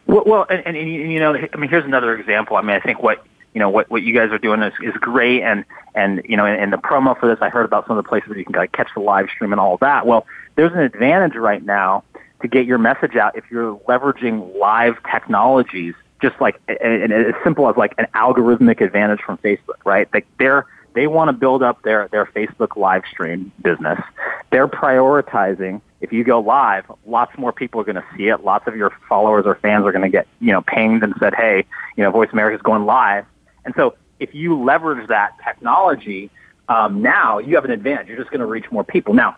Well, 0.07 0.23
well 0.25 0.45
and, 0.49 0.65
and, 0.65 0.77
and 0.77 0.89
you 0.89 1.19
know, 1.19 1.35
I 1.35 1.57
mean, 1.57 1.69
here's 1.69 1.85
another 1.85 2.17
example. 2.17 2.57
I 2.57 2.61
mean, 2.61 2.75
I 2.75 2.79
think 2.79 3.03
what 3.03 3.25
you 3.53 3.59
know 3.59 3.69
what 3.69 3.89
what 3.89 4.03
you 4.03 4.13
guys 4.13 4.31
are 4.31 4.37
doing 4.37 4.61
is, 4.61 4.73
is 4.81 4.93
great, 4.95 5.41
and 5.41 5.65
and 5.95 6.21
you 6.25 6.37
know, 6.37 6.45
in, 6.45 6.55
in 6.55 6.69
the 6.69 6.77
promo 6.77 7.19
for 7.19 7.27
this, 7.27 7.39
I 7.41 7.49
heard 7.49 7.65
about 7.65 7.87
some 7.87 7.97
of 7.97 8.03
the 8.03 8.07
places 8.07 8.29
where 8.29 8.37
you 8.37 8.45
can 8.45 8.67
catch 8.67 8.89
the 8.93 9.01
live 9.01 9.29
stream 9.29 9.51
and 9.51 9.59
all 9.59 9.77
that. 9.77 10.05
Well, 10.05 10.25
there's 10.57 10.73
an 10.73 10.79
advantage 10.79 11.35
right 11.35 11.63
now 11.63 12.03
to 12.41 12.47
get 12.47 12.65
your 12.65 12.77
message 12.77 13.15
out 13.15 13.37
if 13.37 13.45
you're 13.49 13.77
leveraging 13.87 14.57
live 14.57 14.95
technologies, 15.09 15.95
just 16.21 16.39
like 16.41 16.59
and, 16.67 17.13
as 17.13 17.33
simple 17.43 17.69
as 17.69 17.77
like 17.77 17.93
an 17.97 18.07
algorithmic 18.13 18.81
advantage 18.81 19.21
from 19.21 19.37
Facebook, 19.37 19.85
right? 19.85 20.09
Like 20.13 20.27
they're 20.37 20.65
they 20.93 21.07
want 21.07 21.29
to 21.29 21.33
build 21.33 21.63
up 21.63 21.81
their 21.83 22.09
their 22.09 22.25
Facebook 22.25 22.75
live 22.75 23.03
stream 23.09 23.53
business. 23.63 23.99
They're 24.51 24.67
prioritizing 24.67 25.81
if 25.99 26.13
you 26.13 26.23
go 26.23 26.39
live, 26.39 26.85
lots 27.05 27.35
more 27.37 27.51
people 27.51 27.81
are 27.81 27.83
going 27.83 27.95
to 27.95 28.05
see 28.15 28.27
it. 28.27 28.43
Lots 28.43 28.67
of 28.67 28.75
your 28.75 28.91
followers 29.09 29.45
or 29.45 29.55
fans 29.55 29.85
are 29.85 29.91
going 29.91 30.03
to 30.03 30.09
get, 30.09 30.27
you 30.39 30.51
know, 30.51 30.61
pinged 30.61 31.03
and 31.03 31.13
said, 31.19 31.33
hey, 31.33 31.65
you 31.95 32.03
know, 32.03 32.11
Voice 32.11 32.29
America 32.31 32.55
is 32.55 32.61
going 32.61 32.85
live. 32.85 33.25
And 33.65 33.73
so 33.75 33.95
if 34.19 34.33
you 34.35 34.61
leverage 34.61 35.07
that 35.07 35.31
technology, 35.43 36.29
um, 36.69 37.01
now 37.01 37.39
you 37.39 37.55
have 37.55 37.65
an 37.65 37.71
advantage. 37.71 38.07
You're 38.07 38.17
just 38.17 38.29
going 38.29 38.41
to 38.41 38.45
reach 38.45 38.69
more 38.71 38.83
people. 38.83 39.13
Now, 39.13 39.37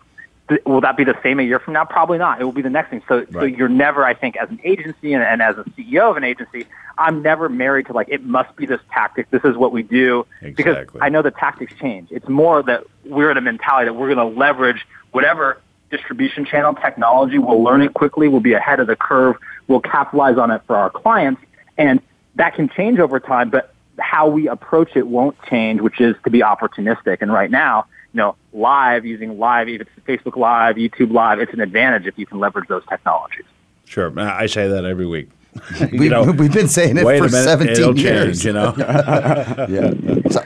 will 0.66 0.80
that 0.80 0.96
be 0.96 1.04
the 1.04 1.18
same 1.22 1.38
a 1.40 1.42
year 1.42 1.58
from 1.58 1.74
now? 1.74 1.84
Probably 1.84 2.18
not. 2.18 2.40
It 2.40 2.44
will 2.44 2.52
be 2.52 2.62
the 2.62 2.70
next 2.70 2.90
thing. 2.90 3.02
So, 3.08 3.24
so 3.32 3.42
you're 3.44 3.68
never, 3.68 4.04
I 4.04 4.14
think, 4.14 4.36
as 4.36 4.48
an 4.48 4.60
agency 4.64 5.12
and, 5.12 5.22
and 5.22 5.42
as 5.42 5.56
a 5.58 5.64
CEO 5.64 6.10
of 6.10 6.16
an 6.16 6.24
agency, 6.24 6.66
I'm 6.98 7.22
never 7.22 7.48
married 7.48 7.86
to 7.86 7.92
like, 7.92 8.08
it 8.08 8.24
must 8.24 8.54
be 8.56 8.66
this 8.66 8.80
tactic. 8.92 9.30
This 9.30 9.44
is 9.44 9.56
what 9.56 9.72
we 9.72 9.82
do. 9.82 10.26
Because 10.42 10.86
I 11.00 11.08
know 11.08 11.22
the 11.22 11.30
tactics 11.30 11.72
change. 11.80 12.08
It's 12.10 12.28
more 12.28 12.62
that 12.64 12.84
we're 13.04 13.30
in 13.30 13.36
a 13.36 13.40
mentality 13.40 13.86
that 13.86 13.94
we're 13.94 14.12
going 14.12 14.32
to 14.32 14.38
leverage 14.38 14.86
whatever 15.12 15.60
distribution 15.90 16.44
channel 16.44 16.74
technology. 16.74 17.38
We'll 17.38 17.62
learn 17.62 17.82
it 17.82 17.94
quickly. 17.94 18.28
We'll 18.28 18.40
be 18.40 18.52
ahead 18.52 18.80
of 18.80 18.86
the 18.86 18.96
curve. 18.96 19.36
We'll 19.66 19.80
capitalize 19.80 20.38
on 20.38 20.50
it 20.50 20.62
for 20.66 20.76
our 20.76 20.90
clients. 20.90 21.42
And 21.78 22.00
that 22.36 22.54
can 22.54 22.68
change 22.68 22.98
over 22.98 23.20
time, 23.20 23.50
but 23.50 23.74
how 23.98 24.28
we 24.28 24.48
approach 24.48 24.90
it 24.94 25.06
won't 25.06 25.36
change, 25.44 25.80
which 25.80 26.00
is 26.00 26.16
to 26.24 26.30
be 26.30 26.40
opportunistic. 26.40 27.18
And 27.20 27.32
right 27.32 27.50
now, 27.50 27.86
you 28.12 28.18
know, 28.18 28.36
live, 28.52 29.04
using 29.06 29.38
live, 29.38 29.68
if 29.68 29.82
it's 29.82 29.90
Facebook 30.06 30.36
Live, 30.36 30.76
YouTube 30.76 31.12
Live, 31.12 31.38
it's 31.40 31.52
an 31.52 31.60
advantage 31.60 32.06
if 32.06 32.18
you 32.18 32.26
can 32.26 32.38
leverage 32.38 32.68
those 32.68 32.82
technologies. 32.88 33.44
Sure. 33.84 34.12
I 34.18 34.46
say 34.46 34.68
that 34.68 34.84
every 34.84 35.06
week. 35.06 35.28
We, 35.92 36.08
we've 36.08 36.52
been 36.52 36.68
saying 36.68 36.96
it 36.96 37.04
wait 37.04 37.18
for 37.18 37.26
a 37.26 37.30
minute, 37.30 37.44
17 37.44 37.72
it'll 37.76 37.98
years. 37.98 38.42
change, 38.42 38.46
you 38.46 38.52
know? 38.52 38.72
yeah. 38.78 39.92
It's 40.24 40.36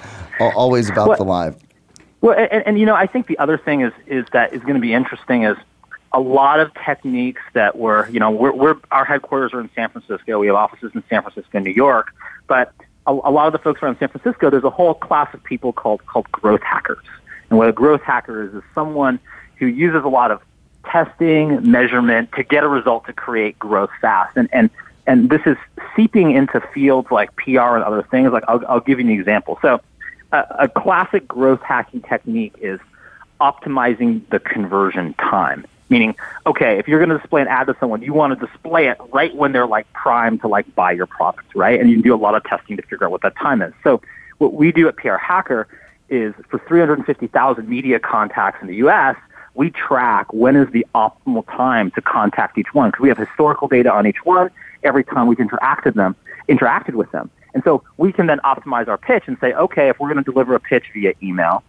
always 0.41 0.89
about 0.89 1.09
What- 1.09 1.19
the 1.19 1.25
live. 1.25 1.57
Well, 2.23 2.39
and, 2.39 2.67
and 2.67 2.81
you 2.81 2.87
know, 2.87 2.95
I 2.95 3.07
think 3.07 3.27
the 3.27 3.39
other 3.39 3.59
thing 3.59 3.83
is 3.83 3.93
is 4.07 4.25
that 4.33 4.55
is 4.55 4.63
going 4.63 4.77
to 4.77 4.81
be 4.81 4.95
interesting 4.95 5.45
is 5.45 5.59
a 6.15 6.21
lot 6.21 6.59
of 6.59 6.73
techniques 6.83 7.43
that 7.53 7.77
were, 7.77 8.09
you 8.09 8.19
know, 8.19 8.31
we're, 8.31 8.53
we're 8.53 8.77
our 8.91 9.05
headquarters 9.05 9.53
are 9.53 9.61
in 9.61 9.69
San 9.75 9.91
Francisco. 9.91 10.39
We 10.39 10.47
have 10.47 10.57
offices 10.57 10.93
in 10.95 11.03
San 11.11 11.21
Francisco 11.21 11.51
and 11.53 11.67
New 11.67 11.73
York, 11.73 12.15
but 12.47 12.73
a, 13.07 13.11
a 13.13 13.31
lot 13.31 13.47
of 13.47 13.53
the 13.53 13.59
folks 13.59 13.83
around 13.83 13.99
San 13.99 14.09
Francisco, 14.09 14.49
there's 14.49 14.65
a 14.65 14.71
whole 14.71 14.95
class 14.95 15.35
of 15.35 15.45
people 15.45 15.75
called 15.75 16.07
called 16.07 16.31
growth 16.33 16.63
hackers. 16.63 17.05
And 17.51 17.59
what 17.59 17.69
a 17.69 17.73
growth 17.73 18.03
hacker 18.03 18.43
is 18.43 18.55
is 18.55 18.63
someone 18.75 19.19
who 19.57 19.67
uses 19.67 20.05
a 20.05 20.09
lot 20.09 20.31
of 20.31 20.41
testing, 20.85 21.71
measurement 21.71 22.31
to 22.33 22.43
get 22.43 22.65
a 22.65 22.69
result 22.69 23.07
to 23.07 23.13
create 23.13 23.59
growth 23.59 23.91
fast. 24.01 24.37
And 24.37 24.49
and 24.53 24.71
and 25.07 25.29
this 25.29 25.43
is 25.47 25.57
seeping 25.95 26.33
into 26.33 26.61
fields 26.73 27.11
like 27.11 27.35
PR 27.37 27.77
and 27.77 27.85
other 27.85 28.03
things. 28.03 28.33
Like 28.33 28.45
I'll, 28.49 28.65
I'll 28.67 28.81
give 28.81 28.99
you 28.99 29.07
an 29.07 29.13
example. 29.13 29.59
So 29.63 29.81
a, 30.33 30.45
a 30.61 30.69
classic 30.69 31.29
growth 31.29 31.61
hacking 31.61 32.03
technique 32.03 32.55
is 32.61 32.81
optimizing 33.41 34.29
the 34.31 34.41
conversion 34.41 35.15
time. 35.15 35.67
Meaning, 35.91 36.17
okay, 36.47 36.79
if 36.79 36.89
you're 36.89 36.99
going 36.99 37.11
to 37.11 37.19
display 37.19 37.43
an 37.43 37.49
ad 37.49 37.67
to 37.67 37.77
someone, 37.79 38.01
you 38.01 38.15
want 38.15 38.39
to 38.39 38.47
display 38.47 38.89
it 38.89 38.97
right 39.13 39.35
when 39.37 39.53
they're 39.53 39.67
like 39.67 39.93
primed 39.93 40.41
to 40.41 40.49
like 40.49 40.75
buy 40.75 40.93
your 40.93 41.07
product, 41.07 41.55
right? 41.55 41.79
And 41.79 41.91
you 41.91 41.97
can 41.97 42.03
do 42.03 42.15
a 42.15 42.17
lot 42.17 42.35
of 42.35 42.43
testing 42.45 42.77
to 42.77 42.83
figure 42.83 43.05
out 43.05 43.11
what 43.11 43.21
that 43.21 43.37
time 43.37 43.61
is. 43.61 43.75
So 43.85 44.01
what 44.39 44.55
we 44.55 44.73
do 44.73 44.89
at 44.89 44.97
PR 44.97 45.17
Hacker 45.17 45.69
is 46.09 46.35
for 46.49 46.59
350,000 46.59 47.69
media 47.69 47.99
contacts 47.99 48.61
in 48.61 48.69
the 48.69 48.77
U.S., 48.77 49.17
we 49.55 49.71
track 49.71 50.33
when 50.33 50.57
is 50.57 50.71
the 50.73 50.87
optimal 50.95 51.47
time 51.47 51.91
to 51.93 52.03
contact 52.03 52.59
each 52.59 52.75
one 52.75 52.91
because 52.91 53.03
we 53.03 53.09
have 53.09 53.19
historical 53.19 53.69
data 53.69 53.93
on 53.93 54.07
each 54.07 54.25
one 54.25 54.51
every 54.83 55.05
time 55.05 55.27
we've 55.27 55.39
interacted 55.39 55.95
them, 55.95 56.17
interacted 56.49 56.95
with 56.95 57.11
them. 57.13 57.31
And 57.55 57.63
so 57.63 57.85
we 57.97 58.13
can 58.13 58.27
then 58.27 58.41
optimize 58.41 58.89
our 58.89 58.99
pitch 58.99 59.25
and 59.27 59.39
say, 59.41 59.53
okay, 59.53 59.89
if 59.89 60.01
we're 60.01 60.13
going 60.13 60.23
to 60.23 60.31
deliver 60.31 60.55
a 60.55 60.61
pitch 60.61 60.87
via 60.93 61.15
email 61.23 61.63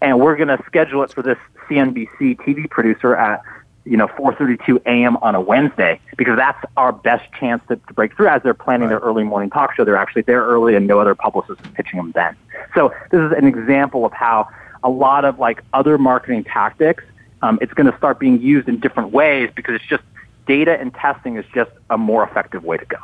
and 0.00 0.20
we're 0.20 0.36
going 0.36 0.56
to 0.56 0.62
schedule 0.66 1.02
it 1.02 1.12
for 1.12 1.22
this 1.22 1.38
CNBC 1.68 2.36
TV 2.36 2.70
producer 2.70 3.16
at 3.16 3.42
you 3.84 3.96
know 3.96 4.06
4:32 4.08 4.80
a.m. 4.86 5.16
on 5.18 5.34
a 5.34 5.40
Wednesday 5.40 6.00
because 6.16 6.36
that's 6.36 6.62
our 6.76 6.92
best 6.92 7.24
chance 7.38 7.62
to, 7.68 7.76
to 7.76 7.92
break 7.94 8.14
through 8.16 8.28
as 8.28 8.42
they're 8.42 8.54
planning 8.54 8.88
their 8.88 8.98
early 9.00 9.24
morning 9.24 9.50
talk 9.50 9.74
show. 9.74 9.84
They're 9.84 9.96
actually 9.96 10.22
there 10.22 10.42
early, 10.44 10.74
and 10.76 10.86
no 10.86 10.98
other 11.00 11.14
publicist 11.14 11.60
is 11.60 11.66
pitching 11.74 11.96
them 11.98 12.12
then. 12.12 12.36
So 12.74 12.94
this 13.10 13.20
is 13.20 13.32
an 13.32 13.46
example 13.46 14.04
of 14.04 14.12
how 14.12 14.48
a 14.84 14.88
lot 14.90 15.24
of 15.24 15.38
like 15.38 15.62
other 15.72 15.98
marketing 15.98 16.44
tactics, 16.44 17.04
um, 17.42 17.58
it's 17.60 17.72
going 17.74 17.90
to 17.90 17.96
start 17.98 18.18
being 18.18 18.40
used 18.40 18.68
in 18.68 18.78
different 18.80 19.10
ways 19.12 19.50
because 19.54 19.74
it's 19.76 19.86
just 19.86 20.02
data 20.46 20.78
and 20.80 20.92
testing 20.94 21.36
is 21.36 21.44
just 21.54 21.70
a 21.90 21.96
more 21.98 22.24
effective 22.24 22.64
way 22.64 22.76
to 22.76 22.84
go. 22.86 22.98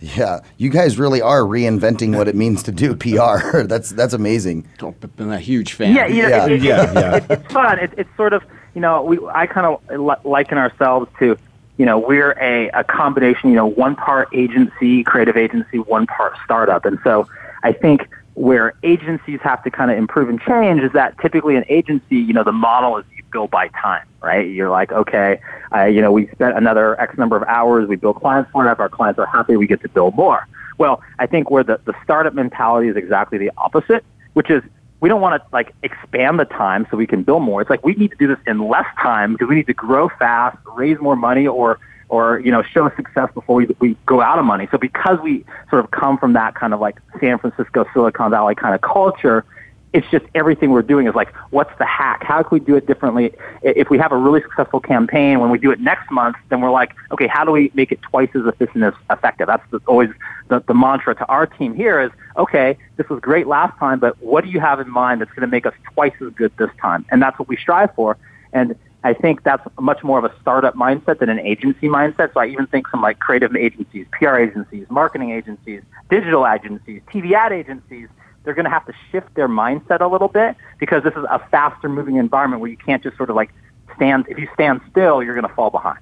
Yeah, 0.00 0.40
you 0.58 0.70
guys 0.70 0.96
really 0.98 1.20
are 1.20 1.40
reinventing 1.40 2.16
what 2.16 2.28
it 2.28 2.36
means 2.36 2.62
to 2.64 2.72
do 2.72 2.94
PR. 2.96 3.62
that's 3.62 3.90
that's 3.90 4.12
amazing. 4.14 4.68
I'm 4.80 5.30
a 5.32 5.40
huge 5.40 5.72
fan. 5.72 5.94
Yeah, 5.94 6.06
you 6.06 6.22
know, 6.22 6.28
Yeah. 6.28 6.44
it- 6.46 6.52
it- 6.52 6.62
Yeah, 6.62 6.82
it- 6.90 6.94
yeah. 6.94 7.16
it- 7.16 7.30
it's 7.30 7.52
fun. 7.52 7.78
It, 7.80 7.92
it's 7.96 8.16
sort 8.16 8.32
of, 8.32 8.42
you 8.74 8.80
know, 8.80 9.02
we 9.02 9.18
I 9.34 9.46
kind 9.46 9.66
of 9.66 10.24
liken 10.24 10.58
ourselves 10.58 11.10
to, 11.18 11.36
you 11.76 11.86
know, 11.86 11.98
we're 11.98 12.32
a, 12.32 12.68
a 12.70 12.84
combination, 12.84 13.50
you 13.50 13.56
know, 13.56 13.66
one 13.66 13.96
part 13.96 14.28
agency, 14.32 15.04
creative 15.04 15.36
agency, 15.36 15.78
one 15.78 16.06
part 16.06 16.34
startup. 16.44 16.84
And 16.84 16.98
so 17.04 17.28
I 17.62 17.72
think 17.72 18.08
where 18.34 18.74
agencies 18.84 19.40
have 19.42 19.62
to 19.64 19.70
kind 19.70 19.90
of 19.90 19.98
improve 19.98 20.28
and 20.28 20.40
change 20.40 20.80
is 20.80 20.92
that 20.92 21.18
typically 21.18 21.56
an 21.56 21.64
agency, 21.68 22.16
you 22.16 22.32
know, 22.32 22.44
the 22.44 22.52
model 22.52 22.96
is 22.98 23.04
you 23.16 23.24
bill 23.32 23.48
by 23.48 23.68
time, 23.68 24.06
right? 24.22 24.48
You're 24.48 24.70
like, 24.70 24.92
okay, 24.92 25.40
you 25.72 26.00
know, 26.00 26.12
we 26.12 26.28
spent 26.28 26.56
another 26.56 26.98
X 27.00 27.18
number 27.18 27.36
of 27.36 27.42
hours, 27.44 27.88
we 27.88 27.96
bill 27.96 28.14
clients 28.14 28.50
for. 28.52 28.70
If 28.70 28.78
our 28.78 28.88
clients 28.88 29.18
are 29.18 29.26
happy, 29.26 29.56
we 29.56 29.66
get 29.66 29.80
to 29.82 29.88
build 29.88 30.14
more. 30.14 30.46
Well, 30.78 31.02
I 31.18 31.26
think 31.26 31.50
where 31.50 31.64
the, 31.64 31.80
the 31.84 31.94
startup 32.04 32.34
mentality 32.34 32.88
is 32.88 32.96
exactly 32.96 33.38
the 33.38 33.50
opposite, 33.58 34.04
which 34.34 34.50
is 34.50 34.62
we 35.00 35.08
don't 35.08 35.20
want 35.20 35.40
to 35.42 35.48
like 35.52 35.74
expand 35.82 36.40
the 36.40 36.44
time 36.44 36.86
so 36.90 36.96
we 36.96 37.06
can 37.06 37.22
bill 37.22 37.40
more. 37.40 37.60
It's 37.60 37.70
like 37.70 37.84
we 37.84 37.94
need 37.94 38.10
to 38.10 38.16
do 38.16 38.26
this 38.26 38.38
in 38.46 38.68
less 38.68 38.86
time 39.00 39.32
because 39.32 39.48
we 39.48 39.54
need 39.54 39.66
to 39.66 39.74
grow 39.74 40.08
fast, 40.08 40.58
raise 40.76 40.98
more 41.00 41.16
money, 41.16 41.46
or 41.46 41.78
or 42.08 42.40
you 42.40 42.50
know 42.50 42.62
show 42.62 42.90
success 42.96 43.30
before 43.34 43.56
we 43.56 43.66
we 43.78 43.96
go 44.06 44.20
out 44.20 44.38
of 44.38 44.44
money. 44.44 44.66
So 44.70 44.78
because 44.78 45.18
we 45.20 45.44
sort 45.70 45.84
of 45.84 45.90
come 45.90 46.18
from 46.18 46.32
that 46.32 46.54
kind 46.54 46.74
of 46.74 46.80
like 46.80 46.98
San 47.20 47.38
Francisco 47.38 47.86
Silicon 47.92 48.30
Valley 48.30 48.54
kind 48.54 48.74
of 48.74 48.80
culture, 48.80 49.44
it's 49.92 50.06
just 50.10 50.24
everything 50.34 50.70
we're 50.70 50.82
doing 50.82 51.06
is 51.06 51.14
like, 51.14 51.34
what's 51.50 51.76
the 51.78 51.86
hack? 51.86 52.22
How 52.22 52.42
can 52.42 52.58
we 52.58 52.60
do 52.60 52.76
it 52.76 52.86
differently? 52.86 53.32
If 53.62 53.88
we 53.88 53.98
have 53.98 54.12
a 54.12 54.16
really 54.16 54.42
successful 54.42 54.80
campaign, 54.80 55.40
when 55.40 55.50
we 55.50 55.58
do 55.58 55.70
it 55.70 55.80
next 55.80 56.10
month, 56.10 56.36
then 56.50 56.60
we're 56.60 56.70
like, 56.70 56.94
okay, 57.10 57.26
how 57.26 57.44
do 57.44 57.52
we 57.52 57.70
make 57.74 57.90
it 57.90 58.00
twice 58.02 58.28
as 58.34 58.44
efficient 58.44 58.84
as 58.84 58.94
effective? 59.10 59.46
That's 59.46 59.64
always 59.86 60.10
the, 60.48 60.60
the 60.60 60.74
mantra 60.74 61.14
to 61.14 61.26
our 61.26 61.46
team 61.46 61.74
here 61.74 62.00
is, 62.00 62.10
okay, 62.36 62.76
this 62.96 63.08
was 63.08 63.20
great 63.20 63.46
last 63.46 63.78
time, 63.78 63.98
but 63.98 64.20
what 64.22 64.44
do 64.44 64.50
you 64.50 64.60
have 64.60 64.80
in 64.80 64.90
mind 64.90 65.20
that's 65.20 65.30
going 65.30 65.42
to 65.42 65.50
make 65.50 65.64
us 65.64 65.74
twice 65.94 66.14
as 66.20 66.32
good 66.34 66.52
this 66.58 66.70
time? 66.80 67.06
And 67.10 67.22
that's 67.22 67.38
what 67.38 67.48
we 67.48 67.56
strive 67.56 67.94
for. 67.94 68.18
And 68.52 68.74
I 69.04 69.14
think 69.14 69.44
that's 69.44 69.66
much 69.80 70.02
more 70.02 70.18
of 70.18 70.24
a 70.24 70.32
startup 70.40 70.74
mindset 70.74 71.20
than 71.20 71.28
an 71.28 71.38
agency 71.38 71.88
mindset. 71.88 72.34
So 72.34 72.40
I 72.40 72.46
even 72.46 72.66
think 72.66 72.88
some 72.88 73.00
like 73.00 73.20
creative 73.20 73.54
agencies, 73.54 74.06
PR 74.10 74.36
agencies, 74.36 74.86
marketing 74.90 75.30
agencies, 75.30 75.82
digital 76.10 76.46
agencies, 76.46 77.00
TV 77.12 77.32
ad 77.32 77.52
agencies, 77.52 78.08
they're 78.44 78.54
going 78.54 78.64
to 78.64 78.70
have 78.70 78.86
to 78.86 78.92
shift 79.10 79.34
their 79.34 79.48
mindset 79.48 80.00
a 80.00 80.06
little 80.06 80.28
bit 80.28 80.56
because 80.78 81.02
this 81.02 81.14
is 81.14 81.24
a 81.30 81.38
faster 81.50 81.88
moving 81.88 82.16
environment 82.16 82.60
where 82.60 82.70
you 82.70 82.76
can't 82.76 83.02
just 83.02 83.16
sort 83.16 83.30
of 83.30 83.36
like 83.36 83.50
stand, 83.96 84.26
if 84.28 84.38
you 84.38 84.48
stand 84.54 84.80
still, 84.90 85.22
you're 85.22 85.34
going 85.34 85.48
to 85.48 85.54
fall 85.54 85.70
behind. 85.70 85.98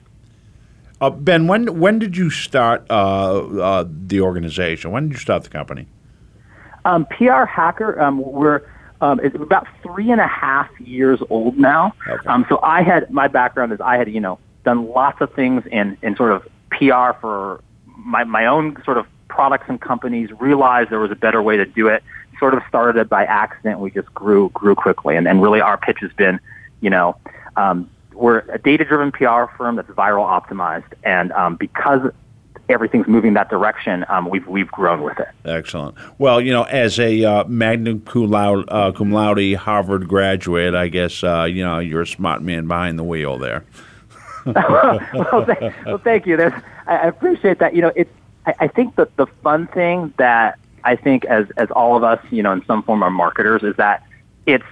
Uh, 1.00 1.10
ben, 1.10 1.46
when 1.46 1.78
when 1.78 1.98
did 1.98 2.16
you 2.16 2.30
start 2.30 2.86
uh, 2.88 2.94
uh, 2.94 3.84
the 3.86 4.20
organization? 4.22 4.92
When 4.92 5.08
did 5.08 5.12
you 5.12 5.20
start 5.20 5.42
the 5.44 5.50
company? 5.50 5.86
Um, 6.86 7.04
PR 7.06 7.44
Hacker, 7.44 8.00
um, 8.00 8.18
we're 8.18 8.62
um, 9.00 9.20
it's 9.22 9.34
about 9.34 9.66
three 9.82 10.10
and 10.10 10.20
a 10.20 10.26
half 10.26 10.70
years 10.80 11.20
old 11.28 11.58
now. 11.58 11.92
Um, 12.26 12.46
so 12.48 12.60
I 12.62 12.82
had 12.82 13.10
my 13.10 13.28
background 13.28 13.72
is 13.72 13.80
I 13.80 13.98
had 13.98 14.10
you 14.10 14.20
know 14.20 14.38
done 14.64 14.88
lots 14.88 15.20
of 15.20 15.32
things 15.34 15.64
in 15.70 15.98
in 16.00 16.16
sort 16.16 16.32
of 16.32 16.48
PR 16.70 17.18
for 17.20 17.60
my 17.86 18.24
my 18.24 18.46
own 18.46 18.82
sort 18.84 18.96
of 18.96 19.06
products 19.28 19.66
and 19.68 19.78
companies. 19.80 20.30
Realized 20.40 20.90
there 20.90 21.00
was 21.00 21.10
a 21.10 21.16
better 21.16 21.42
way 21.42 21.58
to 21.58 21.66
do 21.66 21.88
it. 21.88 22.02
Sort 22.38 22.54
of 22.54 22.62
started 22.68 23.08
by 23.08 23.24
accident. 23.24 23.80
We 23.80 23.90
just 23.90 24.12
grew 24.14 24.50
grew 24.50 24.74
quickly, 24.74 25.16
and 25.16 25.26
and 25.26 25.42
really 25.42 25.60
our 25.60 25.76
pitch 25.76 25.98
has 26.00 26.12
been, 26.12 26.40
you 26.80 26.90
know. 26.90 27.16
Um, 27.56 27.88
we're 28.12 28.38
a 28.50 28.58
data-driven 28.58 29.12
PR 29.12 29.44
firm 29.56 29.76
that's 29.76 29.90
viral 29.90 30.26
optimized, 30.26 30.92
and 31.04 31.32
um, 31.32 31.56
because 31.56 32.10
everything's 32.68 33.06
moving 33.06 33.34
that 33.34 33.48
direction, 33.48 34.04
um, 34.08 34.28
we've 34.28 34.46
we've 34.46 34.70
grown 34.70 35.02
with 35.02 35.18
it. 35.18 35.28
Excellent. 35.44 35.96
Well, 36.18 36.40
you 36.40 36.52
know, 36.52 36.64
as 36.64 36.98
a 36.98 37.24
uh, 37.24 37.44
magna 37.44 37.98
cum 37.98 38.30
laude, 38.30 38.64
uh, 38.68 38.92
cum 38.92 39.12
laude 39.12 39.54
Harvard 39.54 40.08
graduate, 40.08 40.74
I 40.74 40.88
guess 40.88 41.22
uh, 41.22 41.44
you 41.44 41.62
know 41.62 41.78
you're 41.78 42.02
a 42.02 42.06
smart 42.06 42.42
man 42.42 42.66
behind 42.66 42.98
the 42.98 43.04
wheel 43.04 43.38
there. 43.38 43.64
well, 44.46 45.44
th- 45.44 45.72
well, 45.84 45.98
thank 45.98 46.26
you. 46.26 46.36
There's, 46.36 46.52
I, 46.86 46.96
I 46.96 47.06
appreciate 47.06 47.58
that. 47.58 47.74
You 47.74 47.82
know, 47.82 47.92
it's. 47.94 48.10
I, 48.46 48.54
I 48.60 48.68
think 48.68 48.96
that 48.96 49.16
the 49.16 49.26
fun 49.26 49.66
thing 49.68 50.14
that 50.18 50.58
I 50.86 50.94
think 50.94 51.24
as 51.24 51.46
as 51.56 51.68
all 51.72 51.96
of 51.96 52.04
us, 52.04 52.20
you 52.30 52.42
know, 52.44 52.52
in 52.52 52.64
some 52.64 52.82
form 52.84 53.02
are 53.02 53.10
marketers, 53.10 53.62
is 53.64 53.76
that 53.76 54.04
it's 54.46 54.64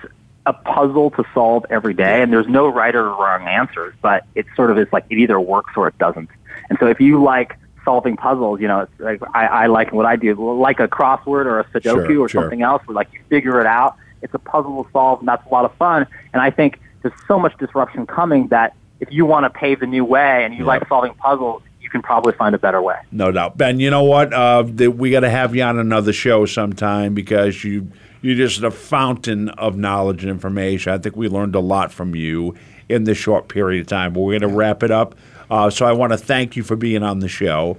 a 0.47 0.53
puzzle 0.53 1.11
to 1.11 1.25
solve 1.35 1.67
every 1.71 1.95
day, 1.95 2.23
and 2.23 2.33
there's 2.33 2.47
no 2.47 2.69
right 2.69 2.95
or 2.95 3.09
wrong 3.09 3.43
answers. 3.49 3.95
But 4.01 4.25
it 4.37 4.47
sort 4.55 4.71
of 4.71 4.79
is 4.79 4.87
like 4.93 5.05
it 5.11 5.19
either 5.19 5.41
works 5.41 5.73
or 5.77 5.89
it 5.89 5.99
doesn't. 5.99 6.31
And 6.71 6.79
so 6.79 6.87
if 6.87 7.01
you 7.01 7.21
like 7.23 7.59
solving 7.85 8.17
puzzles, 8.17 8.61
you 8.61 8.69
know, 8.69 8.81
it's 8.81 9.01
like 9.01 9.21
I, 9.35 9.47
I 9.47 9.67
like 9.67 9.93
what 9.93 10.07
I 10.07 10.15
do, 10.15 10.35
like 10.55 10.79
a 10.79 10.87
crossword 10.89 11.47
or 11.47 11.59
a 11.59 11.65
Sudoku 11.65 12.07
Sure, 12.07 12.21
or 12.21 12.29
sure. 12.29 12.43
something 12.43 12.63
else, 12.63 12.83
where 12.87 12.95
like 12.95 13.13
you 13.13 13.21
figure 13.29 13.61
it 13.61 13.67
out. 13.67 13.97
It's 14.23 14.35
a 14.35 14.39
puzzle 14.39 14.85
to 14.85 14.91
solve, 14.93 15.19
and 15.19 15.29
that's 15.29 15.45
a 15.45 15.51
lot 15.51 15.65
of 15.65 15.75
fun. 15.77 16.07
And 16.33 16.41
I 16.41 16.51
think 16.51 16.81
there's 17.03 17.19
so 17.27 17.39
much 17.39 17.59
disruption 17.59 18.07
coming 18.07 18.49
that 18.49 18.75
if 19.01 19.13
you 19.13 19.27
want 19.27 19.45
to 19.45 19.51
pave 19.51 19.81
the 19.81 19.87
new 19.87 20.05
way 20.05 20.45
and 20.45 20.55
you 20.55 20.65
like 20.65 20.87
solving 20.89 21.13
puzzles, 21.15 21.63
can 21.95 22.03
probably 22.03 22.33
find 22.33 22.57
a 22.57 22.59
better 22.59 22.83
way. 22.83 22.97
No 23.13 23.31
doubt, 23.31 23.57
Ben. 23.57 23.79
You 23.79 23.89
know 23.89 24.03
what? 24.03 24.35
Uh, 24.35 24.65
th- 24.65 24.91
we 24.91 25.13
got 25.13 25.21
to 25.21 25.31
have 25.31 25.55
you 25.55 25.63
on 25.63 25.79
another 25.79 26.13
show 26.13 26.45
sometime 26.45 27.15
because 27.15 27.63
you 27.63 27.89
you're 28.21 28.35
just 28.35 28.65
a 28.65 28.71
fountain 28.73 29.49
of 29.51 29.77
knowledge 29.77 30.25
and 30.25 30.31
information. 30.31 30.93
I 30.93 30.99
think 30.99 31.15
we 31.15 31.29
learned 31.29 31.55
a 31.55 31.61
lot 31.61 31.93
from 31.93 32.17
you 32.17 32.57
in 32.89 33.05
this 33.05 33.17
short 33.17 33.47
period 33.47 33.83
of 33.83 33.87
time. 33.87 34.13
But 34.13 34.23
we're 34.23 34.41
going 34.41 34.51
to 34.51 34.57
wrap 34.57 34.83
it 34.83 34.91
up. 34.91 35.15
Uh, 35.49 35.71
so 35.71 35.87
I 35.87 35.93
want 35.93 36.13
to 36.13 36.19
thank 36.19 36.57
you 36.57 36.65
for 36.65 36.75
being 36.75 37.05
on 37.05 37.21
the 37.21 37.29
show. 37.29 37.77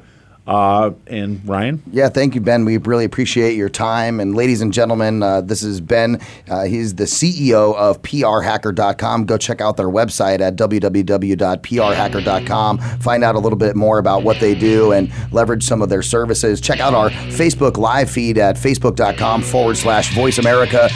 Uh, 0.48 0.92
and 1.08 1.42
Ryan, 1.48 1.82
Yeah, 1.92 2.10
thank 2.10 2.36
you, 2.36 2.42
Ben. 2.42 2.66
We 2.66 2.78
really 2.78 3.06
appreciate 3.06 3.56
your 3.56 3.70
time. 3.70 4.20
And 4.20 4.36
ladies 4.36 4.62
and 4.62 4.72
gentlemen, 4.72 5.24
uh, 5.24 5.42
this 5.42 5.64
is 5.64 5.82
Ben. 5.82 6.22
Uh, 6.48 6.66
he's 6.66 6.94
the 6.96 7.06
CEO 7.06 7.74
of 7.76 8.04
PRHacker.com. 8.04 9.26
Go 9.26 9.38
check 9.40 9.60
out 9.60 9.76
their 9.78 9.90
website 9.90 10.42
at 10.42 10.56
www.prhacker.com. 10.56 12.78
Find 12.78 13.24
out 13.24 13.34
a 13.36 13.40
little 13.40 13.58
bit 13.58 13.76
more 13.76 13.98
about 13.98 14.22
what 14.24 14.40
they 14.40 14.54
do 14.54 14.92
and 14.92 15.12
leverage 15.32 15.64
some 15.64 15.82
of 15.82 15.90
their 15.90 16.04
services. 16.04 16.62
Check 16.62 16.80
out 16.80 16.94
our 16.94 17.10
Facebook 17.10 17.78
live 17.78 18.12
feed 18.12 18.38
at 18.38 18.56
facebook.com 18.56 19.42
forward 19.42 19.78
slash 19.78 20.14
voice 20.14 20.38
America. 20.38 20.90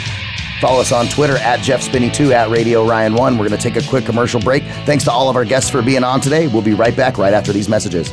Follow 0.60 0.80
us 0.80 0.92
on 0.92 1.08
Twitter 1.08 1.38
at 1.38 1.60
Jeff 1.60 1.82
Spinney2 1.82 2.32
at 2.32 2.50
Radio 2.50 2.86
Ryan 2.86 3.14
1. 3.14 3.38
We're 3.38 3.48
going 3.48 3.58
to 3.58 3.70
take 3.70 3.82
a 3.82 3.88
quick 3.88 4.04
commercial 4.04 4.40
break. 4.40 4.62
Thanks 4.84 5.04
to 5.04 5.10
all 5.10 5.30
of 5.30 5.36
our 5.36 5.44
guests 5.44 5.70
for 5.70 5.80
being 5.82 6.04
on 6.04 6.20
today. 6.20 6.46
We'll 6.48 6.62
be 6.62 6.74
right 6.74 6.94
back 6.94 7.16
right 7.18 7.32
after 7.32 7.52
these 7.52 7.68
messages. 7.68 8.12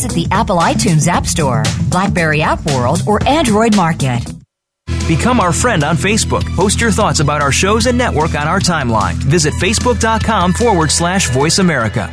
Visit 0.01 0.15
the 0.15 0.27
Apple 0.31 0.57
iTunes 0.57 1.07
App 1.07 1.27
Store, 1.27 1.61
Blackberry 1.91 2.41
App 2.41 2.65
World, 2.65 3.03
or 3.05 3.21
Android 3.27 3.75
Market. 3.75 4.25
Become 5.07 5.39
our 5.39 5.53
friend 5.53 5.83
on 5.83 5.95
Facebook. 5.95 6.43
Post 6.55 6.81
your 6.81 6.91
thoughts 6.91 7.19
about 7.19 7.39
our 7.39 7.51
shows 7.51 7.85
and 7.85 7.99
network 7.99 8.33
on 8.33 8.47
our 8.47 8.59
timeline. 8.59 9.13
Visit 9.13 9.53
facebook.com 9.53 10.53
forward 10.53 10.89
slash 10.89 11.29
voice 11.29 11.59
America. 11.59 12.11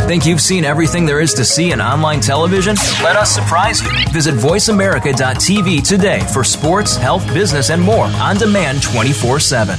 Think 0.00 0.24
you've 0.24 0.40
seen 0.40 0.64
everything 0.64 1.04
there 1.04 1.20
is 1.20 1.34
to 1.34 1.44
see 1.44 1.72
in 1.72 1.80
online 1.82 2.20
television? 2.20 2.74
Let 3.02 3.16
us 3.16 3.34
surprise 3.34 3.82
you. 3.82 3.90
Visit 4.10 4.36
VoiceAmerica.tv 4.36 5.86
today 5.86 6.20
for 6.32 6.42
sports, 6.42 6.96
health, 6.96 7.26
business, 7.34 7.68
and 7.68 7.82
more 7.82 8.06
on 8.06 8.38
demand 8.38 8.82
24 8.82 9.40
7. 9.40 9.78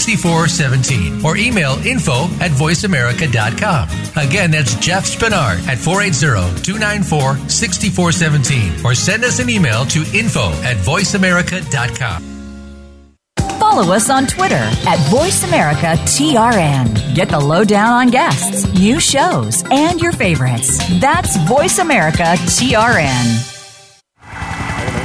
6417 0.01 1.23
or 1.25 1.37
email 1.37 1.73
info 1.85 2.25
at 2.39 2.51
voiceamerica.com. 2.51 3.89
Again, 4.17 4.51
that's 4.51 4.75
Jeff 4.75 5.05
Spenard 5.05 5.65
at 5.67 5.77
480 5.77 6.61
294 6.63 7.37
6417 7.49 8.85
or 8.85 8.93
send 8.95 9.23
us 9.23 9.39
an 9.39 9.49
email 9.49 9.85
to 9.85 10.03
info 10.13 10.49
at 10.63 10.75
voiceamerica.com. 10.77 12.23
Follow 13.59 13.93
us 13.93 14.09
on 14.09 14.25
Twitter 14.25 14.55
at 14.55 14.97
VoiceAmericaTRN. 15.11 17.13
Get 17.15 17.29
the 17.29 17.39
lowdown 17.39 17.91
on 17.91 18.07
guests, 18.09 18.65
new 18.73 18.99
shows, 18.99 19.63
and 19.69 20.01
your 20.01 20.11
favorites. 20.11 20.79
That's 20.99 21.37
VoiceAmericaTRN. 21.37 23.47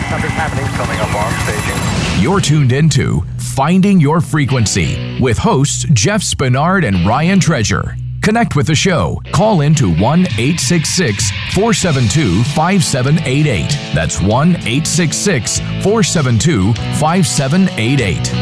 Something's 0.08 0.32
happening 0.32 0.64
coming 0.74 0.98
up 1.00 1.14
on 1.14 1.30
staging. 1.44 1.76
You're 2.22 2.40
tuned 2.40 2.72
into 2.72 3.22
Finding 3.56 3.98
Your 3.98 4.20
Frequency 4.20 5.18
with 5.18 5.38
hosts 5.38 5.86
Jeff 5.94 6.20
Spenard 6.20 6.86
and 6.86 7.06
Ryan 7.06 7.40
Treasure. 7.40 7.96
Connect 8.20 8.54
with 8.54 8.66
the 8.66 8.74
show. 8.74 9.22
Call 9.32 9.62
in 9.62 9.74
to 9.76 9.88
1 9.94 10.20
866 10.20 11.30
472 11.54 12.42
5788. 12.52 13.94
That's 13.94 14.20
1 14.20 14.28
866 14.56 15.60
472 15.82 16.74
5788. 16.74 18.34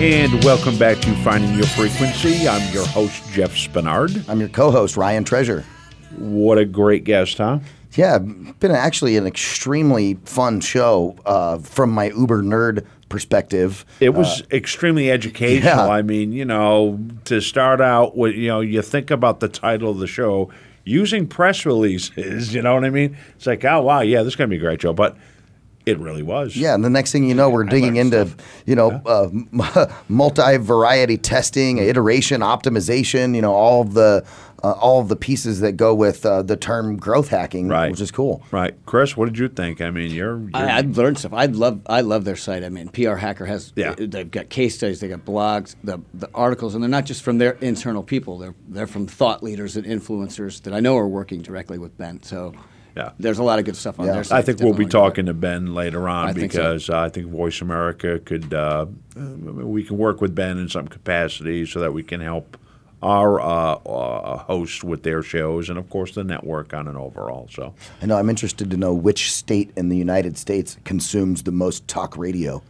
And 0.00 0.44
welcome 0.44 0.76
back 0.76 0.98
to 0.98 1.14
Finding 1.22 1.54
Your 1.54 1.66
Frequency. 1.66 2.48
I'm 2.48 2.74
your 2.74 2.88
host, 2.88 3.22
Jeff 3.30 3.52
Spenard. 3.52 4.28
I'm 4.28 4.40
your 4.40 4.48
co 4.48 4.72
host, 4.72 4.96
Ryan 4.96 5.22
Treasure. 5.22 5.64
What 6.16 6.58
a 6.58 6.64
great 6.64 7.04
guest, 7.04 7.38
huh? 7.38 7.60
Yeah, 7.92 8.18
been 8.18 8.72
actually 8.72 9.16
an 9.16 9.28
extremely 9.28 10.14
fun 10.24 10.60
show 10.60 11.16
uh, 11.24 11.58
from 11.58 11.90
my 11.90 12.06
Uber 12.10 12.42
nerd 12.42 12.84
perspective. 13.08 13.84
It 14.00 14.10
was 14.10 14.42
Uh, 14.42 14.44
extremely 14.52 15.10
educational. 15.10 15.76
yeah. 15.76 15.86
I 15.88 16.02
mean, 16.02 16.32
you 16.32 16.44
know, 16.44 16.98
to 17.24 17.40
start 17.40 17.80
out 17.80 18.16
with, 18.16 18.34
you 18.34 18.48
know, 18.48 18.60
you 18.60 18.82
think 18.82 19.10
about 19.10 19.40
the 19.40 19.48
title 19.48 19.90
of 19.90 19.98
the 19.98 20.06
show, 20.06 20.50
using 20.84 21.26
press 21.26 21.64
releases, 21.66 22.54
you 22.54 22.62
know 22.62 22.74
what 22.74 22.84
I 22.84 22.90
mean? 22.90 23.16
It's 23.36 23.46
like, 23.46 23.64
oh, 23.64 23.82
wow, 23.82 24.00
yeah, 24.00 24.22
this 24.22 24.32
is 24.32 24.36
going 24.36 24.48
to 24.50 24.54
be 24.54 24.58
a 24.58 24.64
great 24.64 24.80
show. 24.82 24.92
But 24.92 25.16
it 25.88 25.98
really 25.98 26.22
was. 26.22 26.56
Yeah, 26.56 26.74
and 26.74 26.84
the 26.84 26.90
next 26.90 27.12
thing 27.12 27.28
you 27.28 27.34
know, 27.34 27.50
we're 27.50 27.64
digging 27.64 27.96
into 27.96 28.28
you 28.66 28.74
know 28.76 28.90
uh, 29.06 29.88
multi-variety 30.08 31.18
testing, 31.18 31.78
iteration, 31.78 32.40
optimization. 32.40 33.34
You 33.34 33.42
know 33.42 33.52
all 33.54 33.82
of 33.82 33.94
the 33.94 34.24
uh, 34.62 34.72
all 34.72 35.00
of 35.00 35.08
the 35.08 35.16
pieces 35.16 35.60
that 35.60 35.72
go 35.72 35.94
with 35.94 36.26
uh, 36.26 36.42
the 36.42 36.56
term 36.56 36.96
growth 36.96 37.28
hacking, 37.28 37.68
Right. 37.68 37.90
which 37.92 38.00
is 38.00 38.10
cool. 38.10 38.42
Right. 38.50 38.74
Chris, 38.86 39.16
what 39.16 39.26
did 39.26 39.38
you 39.38 39.48
think? 39.48 39.80
I 39.80 39.90
mean, 39.90 40.10
you're. 40.10 40.38
you're 40.40 40.50
I, 40.54 40.78
I've 40.78 40.96
learned 40.98 41.18
stuff. 41.18 41.32
I 41.32 41.46
love 41.46 41.80
I 41.86 42.00
love 42.00 42.24
their 42.24 42.36
site. 42.36 42.64
I 42.64 42.68
mean, 42.68 42.88
PR 42.88 43.14
Hacker 43.14 43.46
has 43.46 43.72
Yeah. 43.76 43.94
they've 43.96 44.30
got 44.30 44.48
case 44.48 44.74
studies, 44.74 45.00
they 45.00 45.08
got 45.08 45.24
blogs, 45.24 45.76
the 45.84 45.98
the 46.14 46.28
articles, 46.34 46.74
and 46.74 46.82
they're 46.82 46.88
not 46.90 47.06
just 47.06 47.22
from 47.22 47.38
their 47.38 47.52
internal 47.60 48.02
people. 48.02 48.38
They're 48.38 48.54
they're 48.68 48.86
from 48.88 49.06
thought 49.06 49.42
leaders 49.42 49.76
and 49.76 49.86
influencers 49.86 50.62
that 50.62 50.74
I 50.74 50.80
know 50.80 50.96
are 50.96 51.08
working 51.08 51.40
directly 51.42 51.78
with 51.78 51.96
Ben. 51.96 52.22
So 52.22 52.52
Yeah. 52.98 53.12
there's 53.18 53.38
a 53.38 53.44
lot 53.44 53.58
of 53.58 53.64
good 53.64 53.76
stuff 53.76 54.00
on 54.00 54.06
there. 54.06 54.24
site. 54.24 54.38
I 54.38 54.42
think 54.42 54.60
we'll 54.60 54.74
be 54.74 54.86
talking 54.86 55.26
to 55.26 55.34
Ben 55.34 55.72
later 55.74 56.08
on 56.08 56.28
I 56.28 56.32
think 56.32 56.52
so. 56.52 56.58
because 56.58 56.90
uh, 56.90 56.98
I 56.98 57.08
think 57.08 57.28
Voice 57.28 57.60
America 57.60 58.18
could 58.18 58.52
uh, 58.52 58.86
uh, 59.16 59.20
we 59.20 59.84
can 59.84 59.96
work 59.96 60.20
with 60.20 60.34
Ben 60.34 60.58
in 60.58 60.68
some 60.68 60.88
capacity 60.88 61.64
so 61.64 61.80
that 61.80 61.92
we 61.92 62.02
can 62.02 62.20
help 62.20 62.56
our 63.00 63.40
uh, 63.40 63.74
uh, 63.74 64.38
hosts 64.38 64.82
with 64.82 65.04
their 65.04 65.22
shows 65.22 65.70
and 65.70 65.78
of 65.78 65.88
course 65.88 66.14
the 66.14 66.24
network 66.24 66.74
on 66.74 66.88
an 66.88 66.96
overall. 66.96 67.48
So 67.52 67.74
I 68.02 68.06
know 68.06 68.16
I'm 68.16 68.28
interested 68.28 68.70
to 68.70 68.76
know 68.76 68.92
which 68.92 69.32
state 69.32 69.70
in 69.76 69.88
the 69.88 69.96
United 69.96 70.36
States 70.36 70.76
consumes 70.84 71.44
the 71.44 71.52
most 71.52 71.86
talk 71.86 72.16
radio. 72.16 72.62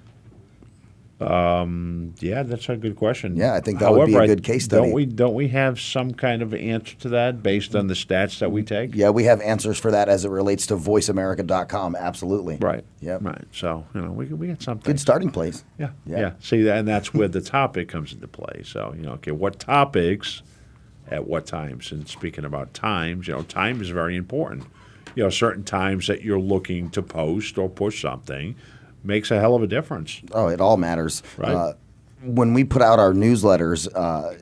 Um, 1.20 2.14
yeah, 2.20 2.44
that's 2.44 2.68
a 2.68 2.76
good 2.76 2.94
question. 2.96 3.36
Yeah, 3.36 3.54
I 3.54 3.60
think 3.60 3.80
that 3.80 3.92
would 3.92 4.06
be 4.06 4.14
a 4.14 4.26
good 4.26 4.44
case 4.44 4.64
study. 4.66 4.84
Don't 4.86 4.92
we? 4.92 5.04
Don't 5.04 5.34
we 5.34 5.48
have 5.48 5.80
some 5.80 6.12
kind 6.14 6.42
of 6.42 6.54
answer 6.54 6.94
to 6.98 7.08
that 7.10 7.42
based 7.42 7.74
on 7.74 7.88
the 7.88 7.94
stats 7.94 8.38
that 8.38 8.52
we 8.52 8.62
take? 8.62 8.94
Yeah, 8.94 9.10
we 9.10 9.24
have 9.24 9.40
answers 9.40 9.78
for 9.78 9.90
that 9.90 10.08
as 10.08 10.24
it 10.24 10.30
relates 10.30 10.66
to 10.68 10.76
VoiceAmerica.com. 10.76 11.96
Absolutely. 11.96 12.56
Right. 12.58 12.84
Yep. 13.00 13.22
Right. 13.24 13.44
So 13.52 13.84
you 13.94 14.00
know 14.02 14.12
we 14.12 14.26
we 14.26 14.46
got 14.48 14.62
something. 14.62 14.92
Good 14.92 15.00
starting 15.00 15.30
place. 15.30 15.64
Yeah, 15.78 15.90
Yeah. 16.06 16.18
yeah. 16.20 16.32
See, 16.40 16.68
and 16.68 16.86
that's 16.86 17.12
where 17.12 17.28
the 17.28 17.40
topic 17.40 17.88
comes 17.88 18.12
into 18.12 18.28
play. 18.28 18.62
So, 18.64 18.94
you 18.96 19.02
know, 19.02 19.12
okay, 19.14 19.32
what 19.32 19.58
topics 19.58 20.42
at 21.10 21.26
what 21.26 21.46
times? 21.46 21.90
And 21.90 22.06
speaking 22.08 22.44
about 22.44 22.74
times, 22.74 23.26
you 23.26 23.34
know, 23.34 23.42
time 23.42 23.80
is 23.80 23.90
very 23.90 24.14
important. 24.14 24.66
You 25.16 25.24
know, 25.24 25.30
certain 25.30 25.64
times 25.64 26.06
that 26.06 26.22
you're 26.22 26.38
looking 26.38 26.90
to 26.90 27.02
post 27.02 27.58
or 27.58 27.68
push 27.68 28.02
something 28.02 28.54
makes 29.08 29.32
a 29.32 29.40
hell 29.40 29.56
of 29.56 29.62
a 29.62 29.66
difference. 29.66 30.20
Oh, 30.30 30.46
it 30.46 30.60
all 30.60 30.76
matters. 30.76 31.22
Right. 31.36 31.52
Uh, 31.54 31.72
when 32.22 32.52
we 32.52 32.64
put 32.64 32.82
out 32.82 32.98
our 32.98 33.12
newsletters, 33.12 33.88
uh, 33.94 34.34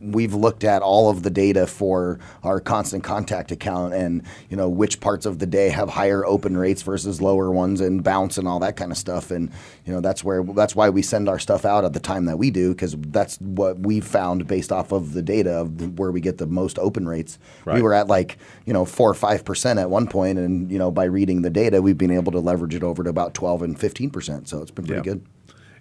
we've 0.00 0.34
looked 0.34 0.62
at 0.64 0.82
all 0.82 1.10
of 1.10 1.22
the 1.22 1.30
data 1.30 1.66
for 1.66 2.20
our 2.42 2.60
constant 2.60 3.02
contact 3.02 3.50
account, 3.50 3.92
and 3.94 4.22
you 4.48 4.56
know 4.56 4.68
which 4.68 5.00
parts 5.00 5.26
of 5.26 5.38
the 5.40 5.46
day 5.46 5.68
have 5.68 5.88
higher 5.88 6.24
open 6.24 6.56
rates 6.56 6.82
versus 6.82 7.20
lower 7.20 7.50
ones, 7.50 7.80
and 7.80 8.04
bounce 8.04 8.38
and 8.38 8.46
all 8.46 8.60
that 8.60 8.76
kind 8.76 8.92
of 8.92 8.98
stuff. 8.98 9.30
And 9.30 9.50
you 9.84 9.92
know 9.92 10.00
that's 10.00 10.22
where 10.22 10.42
that's 10.42 10.76
why 10.76 10.90
we 10.90 11.02
send 11.02 11.28
our 11.28 11.38
stuff 11.38 11.64
out 11.64 11.84
at 11.84 11.92
the 11.92 12.00
time 12.00 12.26
that 12.26 12.36
we 12.38 12.50
do, 12.50 12.70
because 12.70 12.94
that's 12.98 13.36
what 13.40 13.80
we 13.80 14.00
found 14.00 14.46
based 14.46 14.70
off 14.70 14.92
of 14.92 15.12
the 15.12 15.22
data 15.22 15.52
of 15.52 15.98
where 15.98 16.12
we 16.12 16.20
get 16.20 16.38
the 16.38 16.46
most 16.46 16.78
open 16.78 17.08
rates. 17.08 17.38
We 17.66 17.82
were 17.82 17.94
at 17.94 18.06
like 18.06 18.38
you 18.64 18.72
know 18.72 18.84
four 18.84 19.10
or 19.10 19.14
five 19.14 19.44
percent 19.44 19.78
at 19.78 19.90
one 19.90 20.06
point, 20.06 20.38
and 20.38 20.70
you 20.70 20.78
know 20.78 20.90
by 20.90 21.04
reading 21.04 21.42
the 21.42 21.50
data, 21.50 21.82
we've 21.82 21.98
been 21.98 22.10
able 22.10 22.32
to 22.32 22.40
leverage 22.40 22.74
it 22.74 22.82
over 22.84 23.02
to 23.02 23.10
about 23.10 23.34
twelve 23.34 23.62
and 23.62 23.78
fifteen 23.78 24.10
percent. 24.10 24.48
So 24.48 24.62
it's 24.62 24.70
been 24.70 24.86
pretty 24.86 24.98
Yeah. 25.08 25.14
good. 25.14 25.26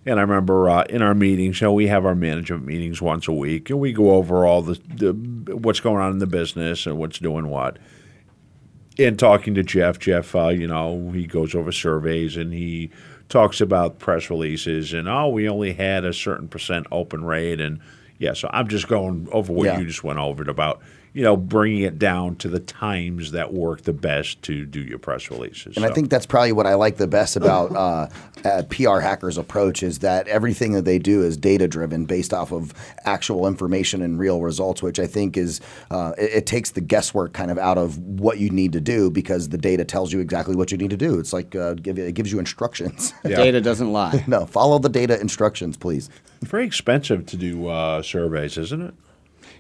And 0.06 0.20
I 0.20 0.22
remember 0.24 0.70
uh, 0.70 0.84
in 0.90 1.02
our 1.02 1.14
meetings, 1.16 1.62
you 1.62 1.68
know, 1.68 1.74
we 1.74 1.88
have 1.88 2.06
our 2.06 2.16
management 2.16 2.66
meetings 2.66 3.02
once 3.02 3.28
a 3.28 3.32
week, 3.34 3.70
and 3.70 3.80
we 3.80 3.94
go 3.94 4.12
over 4.12 4.46
all 4.46 4.62
the, 4.62 4.74
the 4.96 5.56
what's 5.56 5.80
going 5.80 6.02
on 6.02 6.12
in 6.12 6.18
the 6.20 6.28
business 6.28 6.86
and 6.86 6.98
what's 6.98 7.20
doing 7.20 7.48
what. 7.48 7.78
And 9.00 9.18
talking 9.18 9.56
to 9.56 9.64
Jeff, 9.64 9.98
Jeff, 10.00 10.36
uh, 10.36 10.50
you 10.50 10.68
know, 10.68 11.10
he 11.12 11.26
goes 11.26 11.56
over 11.56 11.72
surveys 11.72 12.38
and 12.38 12.54
he 12.54 12.92
talks 13.30 13.60
about 13.62 13.98
press 13.98 14.30
releases 14.30 14.94
and 14.94 15.08
oh, 15.08 15.30
we 15.30 15.50
only 15.50 15.74
had 15.74 16.06
a 16.06 16.14
certain 16.14 16.48
percent 16.48 16.86
open 16.92 17.24
rate, 17.24 17.60
and 17.62 17.80
yeah, 18.20 18.34
so 18.34 18.50
I'm 18.54 18.68
just 18.68 18.88
going 18.88 19.28
over 19.32 19.52
what 19.52 19.66
Yeah. 19.66 19.80
you 19.80 19.88
just 19.88 20.04
went 20.04 20.20
over 20.20 20.44
it 20.44 20.50
about, 20.50 20.82
you 21.14 21.22
know, 21.22 21.38
bringing 21.38 21.84
it 21.84 22.00
down 22.00 22.36
to 22.38 22.50
the 22.50 22.60
times 22.60 23.32
that 23.32 23.54
work 23.54 23.84
the 23.84 23.94
best 23.94 24.42
to 24.42 24.66
do 24.66 24.82
your 24.82 24.98
press 24.98 25.30
releases. 25.30 25.78
And 25.78 25.86
I 25.86 25.92
think 25.92 26.10
that's 26.10 26.26
probably 26.26 26.52
what 26.52 26.66
I 26.66 26.74
like 26.74 26.98
the 26.98 27.08
best 27.08 27.36
about 27.36 27.76
uh, 27.76 28.08
uh, 28.44 28.64
PR 28.70 29.00
Hackers' 29.00 29.38
approach 29.38 29.84
is 29.84 30.00
that 30.00 30.28
everything 30.28 30.72
that 30.74 30.86
they 30.86 30.98
do 30.98 31.22
is 31.22 31.38
data 31.38 31.68
driven, 31.68 32.06
based 32.06 32.34
off 32.34 32.52
of 32.52 32.74
actual 33.06 33.46
information 33.46 34.02
and 34.02 34.18
real 34.18 34.42
results, 34.42 34.82
which 34.82 35.00
I 35.00 35.06
think 35.06 35.38
is 35.38 35.62
uh, 35.92 36.14
it, 36.18 36.32
it 36.34 36.46
takes 36.48 36.72
the 36.72 36.82
guesswork 36.82 37.34
kind 37.34 37.52
of 37.52 37.60
out 37.60 37.78
of 37.78 38.00
what 38.00 38.40
you 38.40 38.50
need 38.50 38.74
to 38.74 38.82
do 38.82 39.12
because 39.12 39.50
the 39.50 39.58
data 39.58 39.86
tells 39.86 40.12
you 40.12 40.20
exactly 40.20 40.56
what 40.56 40.72
you 40.72 40.80
need 40.80 40.90
to 40.90 40.98
do. 40.98 41.20
It's 41.20 41.32
like 41.32 41.56
uh, 41.56 41.76
give, 41.76 42.00
it 42.00 42.16
gives 42.16 42.32
you 42.32 42.40
instructions. 42.40 43.14
Data 43.24 43.62
doesn't 43.62 43.92
lie. 43.92 44.24
no, 44.28 44.48
follow 44.48 44.80
the 44.80 44.90
data 44.90 45.20
instructions, 45.22 45.78
please. 45.78 46.10
It's 46.42 46.50
very 46.50 46.66
expensive 46.66 47.28
to 47.28 47.38
do 47.38 47.68
uh, 47.68 48.02
surveys, 48.02 48.58
isn't 48.58 48.82
it? 48.82 48.96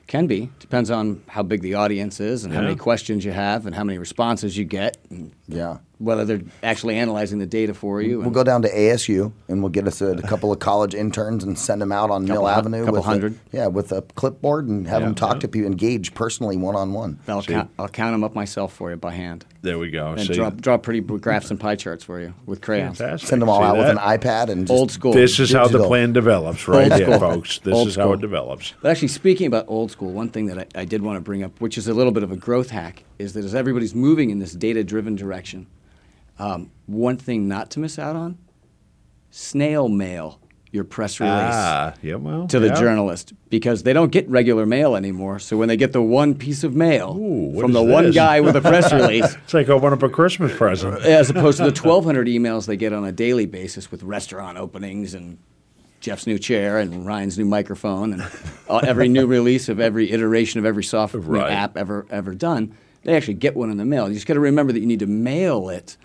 Can 0.07 0.27
be. 0.27 0.49
Depends 0.59 0.91
on 0.91 1.23
how 1.27 1.43
big 1.43 1.61
the 1.61 1.75
audience 1.75 2.19
is 2.19 2.43
and 2.43 2.53
how 2.53 2.61
many 2.61 2.75
questions 2.75 3.23
you 3.25 3.31
have 3.31 3.65
and 3.65 3.73
how 3.73 3.83
many 3.83 3.97
responses 3.97 4.57
you 4.57 4.65
get. 4.65 4.97
And 5.09 5.31
Yeah. 5.47 5.77
whether 5.97 6.25
they're 6.25 6.41
actually 6.61 6.97
analyzing 6.97 7.39
the 7.39 7.45
data 7.45 7.73
for 7.73 8.01
you. 8.01 8.19
We'll 8.19 8.29
go 8.31 8.43
down 8.43 8.61
to 8.63 8.69
ASU 8.69 9.31
and 9.47 9.61
we'll 9.63 9.71
get 9.71 9.87
us 9.87 10.01
a, 10.01 10.07
a 10.11 10.21
couple 10.21 10.51
of 10.51 10.59
college 10.59 10.93
interns 10.93 11.43
and 11.43 11.57
send 11.57 11.81
them 11.81 11.91
out 11.93 12.09
on 12.11 12.27
Couple 12.27 12.43
Mill 12.43 12.49
hun- 12.51 12.59
Avenue. 12.59 12.79
couple 12.85 12.93
with 12.99 13.05
a- 13.05 13.07
hundred. 13.09 13.39
yeah, 13.53 13.67
with 13.67 13.91
a 13.93 14.01
clipboard 14.15 14.67
and 14.67 14.87
have 14.87 15.01
Yeah, 15.01 15.07
them 15.07 15.15
talk 15.15 15.35
yeah. 15.35 15.39
to 15.39 15.47
people, 15.47 15.67
engage 15.71 16.13
personally 16.13 16.57
one 16.57 16.75
on 16.75 16.91
one. 16.93 17.19
I'll 17.27 17.41
count 17.41 18.13
them 18.13 18.23
up 18.25 18.35
myself 18.35 18.73
for 18.73 18.91
you 18.91 18.97
by 18.97 19.11
hand. 19.13 19.45
There 19.63 19.79
we 19.79 19.89
go. 19.91 20.11
And 20.11 20.27
See? 20.27 20.33
draw, 20.33 20.49
draw 20.49 20.77
pretty 20.77 20.99
graphs 20.99 21.49
and 21.49 21.57
pie 21.57 21.77
charts 21.77 22.03
for 22.03 22.19
you 22.19 22.33
with 22.45 22.59
crayons. 22.59 22.97
Fantastic. 22.97 23.29
Send 23.29 23.41
them 23.41 23.47
all 23.47 23.61
See 23.61 23.65
out 23.65 23.77
with 23.77 23.87
an 23.87 23.97
iPad 23.97 24.49
and 24.49 24.67
just 24.67 24.77
Old 24.77 24.91
school. 24.91 25.13
This 25.13 25.39
is 25.39 25.53
how 25.53 25.69
the 25.69 25.79
plan 25.87 26.11
develops, 26.11 26.67
right 26.67 26.91
Old 26.91 26.99
here, 26.99 27.07
school. 27.07 27.19
folks. 27.19 27.59
This 27.59 27.73
Old 27.73 27.87
is 27.87 27.95
how 27.95 28.11
it 28.11 28.19
develops. 28.19 28.73
But 28.81 28.91
actually, 28.91 29.07
speaking 29.07 29.47
about 29.47 29.63
old 29.69 29.89
school, 29.89 30.11
one 30.11 30.27
thing 30.27 30.47
that 30.47 30.57
I, 30.75 30.81
I 30.81 30.85
did 30.85 31.01
want 31.01 31.15
to 31.15 31.21
bring 31.21 31.43
up, 31.43 31.61
which 31.61 31.77
is 31.77 31.87
a 31.87 31.93
little 31.93 32.11
bit 32.11 32.23
of 32.23 32.31
a 32.31 32.35
growth 32.35 32.71
hack, 32.71 33.05
is 33.19 33.31
that 33.33 33.45
as 33.45 33.55
everybody's 33.55 33.95
moving 33.95 34.31
in 34.31 34.39
this 34.39 34.51
data 34.51 34.83
driven 34.83 35.15
direction, 35.15 35.67
um, 36.39 36.69
one 36.85 37.15
thing 37.15 37.47
not 37.47 37.71
to 37.71 37.79
miss 37.79 37.97
out 37.97 38.17
on 38.17 38.37
snail 39.31 39.87
mail 39.87 40.39
your 40.73 40.83
press 40.83 41.19
release 41.19 41.33
Ah, 41.53 41.93
yeah, 42.01 42.15
well, 42.15 42.47
to 42.47 42.59
the 42.59 42.67
yeah. 42.67 42.73
journalist 42.75 43.31
because 43.49 43.83
they 43.83 43.93
don't 43.93 44.11
get 44.11 44.27
regular 44.27 44.65
mail 44.65 44.95
anymore. 44.95 45.37
So 45.39 45.55
when 45.55 45.67
they 45.69 45.77
get 45.77 45.93
the 45.93 46.01
one 46.01 46.33
piece 46.33 46.63
of 46.63 46.73
mail 46.75 47.13
what 47.13 47.61
from 47.61 47.73
the 47.73 47.83
one 47.83 48.09
guy 48.11 48.41
with 48.41 48.55
a 48.55 48.61
press 48.61 48.91
release, 49.01 49.35
It's 49.45 49.53
like 49.53 49.69
opening 49.69 49.93
up 49.93 50.03
a 50.03 50.09
Christmas 50.09 50.51
present. 50.57 51.01
as 51.05 51.29
opposed 51.29 51.57
to 51.59 51.63
the 51.69 51.79
1,200 51.79 52.27
emails 52.27 52.65
they 52.65 52.75
get 52.75 52.91
on 52.91 53.05
a 53.05 53.11
daily 53.11 53.45
basis 53.45 53.91
with 53.91 54.01
restaurant 54.03 54.57
openings 54.57 55.13
and 55.13 55.37
Jeff's 56.01 56.25
new 56.27 56.39
chair 56.39 56.79
and 56.79 57.05
Ryan's 57.05 57.37
new 57.37 57.45
microphone 57.45 58.11
and 58.11 58.23
every 58.83 59.07
new 59.07 59.27
release 59.37 59.69
of 59.69 59.79
every 59.79 60.11
iteration 60.11 60.57
of 60.59 60.65
every 60.65 60.83
software 60.83 61.21
Right. 61.21 61.51
app 61.51 61.77
ever 61.77 62.05
ever 62.09 62.33
done. 62.33 62.75
They 63.03 63.15
actually 63.15 63.35
get 63.35 63.55
one 63.55 63.69
in 63.69 63.77
the 63.77 63.85
mail. 63.85 64.07
You 64.07 64.15
just 64.15 64.25
got 64.25 64.33
to 64.33 64.39
remember 64.39 64.73
that 64.73 64.79
you 64.79 64.85
need 64.87 64.99
to 65.01 65.07
mail 65.07 65.69
it 65.69 65.97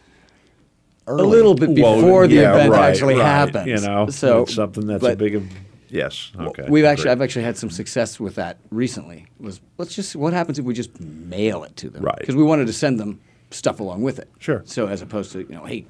a 1.11 1.23
little 1.23 1.55
bit 1.55 1.71
Well, 1.71 1.97
before 1.97 2.27
the 2.27 2.37
yeah, 2.37 2.55
event 2.55 2.73
right, 2.73 2.91
actually 2.91 3.17
right. 3.17 3.25
happens. 3.25 3.67
You 3.67 3.87
know, 3.87 4.09
so 4.09 4.43
it's 4.43 4.55
something 4.55 4.87
that's 4.87 5.05
a 5.05 5.17
big. 5.17 5.43
Yes. 5.91 6.33
Okay. 6.39 6.67
We've 6.69 6.85
actually, 6.85 7.05
great. 7.05 7.13
I've 7.13 7.23
actually 7.23 7.45
had 7.45 7.57
some 7.57 7.71
success 7.71 8.21
with 8.21 8.35
that 8.35 8.59
recently. 8.71 9.27
Was 9.41 9.61
let's 9.79 9.95
just 9.95 10.15
what 10.17 10.33
happens 10.33 10.59
if 10.59 10.65
we 10.65 10.75
just 10.75 11.01
mail 11.01 11.65
it 11.65 11.77
to 11.77 11.89
them? 11.89 12.03
Right. 12.03 12.19
Because 12.19 12.37
we 12.37 12.43
wanted 12.43 12.67
to 12.67 12.73
send 12.73 13.01
them 13.01 13.21
stuff 13.51 13.81
along 13.81 14.03
with 14.03 14.19
it. 14.19 14.31
Sure. 14.39 14.63
So 14.67 14.87
as 14.87 15.01
opposed 15.01 15.33
to 15.33 15.41
you 15.41 15.49
know, 15.55 15.65
hey, 15.65 15.87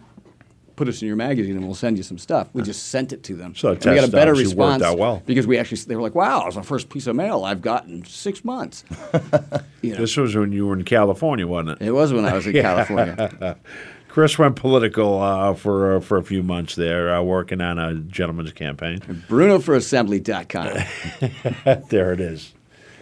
put 0.77 0.87
us 0.89 1.03
in 1.03 1.09
your 1.09 1.17
magazine 1.17 1.57
and 1.57 1.67
we'll 1.67 1.75
send 1.75 1.97
you 1.97 2.05
some 2.05 2.17
stuff. 2.19 2.49
We 2.53 2.63
just 2.63 2.91
sent 2.91 3.13
it 3.13 3.25
to 3.25 3.35
them. 3.35 3.57
So 3.57 3.73
and 3.73 3.85
we 3.85 3.95
got 3.97 4.09
a 4.09 4.13
better 4.13 4.35
response 4.35 4.83
out 4.83 4.97
well. 4.97 5.23
because 5.27 5.47
we 5.47 5.59
actually 5.59 5.79
they 5.83 5.97
were 5.97 6.03
like, 6.03 6.15
wow, 6.15 6.47
it's 6.47 6.55
the 6.55 6.63
first 6.63 6.89
piece 6.89 7.09
of 7.09 7.17
mail 7.17 7.45
I've 7.45 7.61
gotten 7.61 7.95
in 7.95 8.05
six 8.05 8.45
months. 8.45 8.85
you 9.83 9.93
know, 9.93 9.99
This 9.99 10.17
was 10.17 10.37
when 10.37 10.53
you 10.53 10.69
were 10.69 10.75
in 10.77 10.85
California, 10.85 11.47
wasn't 11.47 11.83
it? 11.83 11.87
it 11.89 11.91
was 11.91 12.13
when 12.13 12.25
I 12.25 12.33
was 12.35 12.47
in 12.47 12.53
California. 12.63 13.57
Chris 14.09 14.39
went 14.39 14.57
political 14.57 15.21
uh, 15.21 15.55
for 15.55 15.97
uh, 15.97 16.01
for 16.01 16.17
a 16.19 16.23
few 16.23 16.43
months 16.43 16.75
there, 16.75 17.15
uh, 17.15 17.23
working 17.23 17.61
on 17.61 17.79
a 17.79 17.95
gentleman's 17.95 18.53
campaign. 18.53 19.01
Bruno 19.29 19.59
for 19.59 19.77
BrunoForAssembly.com. 19.77 21.83
there 21.91 22.13
it 22.13 22.21
is. 22.21 22.53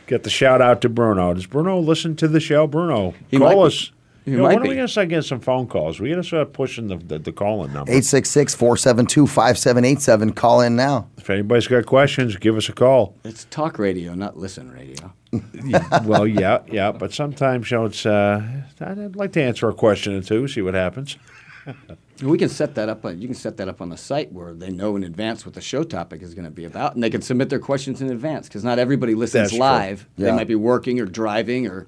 Get 0.07 0.23
the 0.23 0.31
shout 0.31 0.63
out 0.63 0.81
to 0.83 0.89
Bruno. 0.89 1.35
Does 1.35 1.47
Bruno 1.47 1.79
listen 1.81 2.15
to 2.17 2.29
the 2.29 2.41
show? 2.41 2.67
Bruno, 2.67 3.15
He 3.29 3.39
call 3.39 3.63
be. 3.63 3.67
us. 3.67 3.91
You 4.25 4.39
know, 4.39 4.45
when 4.45 4.59
are 4.59 4.63
we 4.63 4.71
be. 4.71 4.75
going 4.75 4.87
to 4.89 4.93
start 4.93 5.09
getting 5.09 5.23
some 5.23 5.39
phone 5.41 5.69
calls? 5.69 6.01
We're 6.01 6.09
going 6.09 6.23
to 6.23 6.27
start 6.27 6.53
pushing 6.53 6.89
the, 6.89 6.97
the, 6.97 7.21
the 7.21 7.31
call-in 7.33 7.73
number. 7.73 7.91
866 7.93 8.57
472 8.57 9.27
5787. 9.29 10.33
Call 10.33 10.63
in 10.63 10.75
now. 10.75 11.09
If 11.17 11.31
anybody's 11.31 11.69
got 11.69 11.87
questions, 11.87 12.35
give 12.37 12.57
us 12.57 12.69
a 12.69 12.73
call. 12.73 13.15
it's 13.23 13.45
talk 13.51 13.79
radio, 13.79 14.15
not 14.15 14.37
listen 14.37 14.73
radio. 14.73 15.13
well, 16.05 16.27
yeah, 16.27 16.63
yeah, 16.71 16.93
but 16.93 17.13
sometimes 17.13 17.71
you 17.71 17.79
know, 17.79 17.85
it's. 17.87 18.07
Uh, 18.07 18.63
I'd 18.81 19.17
like 19.17 19.33
to 19.33 19.43
answer 19.43 19.69
a 19.69 19.75
question 19.75 20.15
or 20.15 20.23
two, 20.23 20.47
see 20.49 20.63
what 20.63 20.75
happens. 20.75 21.17
We 22.23 22.39
can 22.39 22.49
set 22.49 22.75
that 22.77 22.89
up. 22.89 23.05
On, 23.05 23.21
you 23.21 23.29
can 23.29 23.35
set 23.35 23.57
that 23.59 23.69
up 23.69 23.81
on 23.81 23.89
the 23.89 23.97
site 23.97 24.33
where 24.33 24.55
they 24.55 24.71
know 24.71 24.97
in 24.97 25.05
advance 25.05 25.45
what 25.45 25.55
the 25.55 25.61
show 25.61 25.83
topic 25.83 26.23
is 26.23 26.35
going 26.35 26.45
to 26.45 26.51
be 26.51 26.65
about, 26.65 26.95
and 26.95 27.03
they 27.03 27.11
can 27.11 27.23
submit 27.23 27.51
their 27.51 27.59
questions 27.59 28.01
in 28.01 28.11
advance 28.11 28.49
because 28.49 28.65
not 28.65 28.79
everybody 28.79 29.15
listens 29.15 29.51
That's 29.51 29.59
live. 29.59 30.09
They 30.17 30.31
might 30.33 30.49
be 30.49 30.55
working 30.55 31.01
or 31.01 31.07
driving 31.07 31.67
or 31.67 31.87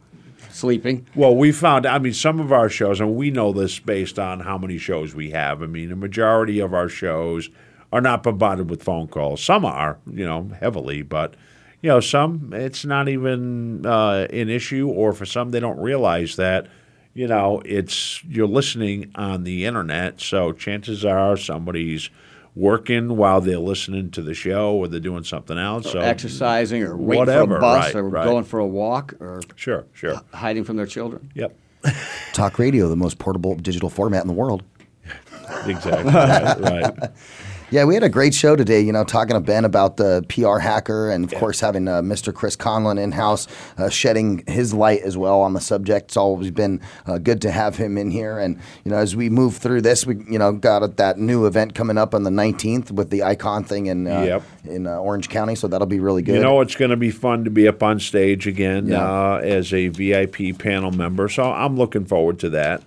sleeping. 0.50 1.06
Well, 1.14 1.34
we 1.36 1.52
found, 1.52 1.86
I 1.86 1.98
mean, 1.98 2.12
some 2.12 2.40
of 2.40 2.52
our 2.52 2.68
shows, 2.68 3.00
and 3.00 3.14
we 3.14 3.30
know 3.30 3.52
this 3.52 3.78
based 3.78 4.18
on 4.18 4.40
how 4.40 4.58
many 4.58 4.78
shows 4.78 5.14
we 5.14 5.30
have. 5.30 5.62
I 5.62 5.66
mean, 5.66 5.88
the 5.88 5.96
majority 5.96 6.58
of 6.60 6.74
our 6.74 6.88
shows 6.88 7.48
are 7.92 8.00
not 8.00 8.22
bombarded 8.22 8.68
with 8.68 8.82
phone 8.82 9.08
calls. 9.08 9.42
Some 9.42 9.64
are, 9.64 9.98
you 10.10 10.24
know, 10.24 10.50
heavily, 10.60 11.02
but, 11.02 11.34
you 11.82 11.88
know, 11.88 12.00
some 12.00 12.52
it's 12.52 12.84
not 12.84 13.08
even 13.08 13.84
uh, 13.86 14.26
an 14.30 14.48
issue, 14.48 14.88
or 14.88 15.12
for 15.12 15.26
some, 15.26 15.50
they 15.50 15.60
don't 15.60 15.78
realize 15.78 16.36
that, 16.36 16.66
you 17.14 17.26
know, 17.26 17.62
it's 17.64 18.22
you're 18.24 18.46
listening 18.48 19.10
on 19.14 19.44
the 19.44 19.64
internet, 19.66 20.20
so 20.20 20.52
chances 20.52 21.04
are 21.04 21.36
somebody's 21.36 22.10
working 22.56 23.16
while 23.16 23.40
they're 23.40 23.58
listening 23.58 24.10
to 24.10 24.20
the 24.22 24.34
show 24.34 24.74
or 24.74 24.88
they're 24.88 24.98
doing 24.98 25.22
something 25.22 25.56
else. 25.58 25.92
so 25.92 26.00
exercising 26.00 26.82
or 26.82 26.96
waiting 26.96 27.20
whatever, 27.20 27.46
for 27.46 27.56
a 27.58 27.60
bus 27.60 27.84
right, 27.86 27.96
or 27.96 28.08
right. 28.08 28.24
going 28.24 28.42
for 28.44 28.58
a 28.58 28.66
walk 28.66 29.14
or 29.20 29.40
Sure, 29.54 29.84
sure. 29.92 30.20
hiding 30.34 30.64
from 30.64 30.76
their 30.76 30.86
children. 30.86 31.30
Yep. 31.34 31.56
Talk 32.32 32.58
radio, 32.58 32.88
the 32.88 32.96
most 32.96 33.18
portable 33.20 33.54
digital 33.54 33.88
format 33.88 34.22
in 34.22 34.28
the 34.28 34.34
world. 34.34 34.64
Exactly. 35.66 36.12
right, 36.12 36.60
right. 36.60 37.10
Yeah, 37.70 37.84
we 37.84 37.92
had 37.92 38.02
a 38.02 38.08
great 38.08 38.32
show 38.32 38.56
today, 38.56 38.80
you 38.80 38.92
know, 38.92 39.04
talking 39.04 39.34
to 39.34 39.40
Ben 39.40 39.66
about 39.66 39.98
the 39.98 40.24
PR 40.30 40.56
hacker 40.58 41.10
and, 41.10 41.30
of 41.30 41.38
course, 41.38 41.60
having 41.60 41.86
uh, 41.86 42.00
Mr. 42.00 42.32
Chris 42.32 42.56
Conlan 42.56 42.98
in 42.98 43.12
house 43.12 43.46
uh, 43.76 43.90
shedding 43.90 44.42
his 44.46 44.72
light 44.72 45.02
as 45.02 45.18
well 45.18 45.42
on 45.42 45.52
the 45.52 45.60
subject. 45.60 46.06
It's 46.06 46.16
always 46.16 46.50
been 46.50 46.80
uh, 47.06 47.18
good 47.18 47.42
to 47.42 47.50
have 47.50 47.76
him 47.76 47.98
in 47.98 48.10
here. 48.10 48.38
And, 48.38 48.56
you 48.86 48.90
know, 48.90 48.96
as 48.96 49.14
we 49.14 49.28
move 49.28 49.58
through 49.58 49.82
this, 49.82 50.06
we, 50.06 50.14
you 50.30 50.38
know, 50.38 50.50
got 50.52 50.96
that 50.96 51.18
new 51.18 51.44
event 51.44 51.74
coming 51.74 51.98
up 51.98 52.14
on 52.14 52.22
the 52.22 52.30
19th 52.30 52.90
with 52.90 53.10
the 53.10 53.22
icon 53.22 53.64
thing 53.64 53.84
in, 53.86 54.06
uh, 54.06 54.22
Yep. 54.22 54.42
in 54.64 54.86
uh, 54.86 54.96
Orange 54.96 55.28
County. 55.28 55.54
So 55.54 55.68
that'll 55.68 55.86
be 55.86 56.00
really 56.00 56.22
good. 56.22 56.36
You 56.36 56.40
know, 56.42 56.62
it's 56.62 56.74
going 56.74 56.90
to 56.90 56.96
be 56.96 57.10
fun 57.10 57.44
to 57.44 57.50
be 57.50 57.68
up 57.68 57.82
on 57.82 58.00
stage 58.00 58.46
again 58.46 58.86
Yeah. 58.86 59.02
uh, 59.04 59.40
as 59.44 59.74
a 59.74 59.88
VIP 59.88 60.58
panel 60.58 60.90
member. 60.90 61.28
So 61.28 61.42
I'm 61.52 61.76
looking 61.76 62.06
forward 62.06 62.38
to 62.40 62.48
that. 62.50 62.82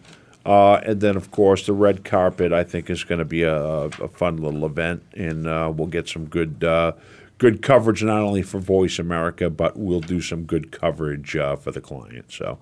Uh, 0.45 0.75
and 0.85 1.01
then, 1.01 1.15
of 1.15 1.31
course, 1.31 1.65
the 1.65 1.73
red 1.73 2.03
carpet 2.03 2.51
I 2.51 2.63
think 2.63 2.89
is 2.89 3.03
going 3.03 3.19
to 3.19 3.25
be 3.25 3.43
a, 3.43 3.55
a 3.55 4.07
fun 4.07 4.37
little 4.37 4.65
event, 4.65 5.03
and 5.15 5.47
uh, 5.47 5.71
we'll 5.73 5.87
get 5.87 6.09
some 6.09 6.25
good 6.25 6.63
uh, 6.63 6.93
good 7.37 7.61
coverage 7.61 8.03
not 8.03 8.21
only 8.21 8.41
for 8.41 8.59
Voice 8.59 8.99
America, 8.99 9.49
but 9.49 9.77
we'll 9.77 9.99
do 9.99 10.21
some 10.21 10.43
good 10.43 10.71
coverage 10.71 11.35
uh, 11.35 11.55
for 11.55 11.71
the 11.71 11.81
client. 11.81 12.31
So. 12.31 12.57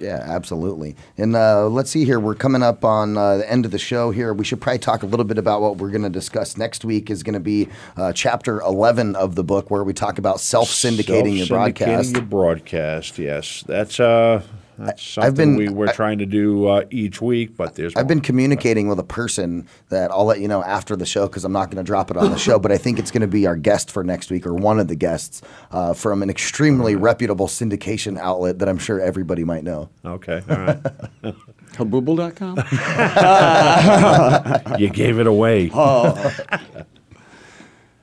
Yeah, 0.00 0.24
absolutely. 0.26 0.96
And 1.16 1.36
uh, 1.36 1.68
let's 1.68 1.88
see 1.88 2.04
here. 2.04 2.18
We're 2.18 2.34
coming 2.34 2.64
up 2.64 2.84
on 2.84 3.16
uh, 3.16 3.36
the 3.36 3.48
end 3.48 3.64
of 3.64 3.70
the 3.70 3.78
show 3.78 4.10
here. 4.10 4.34
We 4.34 4.44
should 4.44 4.60
probably 4.60 4.80
talk 4.80 5.04
a 5.04 5.06
little 5.06 5.24
bit 5.24 5.38
about 5.38 5.60
what 5.60 5.76
we're 5.76 5.90
going 5.90 6.02
to 6.02 6.10
discuss 6.10 6.56
next 6.56 6.84
week. 6.84 7.10
Is 7.10 7.22
going 7.22 7.34
to 7.34 7.38
be 7.38 7.68
uh, 7.96 8.12
chapter 8.12 8.60
eleven 8.60 9.14
of 9.14 9.36
the 9.36 9.44
book, 9.44 9.70
where 9.70 9.84
we 9.84 9.92
talk 9.92 10.18
about 10.18 10.40
self 10.40 10.68
syndicating 10.68 11.36
your 11.36 11.46
broadcast. 11.46 12.10
Your 12.12 12.22
broadcast, 12.22 13.18
yes. 13.20 13.62
That's 13.68 14.00
uh, 14.00 14.42
that's 14.78 15.02
something 15.02 15.34
been- 15.34 15.56
we, 15.56 15.68
we're 15.68 15.88
I- 15.88 15.92
trying 15.92 16.18
to 16.18 16.26
do 16.26 16.66
uh, 16.68 16.84
each 16.90 17.20
week, 17.22 17.56
but 17.56 17.74
there's 17.74 17.94
I've 17.96 18.08
been 18.08 18.20
communicating 18.20 18.88
with 18.88 18.98
a 18.98 19.04
person 19.04 19.66
that 19.88 20.10
I'll 20.10 20.24
let 20.24 20.40
you 20.40 20.48
know 20.48 20.62
after 20.62 20.96
the 20.96 21.06
show 21.06 21.26
because 21.26 21.44
I'm 21.44 21.52
not 21.52 21.70
going 21.70 21.82
to 21.84 21.86
drop 21.86 22.10
it 22.10 22.16
on 22.16 22.30
the 22.30 22.38
show, 22.38 22.58
but 22.58 22.72
I 22.72 22.78
think 22.78 22.98
it's 22.98 23.10
going 23.10 23.20
to 23.22 23.26
be 23.28 23.46
our 23.46 23.56
guest 23.56 23.90
for 23.90 24.02
next 24.04 24.30
week 24.30 24.46
or 24.46 24.54
one 24.54 24.78
of 24.80 24.88
the 24.88 24.96
guests 24.96 25.42
uh, 25.70 25.94
from 25.94 26.22
an 26.22 26.30
extremely 26.30 26.96
reputable 26.96 27.46
syndication 27.46 28.18
outlet 28.18 28.58
that 28.58 28.68
I'm 28.68 28.78
sure 28.78 29.00
everybody 29.00 29.44
might 29.44 29.64
know. 29.64 29.88
Okay, 30.04 30.42
all 30.48 30.56
right. 30.56 30.78
Habobble.com? 31.76 32.56
you 34.78 34.88
gave 34.90 35.18
it 35.18 35.26
away. 35.26 35.70
Oh. 35.74 36.34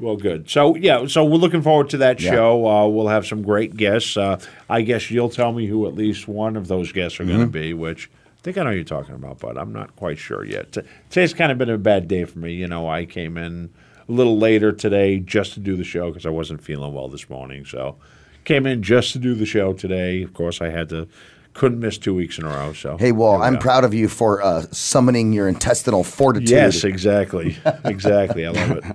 well, 0.02 0.16
good. 0.18 0.50
So 0.50 0.76
yeah, 0.76 1.06
so 1.08 1.24
we're 1.24 1.38
looking 1.38 1.62
forward 1.62 1.90
to 1.92 1.98
that 1.98 2.20
Yeah. 2.20 2.32
show. 2.32 2.68
Uh, 2.68 2.88
we'll 2.88 3.08
have 3.08 3.26
some 3.26 3.42
great 3.44 3.78
guests. 3.78 4.18
Uh, 4.18 4.40
I 4.70 4.82
guess 4.82 5.10
you'll 5.12 5.30
tell 5.30 5.52
me 5.54 5.68
who 5.68 5.88
at 5.88 5.94
least 5.96 6.28
one 6.28 6.56
of 6.58 6.68
those 6.68 6.92
guests 6.92 7.20
are 7.20 7.26
going 7.26 7.40
to 7.40 7.46
be. 7.46 7.74
Which 7.74 8.10
I 8.28 8.42
think 8.44 8.58
I 8.58 8.64
know 8.64 8.72
you're 8.72 8.84
talking 8.84 9.16
about, 9.16 9.40
but 9.40 9.58
I'm 9.58 9.72
not 9.72 9.96
quite 9.96 10.18
sure 10.18 10.44
yet. 10.44 10.72
T- 10.74 10.82
Today's 11.10 11.34
kind 11.34 11.52
of 11.52 11.58
been 11.58 11.70
a 11.70 11.78
bad 11.78 12.08
day 12.08 12.26
for 12.26 12.40
me. 12.40 12.54
You 12.54 12.68
know, 12.68 12.90
I 12.90 13.06
came 13.06 13.38
in 13.38 13.70
a 14.10 14.12
little 14.12 14.38
later 14.38 14.72
today 14.72 15.20
just 15.20 15.54
to 15.54 15.60
do 15.60 15.76
the 15.76 15.84
show 15.84 16.10
because 16.10 16.26
I 16.26 16.30
wasn't 16.30 16.62
feeling 16.64 16.94
well 16.94 17.08
this 17.08 17.30
morning. 17.30 17.66
So 17.66 17.98
came 18.44 18.66
in 18.66 18.82
just 18.82 19.14
to 19.14 19.20
do 19.20 19.36
the 19.36 19.46
show 19.46 19.74
today. 19.74 20.24
Of 20.24 20.34
course, 20.34 20.60
I 20.62 20.70
had 20.70 20.90
to. 20.90 21.08
Couldn't 21.54 21.82
miss 21.82 21.98
two 21.98 22.16
weeks 22.16 22.40
in 22.40 22.46
a 22.46 22.48
row. 22.48 22.72
So 22.72 22.96
Hey, 22.98 23.12
we 23.12 23.26
I'm 23.26 23.56
go. 23.56 23.60
proud 23.60 23.84
of 23.84 23.94
you 23.94 24.08
for 24.08 24.42
uh, 24.42 24.62
summoning 24.72 25.34
your 25.34 25.50
intestinal 25.50 26.02
fortitude. 26.02 26.50
Yes, 26.50 26.86
exactly, 26.86 27.58
exactly. 27.84 28.46
I 28.46 28.52
love 28.52 28.72
it. 28.72 28.86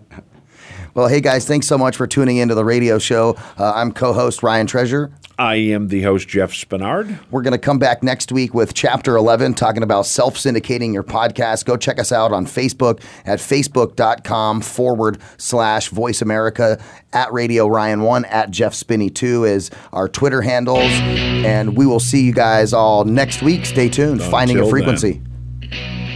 Well, 0.97 1.09
hey 1.09 1.21
guys, 1.21 1.47
thanks 1.47 1.67
so 1.67 1.77
much 1.77 1.95
for 1.95 2.07
tuning 2.07 2.39
into 2.39 2.55
the 2.55 2.65
radio 2.65 2.99
show. 2.99 3.37
Uh, 3.59 3.71
I'm 3.75 3.93
co-host 3.93 4.43
Ryan 4.43 4.67
Treasure. 4.67 5.13
I 5.39 5.57
am 5.57 5.89
the 5.89 6.01
host 6.01 6.27
Jeff 6.27 6.53
Spenard. 6.53 7.19
We're 7.31 7.43
going 7.43 7.53
to 7.53 7.59
come 7.59 7.79
back 7.79 8.03
next 8.03 8.33
week 8.33 8.55
with 8.55 8.73
Chapter 8.73 9.15
11, 9.15 9.53
talking 9.53 9.83
about 9.83 10.07
self-syndicating 10.07 10.95
your 10.95 11.03
podcast. 11.03 11.67
Go 11.67 11.77
check 11.77 11.99
us 11.99 12.13
out 12.13 12.33
on 12.33 12.47
Facebook 12.47 13.03
at 13.27 13.41
facebook.com 13.41 14.63
forward 14.63 15.19
slash 15.37 15.91
Voice 15.91 16.23
America 16.23 16.83
at 17.13 17.31
Radio 17.31 17.67
Ryan 17.67 18.01
1 18.01 18.25
at 18.25 18.51
Jeff 18.51 18.73
Spinney 18.73 19.11
2 19.11 19.45
is 19.45 19.71
our 19.93 20.09
Twitter 20.09 20.41
handles. 20.41 20.91
And 20.91 21.77
we 21.77 21.85
will 21.85 22.01
see 22.01 22.23
you 22.23 22.33
guys 22.33 22.73
all 22.73 23.05
next 23.05 23.43
week. 23.43 23.67
Stay 23.67 23.91
tuned. 23.91 24.23
Finding 24.23 24.59
a 24.61 24.67
Frequency. 24.67 25.21
then. 25.61 26.16